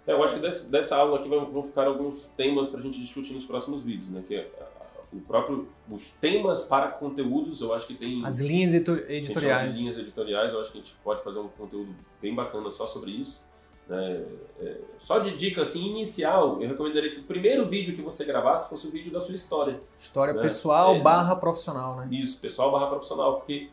eu 0.07 0.23
acho 0.23 0.35
que 0.35 0.41
desse, 0.41 0.67
dessa 0.67 0.97
aula 0.97 1.19
aqui 1.19 1.29
vão, 1.29 1.51
vão 1.51 1.63
ficar 1.63 1.87
alguns 1.87 2.27
temas 2.37 2.69
para 2.69 2.81
a 2.81 2.83
gente 2.83 3.01
discutir 3.01 3.33
nos 3.33 3.47
próximos 3.47 3.83
vídeos, 3.83 4.11
né? 4.11 4.23
Que 4.27 4.37
é 4.37 4.51
o 5.13 5.21
próprio 5.21 5.69
os 5.89 6.11
temas 6.21 6.63
para 6.63 6.89
conteúdos, 6.89 7.61
eu 7.61 7.73
acho 7.73 7.87
que 7.87 7.95
tem 7.95 8.25
as 8.25 8.41
linhas 8.41 8.75
editoriais. 8.75 9.79
linhas 9.79 9.97
editoriais, 9.97 10.53
eu 10.53 10.61
acho 10.61 10.73
que 10.73 10.79
a 10.79 10.81
gente 10.81 10.95
pode 11.05 11.23
fazer 11.23 11.39
um 11.39 11.49
conteúdo 11.49 11.95
bem 12.21 12.35
bacana 12.35 12.71
só 12.71 12.87
sobre 12.87 13.13
isso. 13.13 13.43
Né? 13.89 14.25
É, 14.61 14.79
só 14.99 15.19
de 15.19 15.37
dica 15.37 15.63
assim 15.63 15.91
inicial, 15.91 16.61
eu 16.61 16.69
recomendaria 16.69 17.15
que 17.15 17.21
o 17.21 17.25
primeiro 17.25 17.67
vídeo 17.67 17.95
que 17.95 18.03
você 18.03 18.25
gravasse 18.25 18.69
fosse 18.69 18.87
o 18.87 18.91
vídeo 18.91 19.13
da 19.13 19.21
sua 19.21 19.35
história. 19.35 19.81
História 19.97 20.35
né? 20.35 20.43
pessoal 20.43 20.97
é, 20.97 21.01
barra 21.01 21.37
profissional, 21.37 21.97
né? 21.97 22.09
Isso, 22.11 22.41
pessoal 22.41 22.73
barra 22.73 22.87
profissional, 22.89 23.37
porque 23.37 23.69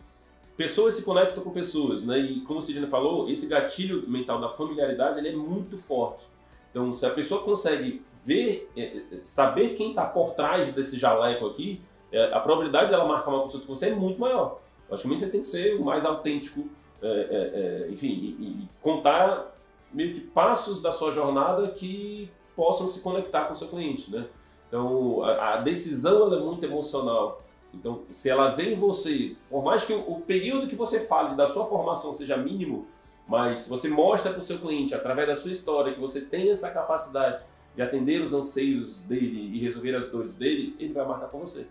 pessoas 0.57 0.95
se 0.95 1.03
conectam 1.03 1.43
com 1.43 1.51
pessoas, 1.51 2.03
né? 2.03 2.19
E 2.19 2.41
como 2.41 2.59
o 2.59 2.61
Sidney 2.61 2.89
falou, 2.89 3.29
esse 3.29 3.47
gatilho 3.47 4.07
mental 4.09 4.39
da 4.39 4.49
familiaridade 4.49 5.19
ele 5.19 5.29
é 5.29 5.35
muito 5.35 5.77
forte. 5.77 6.25
Então, 6.69 6.93
se 6.93 7.05
a 7.05 7.09
pessoa 7.09 7.43
consegue 7.43 8.01
ver, 8.23 8.69
é, 8.77 8.81
é, 8.81 9.03
saber 9.23 9.75
quem 9.75 9.89
está 9.89 10.05
por 10.05 10.33
trás 10.33 10.73
desse 10.73 10.97
jaleco 10.97 11.47
aqui, 11.47 11.81
é, 12.11 12.33
a 12.33 12.39
probabilidade 12.39 12.89
dela 12.89 13.05
marcar 13.05 13.31
uma 13.31 13.43
consulta 13.43 13.65
com 13.65 13.75
você 13.75 13.87
é 13.87 13.95
muito 13.95 14.19
maior. 14.19 14.59
Logicamente, 14.89 15.21
você 15.21 15.29
tem 15.29 15.41
que 15.41 15.47
ser 15.47 15.75
o 15.75 15.83
mais 15.83 16.05
autêntico, 16.05 16.69
é, 17.01 17.85
é, 17.87 17.91
enfim, 17.91 18.07
e, 18.07 18.43
e, 18.43 18.69
contar 18.81 19.55
meio 19.91 20.13
que 20.13 20.21
passos 20.21 20.81
da 20.81 20.91
sua 20.91 21.11
jornada 21.11 21.69
que 21.69 22.29
possam 22.55 22.87
se 22.87 23.01
conectar 23.01 23.45
com 23.45 23.53
o 23.53 23.55
seu 23.55 23.67
cliente, 23.67 24.11
né? 24.11 24.27
Então, 24.67 25.23
a, 25.23 25.55
a 25.55 25.57
decisão 25.57 26.33
é 26.33 26.39
muito 26.39 26.63
emocional. 26.65 27.41
Então, 27.73 28.03
se 28.11 28.29
ela 28.29 28.49
vê 28.49 28.73
em 28.73 28.75
você, 28.75 29.35
por 29.49 29.63
mais 29.63 29.85
que 29.85 29.93
o, 29.93 30.21
período 30.21 30.67
que 30.67 30.75
você 30.75 31.01
fale 31.01 31.35
da 31.35 31.47
sua 31.47 31.65
formação 31.65 32.13
seja 32.13 32.35
mínimo, 32.37 32.87
mas 33.27 33.59
se 33.59 33.69
você 33.69 33.87
mostra 33.87 34.31
para 34.31 34.41
o 34.41 34.43
seu 34.43 34.59
cliente, 34.59 34.93
através 34.93 35.27
da 35.27 35.35
sua 35.35 35.51
história, 35.51 35.93
que 35.93 35.99
você 35.99 36.21
tem 36.21 36.51
essa 36.51 36.69
capacidade 36.69 37.43
de 37.75 37.81
atender 37.81 38.21
os 38.21 38.33
anseios 38.33 39.01
dele 39.03 39.51
e 39.53 39.59
resolver 39.59 39.95
as 39.95 40.09
dores 40.09 40.35
dele, 40.35 40.75
ele 40.79 40.91
vai 40.91 41.07
marcar 41.07 41.27
com 41.27 41.39
você. 41.39 41.67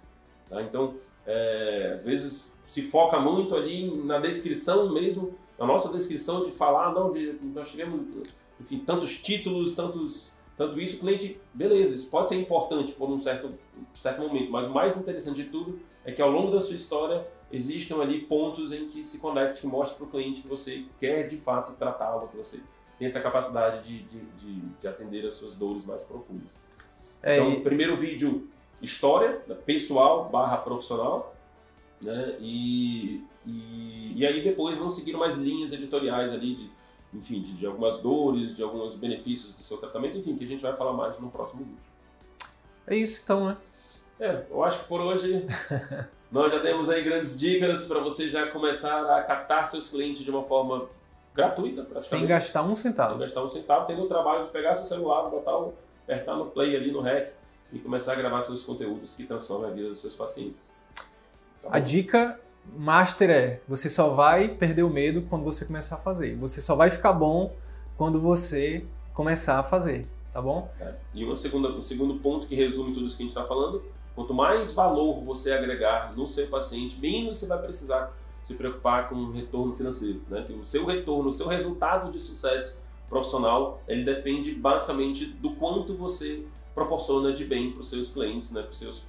Tá? 0.48 0.62
Então, 0.62 0.94
é, 1.26 1.94
às 1.96 2.03
vezes 2.03 2.59
se 2.66 2.82
foca 2.82 3.20
muito 3.20 3.55
ali 3.55 3.94
na 4.05 4.18
descrição 4.18 4.92
mesmo, 4.92 5.34
na 5.59 5.66
nossa 5.66 5.92
descrição 5.92 6.44
de 6.44 6.53
falar, 6.53 6.94
não, 6.94 7.12
de, 7.12 7.34
nós 7.55 7.70
tivemos 7.70 8.01
enfim, 8.59 8.78
tantos 8.78 9.18
títulos, 9.18 9.72
tantos 9.72 10.32
tanto 10.61 10.78
isso, 10.78 10.98
o 10.98 11.01
cliente, 11.01 11.40
beleza, 11.55 11.94
isso 11.94 12.11
pode 12.11 12.28
ser 12.28 12.36
importante 12.36 12.92
por 12.92 13.09
um 13.09 13.18
certo, 13.18 13.51
certo 13.94 14.20
momento, 14.20 14.50
mas 14.50 14.66
o 14.66 14.70
mais 14.70 14.96
interessante 14.96 15.44
de 15.44 15.50
tudo 15.50 15.80
é 16.04 16.12
que 16.12 16.22
ao 16.22 16.30
longo 16.30 16.50
da 16.50 16.60
sua 16.60 16.76
história 16.76 17.26
existam 17.52 18.00
ali 18.00 18.20
pontos 18.20 18.72
em 18.72 18.88
que 18.88 19.04
se 19.04 19.18
conecte, 19.18 19.62
que 19.62 19.66
mostre 19.66 19.98
para 19.98 20.06
o 20.06 20.10
cliente 20.10 20.42
que 20.42 20.48
você 20.48 20.84
quer 20.98 21.26
de 21.26 21.36
fato 21.36 21.72
tratá-lo, 21.72 22.28
que 22.28 22.36
você 22.36 22.60
tem 22.98 23.06
essa 23.06 23.20
capacidade 23.20 23.86
de, 23.86 24.02
de, 24.04 24.20
de, 24.20 24.60
de 24.80 24.88
atender 24.88 25.26
as 25.26 25.34
suas 25.34 25.54
dores 25.54 25.84
mais 25.84 26.04
profundas. 26.04 26.50
É, 27.22 27.36
então, 27.36 27.52
e... 27.52 27.60
primeiro 27.60 27.96
vídeo, 27.96 28.48
história, 28.80 29.40
pessoal 29.64 30.28
barra 30.28 30.58
profissional, 30.58 31.34
né? 32.02 32.36
E, 32.40 33.22
e, 33.46 34.12
e 34.16 34.26
aí 34.26 34.42
depois 34.42 34.76
vão 34.78 34.90
seguir 34.90 35.16
mais 35.16 35.36
linhas 35.36 35.72
editoriais 35.72 36.32
ali 36.32 36.54
de 36.54 36.80
enfim, 37.12 37.40
de, 37.40 37.54
de, 37.54 37.66
algumas 37.66 37.98
dores, 37.98 38.56
de 38.56 38.62
alguns 38.62 38.94
benefícios 38.94 39.52
do 39.54 39.62
seu 39.62 39.76
tratamento, 39.78 40.16
enfim, 40.18 40.36
que 40.36 40.44
a 40.44 40.46
gente 40.46 40.62
vai 40.62 40.76
falar 40.76 40.92
mais 40.92 41.18
no 41.18 41.30
próximo 41.30 41.64
vídeo. 41.64 41.82
É 42.86 42.96
isso 42.96 43.20
então, 43.24 43.46
né? 43.46 43.56
É, 44.20 44.44
eu 44.50 44.62
acho 44.62 44.80
que 44.80 44.84
por 44.84 45.00
hoje 45.00 45.46
nós 46.30 46.52
já 46.52 46.58
demos 46.58 46.90
aí 46.90 47.02
grandes 47.02 47.38
dicas 47.38 47.88
para 47.88 48.00
você 48.00 48.28
já 48.28 48.50
começar 48.50 49.00
a 49.16 49.22
captar 49.22 49.66
seus 49.66 49.88
clientes 49.88 50.22
de 50.22 50.30
uma 50.30 50.44
forma 50.44 50.88
gratuita. 51.34 51.86
Sem 51.92 52.26
gastar 52.26 52.62
um 52.62 52.74
centavo. 52.74 53.12
Sem 53.12 53.20
gastar 53.20 53.44
um 53.44 53.50
centavo, 53.50 53.86
tendo 53.86 54.02
o 54.02 54.08
trabalho 54.08 54.44
de 54.44 54.50
pegar 54.50 54.74
seu 54.74 54.84
celular, 54.84 55.30
botar 55.30 55.56
o, 55.56 55.72
apertar 56.04 56.36
no 56.36 56.46
play 56.46 56.76
ali 56.76 56.92
no 56.92 57.00
REC 57.00 57.32
e 57.72 57.78
começar 57.78 58.12
a 58.12 58.16
gravar 58.16 58.42
seus 58.42 58.62
conteúdos 58.62 59.14
que 59.14 59.24
transformam 59.24 59.70
a 59.70 59.72
vida 59.72 59.88
dos 59.88 60.00
seus 60.00 60.14
pacientes. 60.14 60.72
Tá 61.62 61.68
a 61.72 61.78
dica 61.78 62.38
master 62.76 63.30
é, 63.30 63.60
você 63.66 63.88
só 63.88 64.10
vai 64.10 64.48
perder 64.48 64.82
o 64.82 64.90
medo 64.90 65.22
quando 65.22 65.44
você 65.44 65.64
começar 65.64 65.96
a 65.96 65.98
fazer. 65.98 66.36
Você 66.36 66.60
só 66.60 66.74
vai 66.74 66.90
ficar 66.90 67.12
bom 67.12 67.54
quando 67.96 68.20
você 68.20 68.84
começar 69.14 69.58
a 69.58 69.62
fazer, 69.62 70.06
tá 70.32 70.42
bom? 70.42 70.70
É. 70.80 70.94
E 71.14 71.24
uma 71.24 71.36
segunda, 71.36 71.68
um 71.70 71.82
segundo 71.82 72.18
ponto 72.20 72.46
que 72.46 72.54
resume 72.54 72.92
tudo 72.92 73.06
isso 73.06 73.16
que 73.16 73.22
a 73.22 73.26
gente 73.26 73.36
está 73.36 73.46
falando, 73.46 73.82
quanto 74.14 74.34
mais 74.34 74.72
valor 74.74 75.22
você 75.24 75.52
agregar 75.52 76.12
no 76.16 76.26
seu 76.26 76.46
paciente, 76.48 76.98
menos 77.00 77.38
você 77.38 77.46
vai 77.46 77.58
precisar 77.58 78.12
se 78.44 78.54
preocupar 78.54 79.08
com 79.08 79.14
o 79.14 79.32
retorno 79.32 79.74
financeiro. 79.76 80.22
Né? 80.28 80.46
O 80.61 80.64
seu 80.64 80.84
retorno, 80.84 81.28
o 81.28 81.32
seu 81.32 81.46
resultado 81.46 82.11
de 82.11 82.18
sucesso 82.18 82.80
profissional, 83.08 83.82
ele 83.86 84.04
depende 84.04 84.54
basicamente 84.54 85.26
do 85.26 85.50
quanto 85.56 85.94
você 85.94 86.44
proporciona 86.74 87.32
de 87.32 87.44
bem 87.44 87.72
para 87.72 87.80
os 87.80 87.88
seus 87.88 88.12
clientes, 88.12 88.52
né? 88.52 88.62
para 88.62 88.70
os 88.70 88.78
seus, 88.78 89.04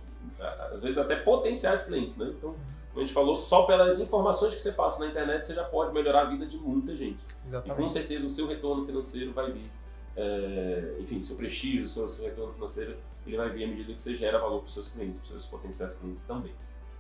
às 0.72 0.82
vezes 0.82 0.97
até 0.97 1.16
potenciais 1.16 1.84
clientes. 1.84 2.18
Né? 2.18 2.34
Então, 2.38 2.56
como 2.89 3.02
a 3.02 3.06
gente 3.06 3.14
falou, 3.14 3.36
só 3.38 3.64
pelas 3.64 3.99
informações 3.99 4.54
que 4.54 4.62
você 4.62 4.74
passa 4.74 5.04
na 5.04 5.12
internet 5.12 5.47
você 5.47 5.54
já 5.54 5.64
pode 5.64 5.93
melhorar 5.93 6.24
a 6.24 6.26
vida 6.26 6.45
de 6.45 6.58
muita 6.58 6.95
gente. 6.95 7.24
Exatamente. 7.45 7.80
E 7.80 7.82
com 7.82 7.88
certeza 7.88 8.26
o 8.26 8.30
seu 8.30 8.47
retorno 8.47 8.86
financeiro 8.86 9.32
vai 9.32 9.52
vir, 9.52 9.72
é, 10.16 10.95
enfim, 10.99 11.22
seu 11.22 11.36
prestígio, 11.38 11.88
seu, 11.88 12.10
seu 12.10 12.26
retorno 12.26 12.54
financeiro, 12.54 12.97
ele 13.26 13.38
vai 13.38 13.49
vir 13.49 13.65
à 13.65 13.67
medida 13.67 13.93
que 13.93 14.01
você 14.01 14.15
gera 14.15 14.39
valor 14.39 14.59
para 14.59 14.67
os 14.67 14.74
seus 14.74 14.89
clientes, 14.89 15.19
para 15.19 15.26
os 15.26 15.30
seus 15.32 15.45
potenciais 15.45 15.95
clientes 15.95 16.24
também. 16.24 16.53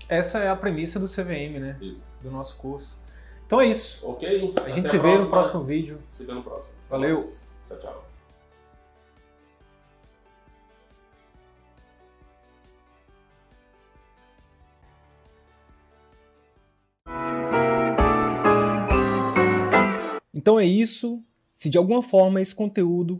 Essa 0.07 0.39
é 0.39 0.49
a 0.49 0.55
premissa 0.55 0.99
do 0.99 1.05
CVM, 1.05 1.59
né? 1.59 1.77
Isso. 1.81 2.05
Do 2.21 2.31
nosso 2.31 2.57
curso. 2.57 2.99
Então 3.45 3.59
é 3.59 3.67
isso. 3.67 4.07
Ok? 4.07 4.53
A 4.65 4.69
gente 4.69 4.89
se 4.89 4.97
vê 4.97 5.17
no 5.17 5.27
próximo 5.27 5.63
vídeo. 5.63 6.01
Se 6.09 6.25
vê 6.25 6.33
no 6.33 6.43
próximo. 6.43 6.77
Valeu. 6.89 7.25
Tchau, 7.67 7.79
tchau. 7.79 8.11
Então 20.33 20.59
é 20.59 20.65
isso. 20.65 21.23
Se 21.53 21.69
de 21.69 21.77
alguma 21.77 22.01
forma 22.01 22.41
esse 22.41 22.55
conteúdo 22.55 23.19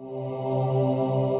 O 0.00 1.37